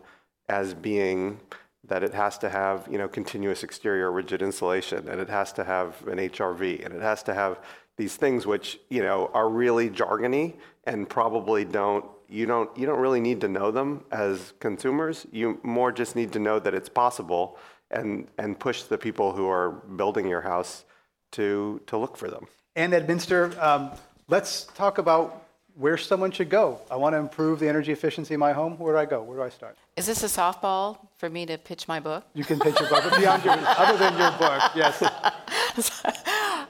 as 0.48 0.74
being 0.74 1.40
that 1.86 2.02
it 2.02 2.14
has 2.14 2.38
to 2.38 2.48
have, 2.48 2.88
you 2.90 2.98
know, 2.98 3.08
continuous 3.08 3.62
exterior 3.62 4.10
rigid 4.10 4.42
insulation 4.42 5.08
and 5.08 5.20
it 5.20 5.28
has 5.28 5.52
to 5.52 5.64
have 5.64 6.06
an 6.08 6.18
HRV 6.18 6.84
and 6.84 6.94
it 6.94 7.02
has 7.02 7.22
to 7.24 7.34
have 7.34 7.58
these 7.96 8.16
things 8.16 8.46
which, 8.46 8.80
you 8.88 9.02
know, 9.02 9.30
are 9.34 9.48
really 9.48 9.90
jargony 9.90 10.54
and 10.84 11.08
probably 11.08 11.64
don't 11.64 12.04
you 12.28 12.46
don't 12.46 12.74
you 12.76 12.86
don't 12.86 12.98
really 12.98 13.20
need 13.20 13.40
to 13.42 13.48
know 13.48 13.70
them 13.70 14.04
as 14.10 14.54
consumers. 14.58 15.26
You 15.30 15.60
more 15.62 15.92
just 15.92 16.16
need 16.16 16.32
to 16.32 16.38
know 16.38 16.58
that 16.58 16.74
it's 16.74 16.88
possible 16.88 17.58
and 17.94 18.26
and 18.38 18.58
push 18.58 18.82
the 18.82 18.98
people 18.98 19.32
who 19.32 19.48
are 19.48 19.70
building 19.70 20.28
your 20.28 20.42
house 20.42 20.84
to 21.32 21.80
to 21.86 21.96
look 21.96 22.16
for 22.16 22.28
them. 22.28 22.46
Ann 22.76 22.90
Edminster, 22.90 23.56
um, 23.62 23.92
let's 24.28 24.64
talk 24.74 24.98
about 24.98 25.44
where 25.76 25.96
someone 25.96 26.30
should 26.30 26.50
go. 26.50 26.80
I 26.90 26.96
want 26.96 27.14
to 27.14 27.18
improve 27.18 27.58
the 27.58 27.68
energy 27.68 27.92
efficiency 27.92 28.34
in 28.34 28.40
my 28.40 28.52
home. 28.52 28.78
Where 28.78 28.94
do 28.94 28.98
I 28.98 29.06
go? 29.06 29.22
Where 29.22 29.36
do 29.36 29.42
I 29.42 29.48
start? 29.48 29.76
Is 29.96 30.06
this 30.06 30.22
a 30.22 30.26
softball 30.26 30.98
for 31.16 31.28
me 31.28 31.46
to 31.46 31.58
pitch 31.58 31.88
my 31.88 32.00
book? 32.00 32.24
You 32.34 32.44
can 32.44 32.60
pitch 32.60 32.78
your 32.78 32.88
book, 32.88 33.04
but 33.08 33.18
beyond 33.18 33.44
your, 33.44 33.54
other 33.58 33.98
than 33.98 34.16
your 34.18 34.30
book, 34.32 34.62
yes. 34.74 35.02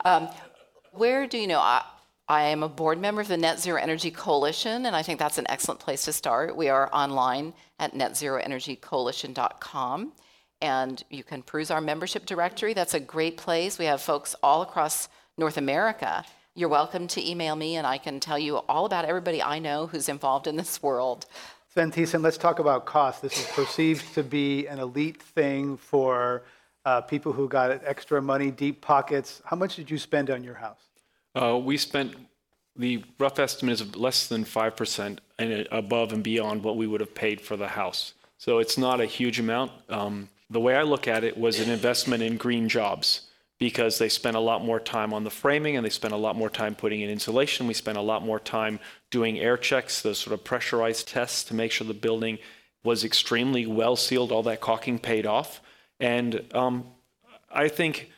um, 0.05 0.29
where 0.93 1.27
do 1.27 1.39
you 1.39 1.47
know? 1.47 1.61
I, 1.61 1.85
I 2.29 2.45
am 2.45 2.62
a 2.62 2.68
board 2.68 2.99
member 2.99 3.20
of 3.20 3.29
the 3.29 3.37
Net 3.37 3.61
Zero 3.61 3.79
Energy 3.79 4.11
Coalition, 4.11 4.87
and 4.87 4.97
I 4.97 5.03
think 5.03 5.18
that's 5.18 5.37
an 5.37 5.45
excellent 5.51 5.81
place 5.81 6.07
to 6.07 6.12
start. 6.12 6.57
We 6.57 6.70
are 6.70 6.89
online 6.95 7.53
at 7.79 7.93
netzeroenergycoalition.com, 7.93 10.12
and 10.61 11.03
you 11.11 11.25
can 11.25 11.43
peruse 11.43 11.71
our 11.71 11.81
membership 11.81 12.27
directory. 12.27 12.75
That's 12.75 12.95
a 12.95 13.01
great 13.01 13.37
place. 13.37 13.79
We 13.79 13.85
have 13.87 14.01
folks 14.01 14.35
all 14.43 14.63
across 14.63 15.09
North 15.37 15.57
America. 15.57 16.25
You're 16.55 16.69
welcome 16.69 17.09
to 17.09 17.29
email 17.29 17.57
me, 17.57 17.77
and 17.77 17.87
I 17.87 17.99
can 17.99 18.21
tell 18.21 18.39
you 18.39 18.59
all 18.69 18.87
about 18.87 19.05
everybody 19.05 19.43
I 19.43 19.59
know 19.59 19.87
who's 19.87 20.09
involved 20.09 20.47
in 20.47 20.57
this 20.57 20.83
world. 20.83 21.27
Sven 21.73 21.91
Thesen, 21.91 22.23
let's 22.23 22.39
talk 22.39 22.61
about 22.61 22.85
cost. 22.85 23.23
This 23.23 23.37
is 23.37 23.47
perceived 23.47 24.15
to 24.15 24.23
be 24.23 24.67
an 24.69 24.79
elite 24.79 25.21
thing 25.21 25.77
for 25.77 26.45
uh, 26.85 27.01
people 27.01 27.33
who 27.33 27.49
got 27.49 27.73
extra 27.85 28.23
money, 28.23 28.51
deep 28.51 28.81
pockets. 28.81 29.43
How 29.45 29.57
much 29.57 29.75
did 29.75 29.91
you 29.91 29.99
spend 29.99 30.31
on 30.31 30.45
your 30.45 30.55
house? 30.55 30.79
Uh, 31.35 31.59
we 31.59 31.77
spent 31.77 32.15
the 32.77 33.05
rough 33.19 33.39
estimate 33.39 33.81
is 33.81 33.97
less 33.97 34.27
than 34.27 34.45
5% 34.45 35.19
and 35.39 35.69
above 35.71 36.13
and 36.13 36.23
beyond 36.23 36.63
what 36.63 36.77
we 36.77 36.87
would 36.87 37.01
have 37.01 37.15
paid 37.15 37.41
for 37.41 37.57
the 37.57 37.69
house. 37.69 38.15
So 38.39 38.59
it's 38.59 38.77
not 38.77 39.01
a 39.01 39.07
huge 39.07 39.41
amount. 39.41 39.73
Um, 39.89 40.29
the 40.55 40.61
way 40.61 40.77
I 40.77 40.83
look 40.83 41.09
at 41.09 41.25
it 41.25 41.37
was 41.37 41.59
an 41.59 41.69
investment 41.69 42.23
in 42.23 42.37
green 42.37 42.69
jobs 42.69 43.29
because 43.59 43.99
they 43.99 44.09
spent 44.09 44.37
a 44.37 44.41
lot 44.41 44.65
more 44.65 44.79
time 44.79 45.13
on 45.13 45.25
the 45.25 45.31
framing 45.31 45.77
and 45.77 45.85
they 45.85 45.91
spent 45.91 46.15
a 46.15 46.19
lot 46.19 46.37
more 46.37 46.49
time 46.49 46.75
putting 46.75 47.01
in 47.01 47.11
insulation. 47.11 47.67
We 47.67 47.75
spent 47.75 47.99
a 47.99 48.03
lot 48.03 48.25
more 48.25 48.39
time 48.39 48.79
doing 49.11 49.39
air 49.39 49.57
checks, 49.57 50.01
those 50.01 50.19
sort 50.19 50.33
of 50.33 50.45
pressurized 50.45 51.09
tests 51.09 51.43
to 51.45 51.55
make 51.55 51.73
sure 51.73 51.87
the 51.87 51.95
building 51.95 52.39
was 52.85 53.05
extremely 53.05 53.67
well 53.67 53.97
sealed. 53.97 54.31
All 54.31 54.45
that 54.45 54.61
caulking 54.61 54.99
paid 54.99 55.27
off. 55.27 55.61
And 55.99 56.45
um, 56.55 56.87
I 57.51 57.69
think 57.69 58.11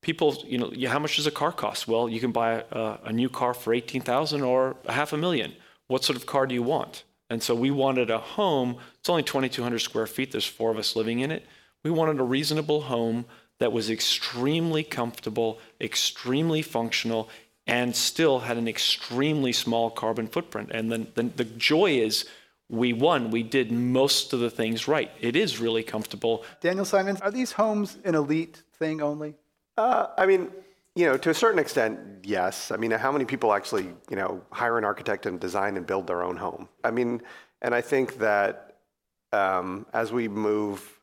people, 0.00 0.42
you 0.46 0.58
know, 0.58 0.72
how 0.88 0.98
much 1.00 1.16
does 1.16 1.26
a 1.26 1.32
car 1.32 1.52
cost? 1.52 1.88
Well, 1.88 2.08
you 2.08 2.20
can 2.20 2.30
buy 2.30 2.64
a, 2.70 2.98
a 3.06 3.12
new 3.12 3.28
car 3.28 3.52
for 3.52 3.74
18,000 3.74 4.42
or 4.42 4.76
a 4.86 4.92
half 4.92 5.12
a 5.12 5.16
million. 5.16 5.54
What 5.88 6.04
sort 6.04 6.16
of 6.16 6.26
car 6.26 6.46
do 6.46 6.54
you 6.54 6.62
want? 6.62 7.02
And 7.30 7.42
so 7.42 7.54
we 7.54 7.70
wanted 7.70 8.10
a 8.10 8.18
home. 8.18 8.76
It's 8.98 9.08
only 9.08 9.22
2,200 9.22 9.78
square 9.78 10.06
feet. 10.06 10.30
There's 10.30 10.46
four 10.46 10.70
of 10.70 10.78
us 10.78 10.94
living 10.94 11.20
in 11.20 11.30
it. 11.30 11.46
We 11.84 11.90
wanted 11.90 12.20
a 12.20 12.24
reasonable 12.24 12.82
home 12.82 13.24
that 13.58 13.72
was 13.72 13.90
extremely 13.90 14.82
comfortable, 14.82 15.58
extremely 15.80 16.62
functional, 16.62 17.28
and 17.66 17.94
still 17.94 18.40
had 18.40 18.56
an 18.56 18.66
extremely 18.66 19.52
small 19.52 19.90
carbon 19.90 20.26
footprint. 20.26 20.70
And 20.72 20.90
then, 20.90 21.06
then 21.14 21.32
the 21.36 21.44
joy 21.44 21.92
is 22.00 22.26
we 22.68 22.92
won. 22.92 23.30
We 23.30 23.42
did 23.42 23.72
most 23.72 24.32
of 24.32 24.40
the 24.40 24.50
things 24.50 24.88
right. 24.88 25.10
It 25.20 25.36
is 25.36 25.60
really 25.60 25.82
comfortable. 25.82 26.44
Daniel 26.60 26.84
Simons, 26.84 27.20
are 27.20 27.30
these 27.30 27.52
homes 27.52 27.98
an 28.04 28.14
elite 28.14 28.62
thing 28.78 29.02
only? 29.02 29.34
Uh, 29.76 30.06
I 30.16 30.26
mean, 30.26 30.50
you 30.94 31.06
know, 31.06 31.16
to 31.16 31.30
a 31.30 31.34
certain 31.34 31.58
extent, 31.58 31.98
yes. 32.22 32.70
I 32.70 32.76
mean, 32.76 32.90
how 32.92 33.12
many 33.12 33.24
people 33.24 33.52
actually, 33.52 33.88
you 34.08 34.16
know, 34.16 34.40
hire 34.52 34.78
an 34.78 34.84
architect 34.84 35.26
and 35.26 35.38
design 35.38 35.76
and 35.76 35.86
build 35.86 36.06
their 36.06 36.22
own 36.22 36.36
home? 36.36 36.68
I 36.84 36.90
mean, 36.90 37.22
and 37.62 37.74
I 37.74 37.80
think 37.80 38.18
that 38.18 38.78
um, 39.32 39.86
as 39.92 40.12
we 40.12 40.28
move 40.28 40.99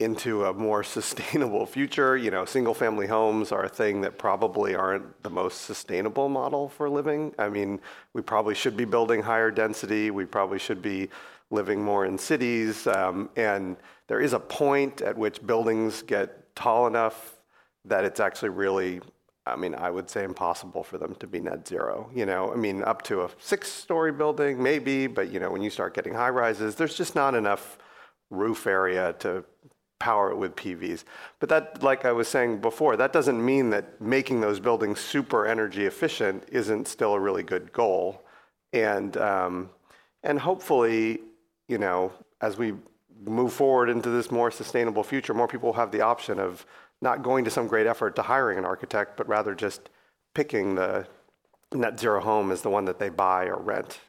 into 0.00 0.44
a 0.44 0.52
more 0.52 0.82
sustainable 0.96 1.66
future, 1.66 2.16
you 2.16 2.30
know, 2.30 2.44
single 2.44 2.74
family 2.74 3.06
homes 3.06 3.52
are 3.52 3.64
a 3.64 3.68
thing 3.68 4.00
that 4.02 4.18
probably 4.18 4.74
aren't 4.74 5.22
the 5.22 5.30
most 5.30 5.62
sustainable 5.62 6.28
model 6.28 6.68
for 6.68 6.88
living. 6.88 7.34
I 7.38 7.48
mean, 7.48 7.80
we 8.12 8.22
probably 8.22 8.54
should 8.54 8.76
be 8.76 8.84
building 8.84 9.22
higher 9.22 9.50
density. 9.50 10.10
We 10.10 10.24
probably 10.24 10.58
should 10.58 10.82
be 10.82 11.08
living 11.50 11.82
more 11.82 12.04
in 12.04 12.18
cities. 12.18 12.86
Um, 12.86 13.30
and 13.36 13.76
there 14.06 14.20
is 14.20 14.32
a 14.32 14.40
point 14.40 15.00
at 15.00 15.16
which 15.16 15.44
buildings 15.46 16.02
get 16.02 16.54
tall 16.54 16.86
enough 16.86 17.36
that 17.84 18.04
it's 18.04 18.20
actually 18.20 18.50
really, 18.50 19.00
I 19.46 19.56
mean, 19.56 19.74
I 19.74 19.90
would 19.90 20.10
say 20.10 20.24
impossible 20.24 20.82
for 20.82 20.98
them 20.98 21.14
to 21.16 21.26
be 21.26 21.40
net 21.40 21.66
zero. 21.66 22.10
You 22.14 22.26
know, 22.26 22.52
I 22.52 22.56
mean, 22.56 22.84
up 22.84 23.02
to 23.02 23.22
a 23.22 23.30
six 23.38 23.72
story 23.72 24.12
building, 24.12 24.62
maybe, 24.62 25.06
but 25.06 25.32
you 25.32 25.40
know, 25.40 25.50
when 25.50 25.62
you 25.62 25.70
start 25.70 25.94
getting 25.94 26.12
high 26.12 26.30
rises, 26.30 26.74
there's 26.74 26.94
just 26.94 27.14
not 27.14 27.34
enough 27.34 27.78
roof 28.30 28.66
area 28.66 29.14
to 29.20 29.42
power 29.98 30.30
it 30.30 30.36
with 30.36 30.54
PVs. 30.56 31.04
But 31.40 31.48
that, 31.48 31.82
like 31.82 32.04
I 32.04 32.12
was 32.12 32.28
saying 32.28 32.60
before, 32.60 32.96
that 32.96 33.12
doesn't 33.12 33.44
mean 33.44 33.70
that 33.70 34.00
making 34.00 34.40
those 34.40 34.60
buildings 34.60 35.00
super 35.00 35.46
energy 35.46 35.86
efficient 35.86 36.44
isn't 36.48 36.88
still 36.88 37.14
a 37.14 37.20
really 37.20 37.42
good 37.42 37.72
goal. 37.72 38.22
And, 38.72 39.16
um, 39.16 39.70
and 40.22 40.38
hopefully, 40.38 41.20
you 41.68 41.78
know, 41.78 42.12
as 42.40 42.56
we 42.56 42.74
move 43.24 43.52
forward 43.52 43.88
into 43.88 44.10
this 44.10 44.30
more 44.30 44.50
sustainable 44.50 45.02
future, 45.02 45.34
more 45.34 45.48
people 45.48 45.68
will 45.68 45.74
have 45.74 45.90
the 45.90 46.00
option 46.00 46.38
of 46.38 46.64
not 47.00 47.22
going 47.22 47.44
to 47.44 47.50
some 47.50 47.66
great 47.66 47.86
effort 47.86 48.16
to 48.16 48.22
hiring 48.22 48.58
an 48.58 48.64
architect, 48.64 49.16
but 49.16 49.28
rather 49.28 49.54
just 49.54 49.90
picking 50.34 50.74
the 50.74 51.06
net 51.72 51.98
zero 51.98 52.20
home 52.20 52.50
as 52.50 52.62
the 52.62 52.70
one 52.70 52.84
that 52.84 52.98
they 52.98 53.08
buy 53.08 53.46
or 53.46 53.58
rent. 53.58 54.00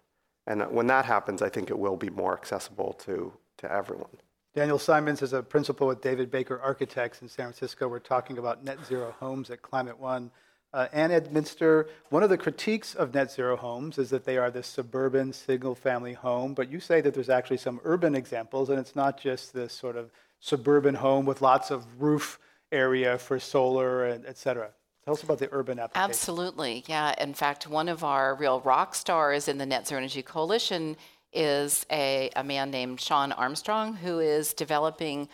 And 0.48 0.64
when 0.72 0.88
that 0.88 1.06
happens, 1.06 1.42
I 1.42 1.50
think 1.50 1.70
it 1.70 1.78
will 1.78 1.98
be 1.98 2.10
more 2.10 2.34
accessible 2.34 2.94
to, 3.06 3.34
to 3.58 3.72
everyone. 3.72 4.10
Daniel 4.56 4.80
Simons 4.80 5.22
is 5.22 5.34
a 5.34 5.44
principal 5.44 5.86
with 5.86 6.02
David 6.02 6.32
Baker 6.32 6.60
Architects 6.60 7.22
in 7.22 7.30
San 7.30 7.46
Francisco. 7.46 7.88
We're 7.88 8.00
talking 8.00 8.40
about 8.40 8.64
net 8.64 8.80
zero 8.86 9.14
homes 9.20 9.52
at 9.52 9.62
Climate 9.62 10.00
One. 10.00 10.32
Uh, 10.74 10.88
Ann 10.92 11.12
Edminster, 11.12 11.88
one 12.10 12.24
of 12.24 12.30
the 12.30 12.38
critiques 12.38 12.96
of 12.96 13.14
net 13.14 13.32
zero 13.32 13.56
homes 13.56 14.00
is 14.00 14.10
that 14.10 14.26
they 14.26 14.38
are 14.38 14.50
this 14.50 14.66
suburban 14.66 15.34
single 15.34 15.76
family 15.76 16.14
home, 16.14 16.56
but 16.56 16.72
you 16.72 16.80
say 16.80 17.00
that 17.00 17.14
there's 17.14 17.30
actually 17.30 17.58
some 17.58 17.80
urban 17.84 18.16
examples, 18.16 18.70
and 18.70 18.80
it's 18.80 18.96
not 18.96 19.20
just 19.20 19.54
this 19.54 19.72
sort 19.72 19.96
of 19.96 20.10
suburban 20.40 20.96
home 20.96 21.26
with 21.26 21.42
lots 21.42 21.70
of 21.70 21.86
roof 22.02 22.40
area 22.72 23.20
for 23.20 23.40
solar 23.40 24.06
and 24.06 24.26
et 24.26 24.38
cetera. 24.38 24.72
Tell 25.06 25.14
us 25.14 25.24
about 25.24 25.38
the 25.38 25.50
urban 25.52 25.80
application. 25.80 26.10
Absolutely, 26.10 26.84
yeah. 26.88 27.14
In 27.20 27.34
fact, 27.34 27.68
one 27.68 27.88
of 27.88 28.04
our 28.04 28.36
real 28.36 28.62
rock 28.62 28.96
stars 28.96 29.48
in 29.48 29.60
the 29.60 29.66
Net 29.66 29.88
Zero 29.88 30.00
Energy 30.00 30.22
Coalition 30.22 30.98
is 31.34 31.86
a, 31.92 32.30
a 32.36 32.44
man 32.44 32.72
named 32.72 33.00
Sean 33.00 33.32
Armstrong 33.32 33.96
who 33.96 34.20
is 34.20 34.54
developing 34.54 35.30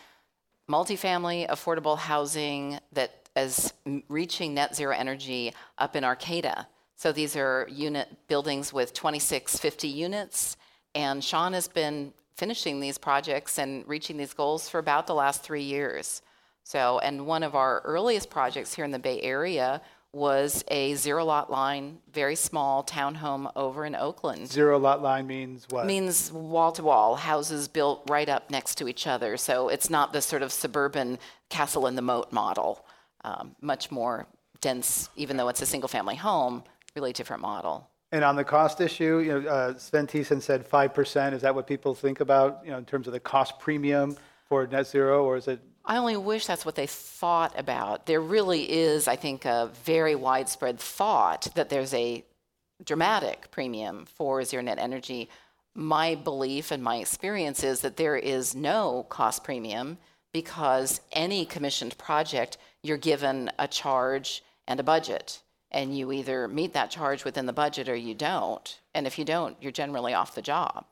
multifamily 0.68 1.48
affordable 1.48 1.96
housing 1.96 2.78
that 2.92 3.28
is 3.36 3.72
reaching 4.08 4.54
net 4.54 4.74
zero 4.74 4.94
energy 4.94 5.52
up 5.78 5.96
in 5.96 6.04
Arcata. 6.04 6.66
So 6.96 7.12
these 7.12 7.36
are 7.36 7.68
unit 7.70 8.08
buildings 8.26 8.72
with 8.72 8.94
26, 8.94 9.58
50 9.58 9.88
units. 9.88 10.56
And 10.94 11.22
Sean 11.22 11.52
has 11.52 11.68
been 11.68 12.12
finishing 12.34 12.80
these 12.80 12.98
projects 12.98 13.58
and 13.58 13.86
reaching 13.86 14.16
these 14.16 14.32
goals 14.32 14.68
for 14.68 14.78
about 14.78 15.06
the 15.06 15.14
last 15.14 15.42
three 15.42 15.62
years. 15.62 16.22
So, 16.64 16.98
and 16.98 17.26
one 17.26 17.42
of 17.42 17.54
our 17.54 17.80
earliest 17.84 18.28
projects 18.28 18.74
here 18.74 18.84
in 18.84 18.90
the 18.90 18.98
Bay 18.98 19.20
Area 19.20 19.80
was 20.12 20.64
a 20.68 20.94
zero 20.94 21.24
lot 21.24 21.50
line, 21.50 21.98
very 22.12 22.36
small 22.36 22.82
townhome 22.82 23.50
over 23.54 23.84
in 23.84 23.94
Oakland. 23.94 24.48
Zero 24.48 24.78
lot 24.78 25.02
line 25.02 25.26
means 25.26 25.66
what? 25.70 25.86
Means 25.86 26.32
wall 26.32 26.72
to 26.72 26.82
wall, 26.82 27.16
houses 27.16 27.68
built 27.68 28.02
right 28.08 28.28
up 28.28 28.50
next 28.50 28.76
to 28.76 28.88
each 28.88 29.06
other. 29.06 29.36
So 29.36 29.68
it's 29.68 29.90
not 29.90 30.12
the 30.12 30.22
sort 30.22 30.42
of 30.42 30.52
suburban 30.52 31.18
castle 31.50 31.86
in 31.86 31.96
the 31.96 32.02
moat 32.02 32.32
model. 32.32 32.84
Um, 33.24 33.56
much 33.60 33.90
more 33.90 34.26
dense, 34.60 35.10
even 35.16 35.36
though 35.36 35.48
it's 35.48 35.60
a 35.60 35.66
single 35.66 35.88
family 35.88 36.16
home, 36.16 36.64
really 36.94 37.12
different 37.12 37.42
model. 37.42 37.88
And 38.12 38.24
on 38.24 38.36
the 38.36 38.44
cost 38.44 38.80
issue, 38.80 39.18
you 39.18 39.40
know, 39.40 39.48
uh, 39.48 39.78
Sven 39.78 40.06
Thesen 40.06 40.40
said 40.40 40.68
5%. 40.68 41.32
Is 41.32 41.42
that 41.42 41.54
what 41.54 41.66
people 41.66 41.94
think 41.94 42.20
about, 42.20 42.62
you 42.64 42.70
know, 42.70 42.78
in 42.78 42.84
terms 42.84 43.06
of 43.06 43.12
the 43.12 43.20
cost 43.20 43.58
premium 43.58 44.16
for 44.48 44.66
net 44.66 44.86
zero, 44.86 45.24
or 45.24 45.36
is 45.36 45.48
it 45.48 45.60
I 45.86 45.98
only 45.98 46.16
wish 46.16 46.46
that's 46.46 46.64
what 46.64 46.74
they 46.74 46.88
thought 46.88 47.56
about. 47.56 48.06
There 48.06 48.20
really 48.20 48.70
is, 48.70 49.06
I 49.06 49.14
think, 49.14 49.44
a 49.44 49.70
very 49.84 50.16
widespread 50.16 50.80
thought 50.80 51.48
that 51.54 51.68
there's 51.68 51.94
a 51.94 52.24
dramatic 52.84 53.50
premium 53.52 54.04
for 54.04 54.42
zero 54.42 54.64
net 54.64 54.78
energy. 54.80 55.30
My 55.74 56.16
belief 56.16 56.72
and 56.72 56.82
my 56.82 56.96
experience 56.96 57.62
is 57.62 57.80
that 57.82 57.96
there 57.96 58.16
is 58.16 58.54
no 58.54 59.06
cost 59.08 59.44
premium 59.44 59.98
because 60.32 61.00
any 61.12 61.46
commissioned 61.46 61.96
project, 61.98 62.58
you're 62.82 62.96
given 62.96 63.50
a 63.58 63.68
charge 63.68 64.42
and 64.66 64.80
a 64.80 64.82
budget. 64.82 65.40
And 65.70 65.96
you 65.96 66.10
either 66.10 66.48
meet 66.48 66.72
that 66.72 66.90
charge 66.90 67.24
within 67.24 67.46
the 67.46 67.52
budget 67.52 67.88
or 67.88 67.96
you 67.96 68.14
don't. 68.14 68.80
And 68.92 69.06
if 69.06 69.18
you 69.18 69.24
don't, 69.24 69.56
you're 69.60 69.72
generally 69.72 70.14
off 70.14 70.34
the 70.34 70.42
job. 70.42 70.84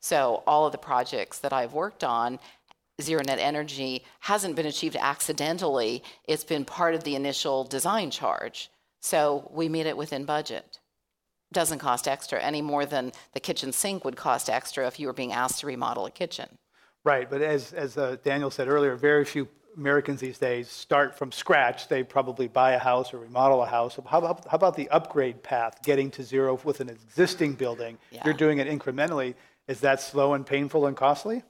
So 0.00 0.42
all 0.46 0.66
of 0.66 0.72
the 0.72 0.78
projects 0.78 1.38
that 1.38 1.52
I've 1.52 1.74
worked 1.74 2.02
on 2.02 2.40
zero 3.02 3.22
net 3.26 3.38
energy 3.38 4.04
hasn't 4.20 4.56
been 4.56 4.66
achieved 4.66 4.96
accidentally. 4.96 6.02
It's 6.26 6.44
been 6.44 6.64
part 6.64 6.94
of 6.94 7.04
the 7.04 7.14
initial 7.14 7.64
design 7.64 8.10
charge. 8.10 8.70
So 9.00 9.50
we 9.52 9.68
meet 9.68 9.86
it 9.86 9.96
within 9.96 10.24
budget. 10.24 10.78
Doesn't 11.52 11.80
cost 11.80 12.08
extra 12.08 12.40
any 12.40 12.62
more 12.62 12.86
than 12.86 13.12
the 13.34 13.40
kitchen 13.40 13.72
sink 13.72 14.04
would 14.04 14.16
cost 14.16 14.48
extra 14.48 14.86
if 14.86 14.98
you 14.98 15.06
were 15.06 15.12
being 15.12 15.32
asked 15.32 15.60
to 15.60 15.66
remodel 15.66 16.06
a 16.06 16.10
kitchen. 16.10 16.48
Right, 17.04 17.28
but 17.28 17.42
as, 17.42 17.72
as 17.72 17.98
uh, 17.98 18.16
Daniel 18.22 18.50
said 18.50 18.68
earlier, 18.68 18.94
very 18.94 19.24
few 19.24 19.48
Americans 19.76 20.20
these 20.20 20.38
days 20.38 20.68
start 20.68 21.18
from 21.18 21.32
scratch. 21.32 21.88
They 21.88 22.04
probably 22.04 22.46
buy 22.46 22.72
a 22.72 22.78
house 22.78 23.12
or 23.12 23.18
remodel 23.18 23.62
a 23.62 23.66
house. 23.66 23.98
How 24.06 24.18
about, 24.18 24.46
how 24.46 24.56
about 24.56 24.76
the 24.76 24.88
upgrade 24.90 25.42
path, 25.42 25.80
getting 25.82 26.10
to 26.12 26.22
zero 26.22 26.60
with 26.62 26.80
an 26.80 26.88
existing 26.88 27.54
building? 27.54 27.98
Yeah. 28.10 28.22
You're 28.24 28.34
doing 28.34 28.58
it 28.58 28.68
incrementally. 28.68 29.34
Is 29.68 29.80
that 29.80 30.00
slow 30.00 30.34
and 30.34 30.46
painful 30.46 30.86
and 30.86 30.96
costly? 30.96 31.42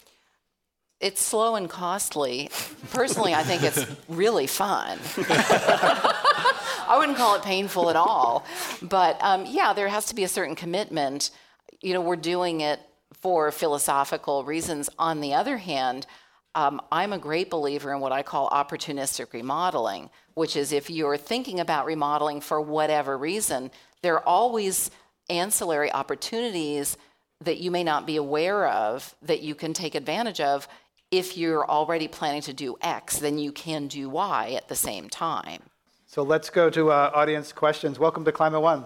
It's 1.02 1.20
slow 1.20 1.56
and 1.56 1.68
costly. 1.68 2.48
Personally, 2.92 3.34
I 3.34 3.42
think 3.42 3.64
it's 3.64 3.84
really 4.08 4.46
fun. 4.46 5.00
I 5.28 6.94
wouldn't 6.96 7.18
call 7.18 7.34
it 7.34 7.42
painful 7.42 7.90
at 7.90 7.96
all. 7.96 8.46
But 8.80 9.18
um, 9.20 9.44
yeah, 9.44 9.72
there 9.72 9.88
has 9.88 10.06
to 10.06 10.14
be 10.14 10.22
a 10.22 10.28
certain 10.28 10.54
commitment. 10.54 11.32
You 11.80 11.92
know, 11.92 12.00
we're 12.00 12.14
doing 12.14 12.60
it 12.60 12.78
for 13.12 13.50
philosophical 13.50 14.44
reasons. 14.44 14.88
On 14.96 15.20
the 15.20 15.34
other 15.34 15.56
hand, 15.56 16.06
um, 16.54 16.80
I'm 16.92 17.12
a 17.12 17.18
great 17.18 17.50
believer 17.50 17.92
in 17.92 17.98
what 17.98 18.12
I 18.12 18.22
call 18.22 18.48
opportunistic 18.50 19.32
remodeling, 19.32 20.08
which 20.34 20.54
is 20.54 20.70
if 20.72 20.88
you're 20.88 21.16
thinking 21.16 21.58
about 21.58 21.84
remodeling 21.84 22.40
for 22.40 22.60
whatever 22.60 23.18
reason, 23.18 23.72
there 24.02 24.14
are 24.14 24.24
always 24.24 24.92
ancillary 25.28 25.92
opportunities 25.92 26.96
that 27.40 27.58
you 27.58 27.70
may 27.70 27.82
not 27.82 28.06
be 28.06 28.16
aware 28.16 28.68
of 28.68 29.14
that 29.22 29.42
you 29.42 29.54
can 29.54 29.72
take 29.72 29.94
advantage 29.94 30.40
of. 30.40 30.68
If 31.12 31.36
you're 31.36 31.68
already 31.68 32.08
planning 32.08 32.40
to 32.40 32.54
do 32.54 32.78
X, 32.80 33.18
then 33.18 33.38
you 33.38 33.52
can 33.52 33.86
do 33.86 34.08
Y 34.08 34.54
at 34.56 34.68
the 34.68 34.74
same 34.74 35.10
time. 35.10 35.60
So 36.06 36.22
let's 36.22 36.48
go 36.48 36.70
to 36.70 36.90
uh, 36.90 37.10
audience 37.14 37.52
questions. 37.52 37.98
Welcome 37.98 38.24
to 38.24 38.32
Climate 38.32 38.62
One. 38.62 38.84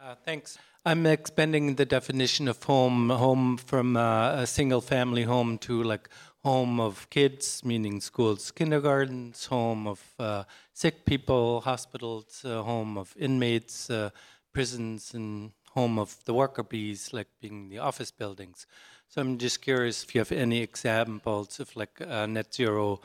Uh, 0.00 0.16
thanks. 0.24 0.58
I'm 0.84 1.06
expanding 1.06 1.76
the 1.76 1.84
definition 1.84 2.48
of 2.48 2.60
home, 2.64 3.10
home 3.10 3.58
from 3.58 3.96
uh, 3.96 4.42
a 4.42 4.46
single 4.48 4.80
family 4.80 5.22
home 5.22 5.56
to 5.58 5.84
like 5.84 6.08
home 6.42 6.80
of 6.80 7.08
kids, 7.10 7.64
meaning 7.64 8.00
schools, 8.00 8.50
kindergartens, 8.50 9.46
home 9.46 9.86
of 9.86 10.02
uh, 10.18 10.42
sick 10.72 11.04
people, 11.04 11.60
hospitals, 11.60 12.44
uh, 12.44 12.60
home 12.64 12.98
of 12.98 13.14
inmates, 13.16 13.88
uh, 13.88 14.10
prisons, 14.52 15.14
and 15.14 15.52
home 15.74 15.96
of 15.96 16.16
the 16.24 16.34
worker 16.34 16.64
bees, 16.64 17.12
like 17.12 17.28
being 17.40 17.68
the 17.68 17.78
office 17.78 18.10
buildings. 18.10 18.66
So 19.08 19.20
I'm 19.20 19.38
just 19.38 19.62
curious 19.62 20.02
if 20.04 20.14
you 20.14 20.20
have 20.20 20.32
any 20.32 20.60
examples 20.62 21.60
of 21.60 21.74
like 21.76 22.00
uh, 22.00 22.26
net 22.26 22.52
zero 22.52 23.00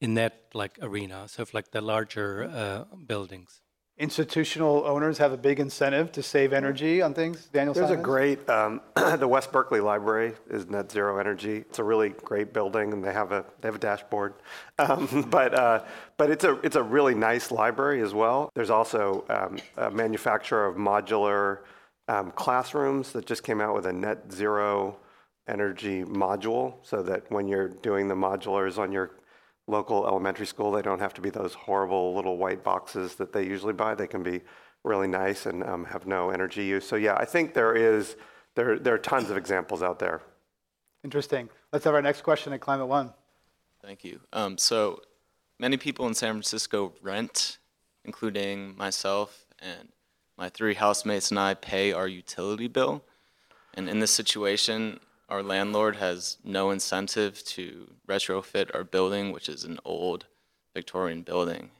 in 0.00 0.14
that 0.14 0.46
like 0.54 0.78
arena, 0.82 1.28
so 1.28 1.42
if 1.42 1.54
like 1.54 1.70
the 1.70 1.80
larger 1.80 2.50
uh, 2.52 2.84
buildings. 3.06 3.60
Institutional 3.98 4.84
owners 4.86 5.18
have 5.18 5.32
a 5.32 5.36
big 5.36 5.60
incentive 5.60 6.10
to 6.12 6.22
save 6.22 6.52
energy 6.52 7.02
on 7.02 7.14
things. 7.14 7.46
Daniel, 7.52 7.74
There's 7.74 7.90
a 7.90 7.96
great, 7.96 8.48
um, 8.48 8.80
the 9.18 9.28
West 9.28 9.52
Berkeley 9.52 9.80
Library 9.80 10.32
is 10.50 10.66
net 10.66 10.90
zero 10.90 11.18
energy. 11.18 11.58
It's 11.58 11.78
a 11.78 11.84
really 11.84 12.08
great 12.08 12.52
building, 12.52 12.92
and 12.92 13.04
they 13.04 13.12
have 13.12 13.30
a 13.30 13.44
they 13.60 13.68
have 13.68 13.76
a 13.76 13.78
dashboard. 13.78 14.34
Um, 14.78 15.28
but 15.30 15.54
uh, 15.54 15.84
but 16.16 16.30
it's 16.30 16.42
a 16.42 16.58
it's 16.64 16.74
a 16.74 16.82
really 16.82 17.14
nice 17.14 17.52
library 17.52 18.00
as 18.00 18.12
well. 18.12 18.50
There's 18.54 18.70
also 18.70 19.24
um, 19.28 19.58
a 19.76 19.90
manufacturer 19.90 20.66
of 20.66 20.76
modular 20.76 21.58
um, 22.08 22.32
classrooms 22.32 23.12
that 23.12 23.26
just 23.26 23.44
came 23.44 23.60
out 23.60 23.74
with 23.74 23.86
a 23.86 23.92
net 23.92 24.32
zero 24.32 24.96
energy 25.48 26.04
module, 26.04 26.74
so 26.82 27.02
that 27.02 27.30
when 27.30 27.48
you're 27.48 27.68
doing 27.68 28.08
the 28.08 28.14
modulars 28.14 28.78
on 28.78 28.92
your 28.92 29.12
local 29.66 30.06
elementary 30.06 30.46
school, 30.46 30.72
they 30.72 30.82
don't 30.82 31.00
have 31.00 31.14
to 31.14 31.20
be 31.20 31.30
those 31.30 31.54
horrible 31.54 32.14
little 32.14 32.36
white 32.36 32.62
boxes 32.62 33.14
that 33.16 33.32
they 33.32 33.44
usually 33.44 33.72
buy. 33.72 33.94
They 33.94 34.06
can 34.06 34.22
be 34.22 34.40
really 34.84 35.08
nice 35.08 35.46
and 35.46 35.62
um, 35.64 35.84
have 35.86 36.06
no 36.06 36.30
energy 36.30 36.64
use. 36.64 36.86
So 36.86 36.96
yeah, 36.96 37.14
I 37.14 37.24
think 37.24 37.54
there 37.54 37.74
is 37.74 38.16
there 38.54 38.78
there 38.78 38.94
are 38.94 38.98
tons 38.98 39.30
of 39.30 39.36
examples 39.36 39.82
out 39.82 39.98
there. 39.98 40.22
Interesting. 41.04 41.48
Let's 41.72 41.84
have 41.84 41.94
our 41.94 42.02
next 42.02 42.22
question 42.22 42.52
at 42.52 42.60
Climate 42.60 42.88
One. 42.88 43.12
Thank 43.82 44.04
you. 44.04 44.20
Um, 44.32 44.58
so 44.58 45.00
many 45.58 45.76
people 45.76 46.06
in 46.06 46.14
San 46.14 46.34
Francisco 46.34 46.92
rent, 47.02 47.58
including 48.04 48.76
myself 48.76 49.46
and 49.58 49.88
my 50.36 50.48
three 50.48 50.74
housemates 50.74 51.30
and 51.30 51.38
I 51.38 51.54
pay 51.54 51.92
our 51.92 52.08
utility 52.08 52.68
bill. 52.68 53.04
And 53.74 53.88
in 53.88 54.00
this 54.00 54.10
situation, 54.10 55.00
our 55.32 55.42
landlord 55.42 55.96
has 55.96 56.36
no 56.44 56.70
incentive 56.70 57.42
to 57.42 57.88
retrofit 58.06 58.70
our 58.74 58.84
building, 58.84 59.32
which 59.32 59.48
is 59.48 59.64
an 59.64 59.78
old 59.82 60.26
Victorian 60.74 61.22
building. 61.22 61.70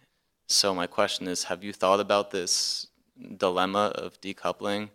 So 0.47 0.75
my 0.75 0.87
question 0.87 1.29
is, 1.29 1.45
have 1.45 1.63
you 1.63 1.75
thought 1.75 2.01
about 2.01 2.31
this 2.31 2.87
dilemma 3.37 3.93
of 3.95 4.19
decoupling? 4.23 4.89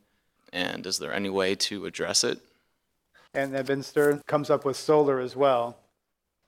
And 0.51 0.87
is 0.87 0.97
there 0.97 1.13
any 1.13 1.29
way 1.29 1.53
to 1.53 1.85
address 1.85 2.23
it? 2.23 2.39
And 3.35 3.53
then 3.53 3.63
Binster 3.63 4.23
comes 4.25 4.49
up 4.49 4.65
with 4.65 4.75
solar 4.75 5.19
as 5.19 5.35
well. 5.35 5.77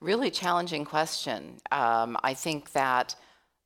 Really 0.00 0.32
challenging 0.32 0.84
question. 0.84 1.60
Um, 1.70 2.18
I 2.24 2.34
think 2.34 2.72
that 2.72 3.14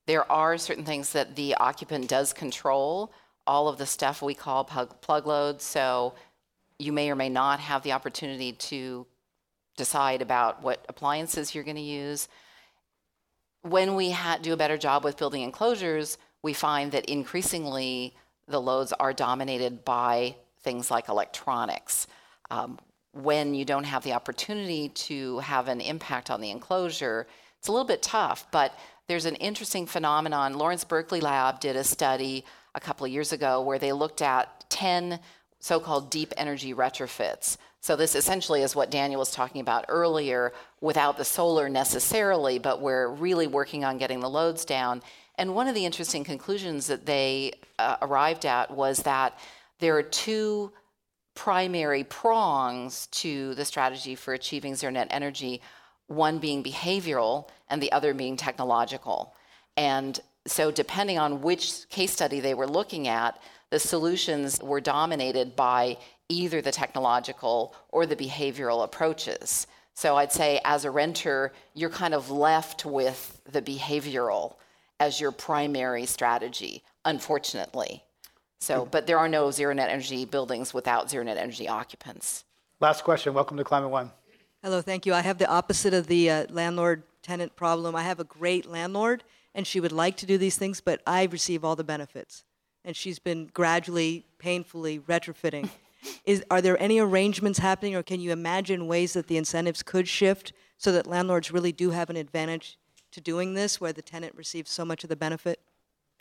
there 0.05 0.31
are 0.31 0.59
certain 0.59 0.85
things 0.85 1.15
that 1.15 1.35
the 1.35 1.55
occupant 1.55 2.09
does 2.09 2.35
control. 2.35 3.11
All 3.47 3.69
of 3.69 3.79
the 3.79 3.87
stuff 3.87 4.21
we 4.21 4.35
call 4.35 4.65
plug, 4.65 5.01
plug 5.01 5.27
loads. 5.27 5.65
So 5.65 6.13
you 6.79 6.93
may 6.93 7.11
or 7.11 7.15
may 7.15 7.29
not 7.29 7.61
have 7.61 7.83
the 7.83 7.93
opportunity 7.93 8.53
to 8.53 9.07
decide 9.77 10.23
about 10.23 10.63
what 10.63 10.85
appliances 10.89 11.55
you're 11.55 11.65
going 11.65 11.77
to 11.77 11.83
use. 11.83 12.29
When 13.63 13.95
we 13.95 14.11
ha- 14.11 14.39
do 14.41 14.53
a 14.53 14.57
better 14.57 14.77
job 14.77 15.05
with 15.05 15.17
building 15.17 15.43
enclosures, 15.43 16.19
we 16.43 16.53
find 16.53 16.93
that 16.93 17.07
increasingly 17.07 18.15
the 18.47 18.61
loads 18.61 18.93
are 18.93 19.13
dominated 19.13 19.85
by 19.85 20.37
things 20.61 20.91
like 20.91 21.09
electronics. 21.09 22.07
Um, 22.51 22.79
when 23.13 23.55
you 23.55 23.65
don't 23.65 23.85
have 23.85 24.03
the 24.03 24.13
opportunity 24.13 24.89
to 24.91 25.39
have 25.39 25.69
an 25.69 25.81
impact 25.81 26.31
on 26.31 26.41
the 26.41 26.51
enclosure, 26.51 27.27
it's 27.59 27.69
a 27.69 27.73
little 27.73 27.87
bit 27.87 28.03
tough, 28.03 28.47
but 28.51 28.77
there's 29.07 29.25
an 29.25 29.37
interesting 29.37 29.87
phenomenon. 29.87 30.55
Lawrence 30.55 30.85
Berkeley 30.85 31.21
Lab 31.21 31.61
did 31.61 31.77
a 31.77 31.85
study 31.85 32.45
a 32.75 32.81
couple 32.81 33.07
of 33.07 33.13
years 33.13 33.33
ago 33.33 33.63
where 33.63 33.79
they 33.79 33.93
looked 33.93 34.21
at 34.21 34.69
10 34.71 35.21
so 35.65 35.81
called 35.81 36.11
deep 36.11 36.35
energy 36.37 36.75
retrofits. 36.75 37.57
So, 37.81 37.97
this 37.97 38.15
essentially 38.15 38.61
is 38.61 38.77
what 38.77 38.91
Daniel 38.91 39.21
was 39.21 39.31
talking 39.31 39.63
about 39.63 39.87
earlier 39.89 40.53
without 40.83 41.17
the 41.17 41.25
solar 41.25 41.71
necessarily, 41.71 42.59
but 42.59 42.83
we're 42.83 43.09
really 43.09 43.47
working 43.47 43.83
on 43.83 43.97
getting 43.97 44.21
the 44.21 44.29
loads 44.29 44.67
down. 44.67 45.03
And 45.39 45.55
one 45.55 45.67
of 45.67 45.75
the 45.75 45.87
interesting 45.87 46.23
conclusions 46.23 46.89
that 46.89 47.07
they 47.07 47.53
uh, 47.79 47.97
arrived 48.03 48.45
at 48.45 48.73
was 48.73 49.05
that 49.05 49.39
there 49.79 49.97
are 49.97 50.03
two 50.03 50.71
primary 51.35 52.05
prongs 52.05 53.07
to 53.23 53.55
the 53.55 53.65
strategy 53.65 54.15
for 54.17 54.35
achieving 54.35 54.75
zero 54.75 54.93
net 54.93 55.09
energy 55.11 55.63
one 56.09 56.41
being 56.41 56.63
behavioral 56.63 57.49
and 57.71 57.83
the 57.83 57.93
other 57.93 58.13
being 58.13 58.37
technological. 58.37 59.35
And 59.79 60.21
so, 60.47 60.71
depending 60.71 61.19
on 61.19 61.41
which 61.41 61.89
case 61.89 62.13
study 62.13 62.41
they 62.41 62.53
were 62.53 62.67
looking 62.67 63.09
at, 63.09 63.41
the 63.71 63.79
solutions 63.79 64.61
were 64.63 64.81
dominated 64.81 65.57
by 65.57 65.97
either 66.29 66.61
the 66.61 66.73
technological 66.73 67.75
or 67.91 68.07
the 68.07 68.17
behavioral 68.17 68.85
approaches. 68.85 69.67
So, 69.95 70.17
I'd 70.17 70.33
say 70.33 70.61
as 70.65 70.85
a 70.85 70.91
renter, 70.91 71.53
you're 71.75 71.91
kind 71.91 72.15
of 72.15 72.31
left 72.31 72.85
with 72.85 73.41
the 73.51 73.63
behavioral 73.63 74.57
as 74.99 75.21
your 75.21 75.33
primary 75.33 76.07
strategy, 76.07 76.83
unfortunately. 77.05 78.03
So, 78.65 78.89
but 78.91 79.07
there 79.07 79.19
are 79.19 79.29
no 79.29 79.51
zero 79.51 79.75
net 79.75 79.91
energy 79.91 80.25
buildings 80.25 80.73
without 80.73 81.11
zero 81.11 81.23
net 81.23 81.37
energy 81.37 81.69
occupants. 81.69 82.45
Last 82.81 83.05
question. 83.05 83.35
Welcome 83.35 83.59
to 83.59 83.65
Climate 83.65 83.91
One. 83.91 84.11
Hello, 84.63 84.81
thank 84.81 85.05
you. 85.05 85.13
I 85.13 85.21
have 85.21 85.37
the 85.37 85.47
opposite 85.47 85.93
of 85.93 86.07
the 86.07 86.31
uh, 86.31 86.47
landlord 86.49 87.03
tenant 87.23 87.55
problem. 87.57 87.95
I 87.95 88.03
have 88.03 88.21
a 88.21 88.25
great 88.25 88.65
landlord, 88.65 89.23
and 89.55 89.67
she 89.67 89.81
would 89.81 89.93
like 89.93 90.17
to 90.17 90.27
do 90.27 90.39
these 90.39 90.57
things, 90.57 90.81
but 90.81 91.03
I 91.07 91.25
receive 91.25 91.65
all 91.65 91.77
the 91.77 91.85
benefits. 91.85 92.45
And 92.85 92.95
she's 92.95 93.19
been 93.19 93.51
gradually, 93.53 94.27
painfully 94.39 94.99
retrofitting. 94.99 95.69
Is, 96.27 96.45
are 96.51 96.61
there 96.61 96.81
any 96.83 96.99
arrangements 96.99 97.59
happening, 97.59 97.95
or 97.95 98.03
can 98.03 98.21
you 98.21 98.31
imagine 98.31 98.87
ways 98.87 99.15
that 99.15 99.27
the 99.27 99.39
incentives 99.39 99.83
could 99.83 100.07
shift 100.07 100.53
so 100.77 100.93
that 100.93 101.07
landlords 101.07 101.51
really 101.51 101.73
do 101.73 101.91
have 101.91 102.11
an 102.11 102.17
advantage 102.17 102.79
to 103.13 103.23
doing 103.23 103.55
this, 103.55 103.81
where 103.81 103.93
the 103.93 104.03
tenant 104.03 104.35
receives 104.35 104.71
so 104.71 104.85
much 104.85 105.03
of 105.03 105.09
the 105.09 105.17
benefit? 105.17 105.61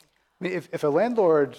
I 0.00 0.44
mean, 0.44 0.52
if, 0.54 0.68
if 0.72 0.84
a 0.84 0.88
landlord 0.88 1.58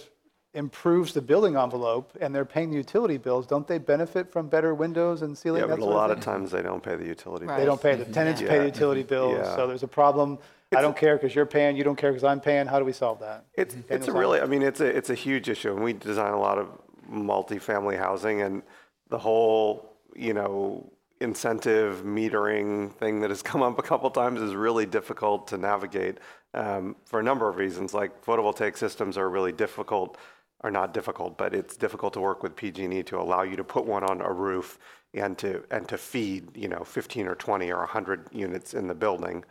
improves 0.55 1.13
the 1.13 1.21
building 1.21 1.55
envelope 1.57 2.17
and 2.21 2.33
they're 2.33 2.45
paying 2.45 2.71
the 2.71 2.77
utility 2.77 3.17
bills, 3.17 3.45
don't 3.45 3.67
they 3.67 3.77
benefit 3.77 4.31
from 4.31 4.47
better 4.47 4.73
windows 4.73 5.21
and 5.21 5.37
ceiling? 5.37 5.61
Yeah, 5.61 5.67
but 5.67 5.79
a 5.79 5.85
lot 5.85 6.09
of 6.09 6.17
of 6.17 6.23
times 6.23 6.49
they 6.49 6.61
don't 6.61 6.81
pay 6.81 6.95
the 6.95 7.05
utility 7.05 7.45
bills. 7.45 7.59
They 7.59 7.65
don't 7.65 7.81
pay, 7.81 7.95
the 7.95 8.05
tenants 8.05 8.41
pay 8.41 8.59
the 8.59 8.65
utility 8.65 9.03
bills, 9.03 9.37
Yeah. 9.37 9.55
so 9.55 9.67
there's 9.67 9.83
a 9.83 9.87
problem. 9.87 10.39
I 10.75 10.81
don't 10.81 10.97
care 10.97 11.15
because 11.15 11.35
you're 11.35 11.45
paying, 11.45 11.75
you 11.75 11.83
don't 11.83 11.95
care 11.95 12.11
because 12.11 12.23
I'm 12.23 12.39
paying. 12.39 12.67
How 12.67 12.79
do 12.79 12.85
we 12.85 12.93
solve 12.93 13.19
that? 13.19 13.45
It's, 13.53 13.75
it's 13.89 14.07
a 14.07 14.11
really. 14.11 14.39
I 14.41 14.45
mean, 14.45 14.61
it's 14.61 14.81
a, 14.81 14.85
it's 14.85 15.09
a 15.09 15.15
huge 15.15 15.49
issue, 15.49 15.73
and 15.73 15.83
we 15.83 15.93
design 15.93 16.33
a 16.33 16.39
lot 16.39 16.57
of 16.57 16.67
multifamily 17.11 17.97
housing, 17.97 18.41
and 18.41 18.63
the 19.09 19.17
whole, 19.17 19.97
you 20.15 20.33
know, 20.33 20.91
incentive 21.21 22.03
metering 22.03 22.93
thing 22.93 23.21
that 23.21 23.29
has 23.29 23.41
come 23.51 23.61
up 23.61 23.79
a 23.79 23.83
couple 23.83 24.09
times 24.09 24.41
is 24.41 24.53
really 24.53 24.85
difficult 24.85 25.47
to 25.47 25.57
navigate 25.57 26.19
um, 26.53 26.95
for 27.05 27.19
a 27.19 27.23
number 27.23 27.47
of 27.47 27.57
reasons. 27.57 27.93
Like 27.93 28.23
photovoltaic 28.23 28.77
systems 28.77 29.17
are 29.17 29.29
really 29.29 29.51
difficult, 29.51 30.17
are 30.61 30.71
not 30.71 30.93
difficult, 30.93 31.37
but 31.37 31.53
it's 31.53 31.77
difficult 31.77 32.13
to 32.13 32.21
work 32.21 32.43
with 32.43 32.55
PG&E 32.55 33.03
to 33.03 33.19
allow 33.19 33.43
you 33.43 33.55
to 33.55 33.63
put 33.63 33.85
one 33.85 34.03
on 34.03 34.21
a 34.21 34.31
roof 34.31 34.79
and 35.13 35.37
to 35.37 35.63
and 35.71 35.87
to 35.87 35.97
feed, 35.97 36.55
you 36.57 36.67
know, 36.67 36.83
15 36.83 37.27
or 37.27 37.35
20 37.35 37.71
or 37.71 37.79
100 37.79 38.27
units 38.31 38.73
in 38.73 38.87
the 38.87 38.95
building 38.95 39.45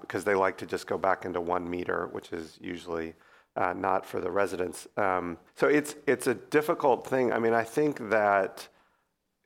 because 0.00 0.24
they 0.24 0.34
like 0.34 0.56
to 0.58 0.66
just 0.66 0.86
go 0.86 0.96
back 0.96 1.24
into 1.24 1.40
one 1.40 1.68
meter, 1.68 2.08
which 2.12 2.32
is 2.32 2.58
usually 2.60 3.14
uh, 3.56 3.72
not 3.72 4.06
for 4.06 4.20
the 4.20 4.30
residents. 4.30 4.86
Um, 4.96 5.36
so 5.54 5.66
it's 5.66 5.96
it's 6.06 6.26
a 6.26 6.34
difficult 6.34 7.06
thing. 7.06 7.32
I 7.32 7.38
mean, 7.38 7.52
I 7.52 7.64
think 7.64 8.10
that 8.10 8.68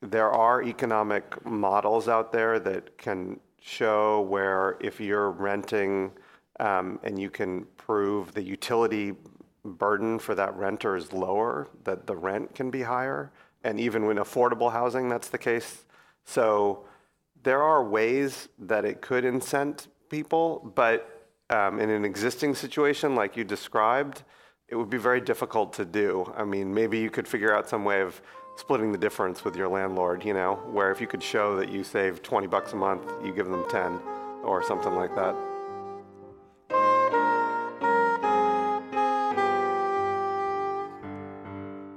there 0.01 0.31
are 0.31 0.63
economic 0.63 1.45
models 1.45 2.07
out 2.07 2.31
there 2.31 2.59
that 2.59 2.97
can 2.97 3.39
show 3.61 4.21
where 4.21 4.77
if 4.79 4.99
you're 4.99 5.31
renting 5.31 6.11
um, 6.59 6.99
and 7.03 7.19
you 7.19 7.29
can 7.29 7.65
prove 7.77 8.33
the 8.33 8.43
utility 8.43 9.13
burden 9.65 10.19
for 10.19 10.35
that 10.35 10.55
renter 10.55 10.95
is 10.95 11.11
lower, 11.11 11.67
that 11.83 12.07
the 12.07 12.15
rent 12.15 12.55
can 12.55 12.69
be 12.69 12.81
higher. 12.81 13.31
And 13.63 13.79
even 13.79 14.05
when 14.05 14.17
affordable 14.17 14.71
housing, 14.71 15.09
that's 15.09 15.29
the 15.29 15.37
case. 15.37 15.85
So 16.23 16.85
there 17.43 17.61
are 17.61 17.83
ways 17.83 18.47
that 18.57 18.85
it 18.85 19.01
could 19.01 19.25
incent 19.25 19.87
people, 20.09 20.71
but 20.75 21.29
um, 21.49 21.79
in 21.79 21.89
an 21.89 22.05
existing 22.05 22.55
situation 22.55 23.15
like 23.15 23.35
you 23.35 23.43
described, 23.43 24.23
it 24.67 24.75
would 24.75 24.89
be 24.89 24.97
very 24.97 25.21
difficult 25.21 25.73
to 25.73 25.85
do. 25.85 26.31
I 26.37 26.43
mean, 26.43 26.73
maybe 26.73 26.99
you 26.99 27.09
could 27.09 27.27
figure 27.27 27.55
out 27.55 27.67
some 27.67 27.83
way 27.83 28.01
of 28.01 28.21
splitting 28.55 28.91
the 28.91 28.97
difference 28.97 29.43
with 29.45 29.55
your 29.55 29.67
landlord, 29.67 30.23
you 30.23 30.33
know, 30.33 30.55
where 30.71 30.91
if 30.91 30.99
you 30.99 31.07
could 31.07 31.23
show 31.23 31.55
that 31.55 31.69
you 31.69 31.83
save 31.83 32.21
20 32.21 32.47
bucks 32.47 32.73
a 32.73 32.75
month, 32.75 33.01
you 33.23 33.33
give 33.33 33.47
them 33.47 33.65
10 33.69 33.99
or 34.43 34.63
something 34.63 34.93
like 34.95 35.15
that. 35.15 35.35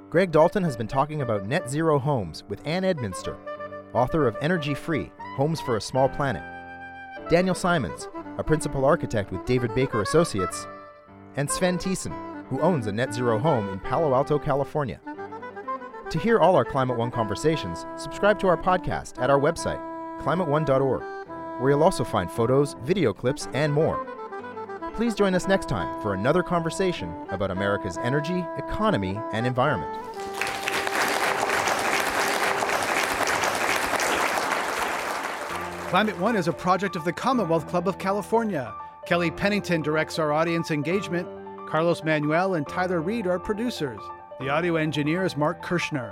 Greg 0.09 0.31
Dalton 0.31 0.63
has 0.63 0.77
been 0.77 0.87
talking 0.87 1.23
about 1.23 1.47
net 1.47 1.67
zero 1.67 1.97
homes 1.97 2.43
with 2.47 2.65
Ann 2.67 2.83
Edminster, 2.83 3.35
author 3.93 4.27
of 4.27 4.37
Energy 4.41 4.75
Free 4.75 5.11
Homes 5.35 5.59
for 5.59 5.77
a 5.77 5.81
Small 5.81 6.07
Planet, 6.07 6.43
Daniel 7.33 7.55
Simons, 7.55 8.09
a 8.37 8.43
principal 8.43 8.85
architect 8.85 9.31
with 9.31 9.43
David 9.43 9.73
Baker 9.73 10.03
Associates, 10.03 10.67
and 11.35 11.49
Sven 11.49 11.79
Thesen, 11.79 12.13
who 12.47 12.61
owns 12.61 12.85
a 12.85 12.91
net 12.91 13.11
zero 13.11 13.39
home 13.39 13.69
in 13.69 13.79
Palo 13.79 14.13
Alto, 14.13 14.37
California. 14.37 15.01
To 16.11 16.19
hear 16.19 16.37
all 16.37 16.55
our 16.55 16.63
Climate 16.63 16.95
One 16.95 17.09
conversations, 17.09 17.87
subscribe 17.97 18.37
to 18.37 18.47
our 18.47 18.55
podcast 18.55 19.19
at 19.19 19.31
our 19.31 19.39
website, 19.39 19.81
climateone.org, 20.21 21.01
where 21.59 21.71
you'll 21.71 21.81
also 21.81 22.03
find 22.03 22.29
photos, 22.29 22.75
video 22.83 23.11
clips, 23.11 23.47
and 23.55 23.73
more. 23.73 24.05
Please 24.93 25.15
join 25.15 25.33
us 25.33 25.47
next 25.47 25.67
time 25.67 25.99
for 26.03 26.13
another 26.13 26.43
conversation 26.43 27.11
about 27.29 27.49
America's 27.49 27.97
energy, 27.97 28.45
economy, 28.59 29.19
and 29.31 29.47
environment. 29.47 29.91
Climate 35.93 36.17
One 36.17 36.35
is 36.35 36.47
a 36.47 36.51
project 36.51 36.95
of 36.95 37.03
the 37.03 37.13
Commonwealth 37.13 37.67
Club 37.67 37.87
of 37.87 37.99
California. 37.99 38.73
Kelly 39.05 39.29
Pennington 39.29 39.83
directs 39.83 40.17
our 40.17 40.33
audience 40.33 40.71
engagement. 40.71 41.27
Carlos 41.69 42.03
Manuel 42.03 42.55
and 42.55 42.67
Tyler 42.67 42.99
Reed 42.99 43.27
are 43.27 43.37
producers. 43.37 44.01
The 44.39 44.49
audio 44.49 44.77
engineer 44.77 45.23
is 45.23 45.37
Mark 45.37 45.61
Kirschner. 45.61 46.11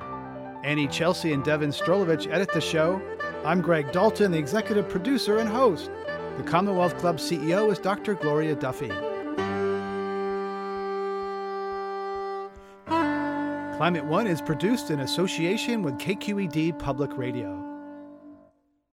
Anny 0.64 0.88
Celsi 0.88 1.34
and 1.34 1.44
Devon 1.44 1.72
Strolovitch 1.72 2.32
edit 2.32 2.54
the 2.54 2.62
show. 2.62 3.02
I'm 3.44 3.60
Greg 3.60 3.92
Dalton, 3.92 4.32
the 4.32 4.38
executive 4.38 4.88
producer 4.88 5.40
and 5.40 5.50
host. 5.50 5.90
The 6.38 6.44
Commonwealth 6.44 7.00
Club 7.00 7.18
CEO 7.18 7.72
is 7.72 7.80
Dr. 7.80 8.14
Gloria 8.14 8.54
Duffy. 8.54 8.92
Climate 12.86 14.06
One 14.06 14.28
is 14.28 14.44
produced 14.44 14.92
in 14.92 15.00
association 15.00 15.82
with 15.82 15.98
KQED 15.98 16.78
Public 16.78 17.18
Radio. 17.18 17.71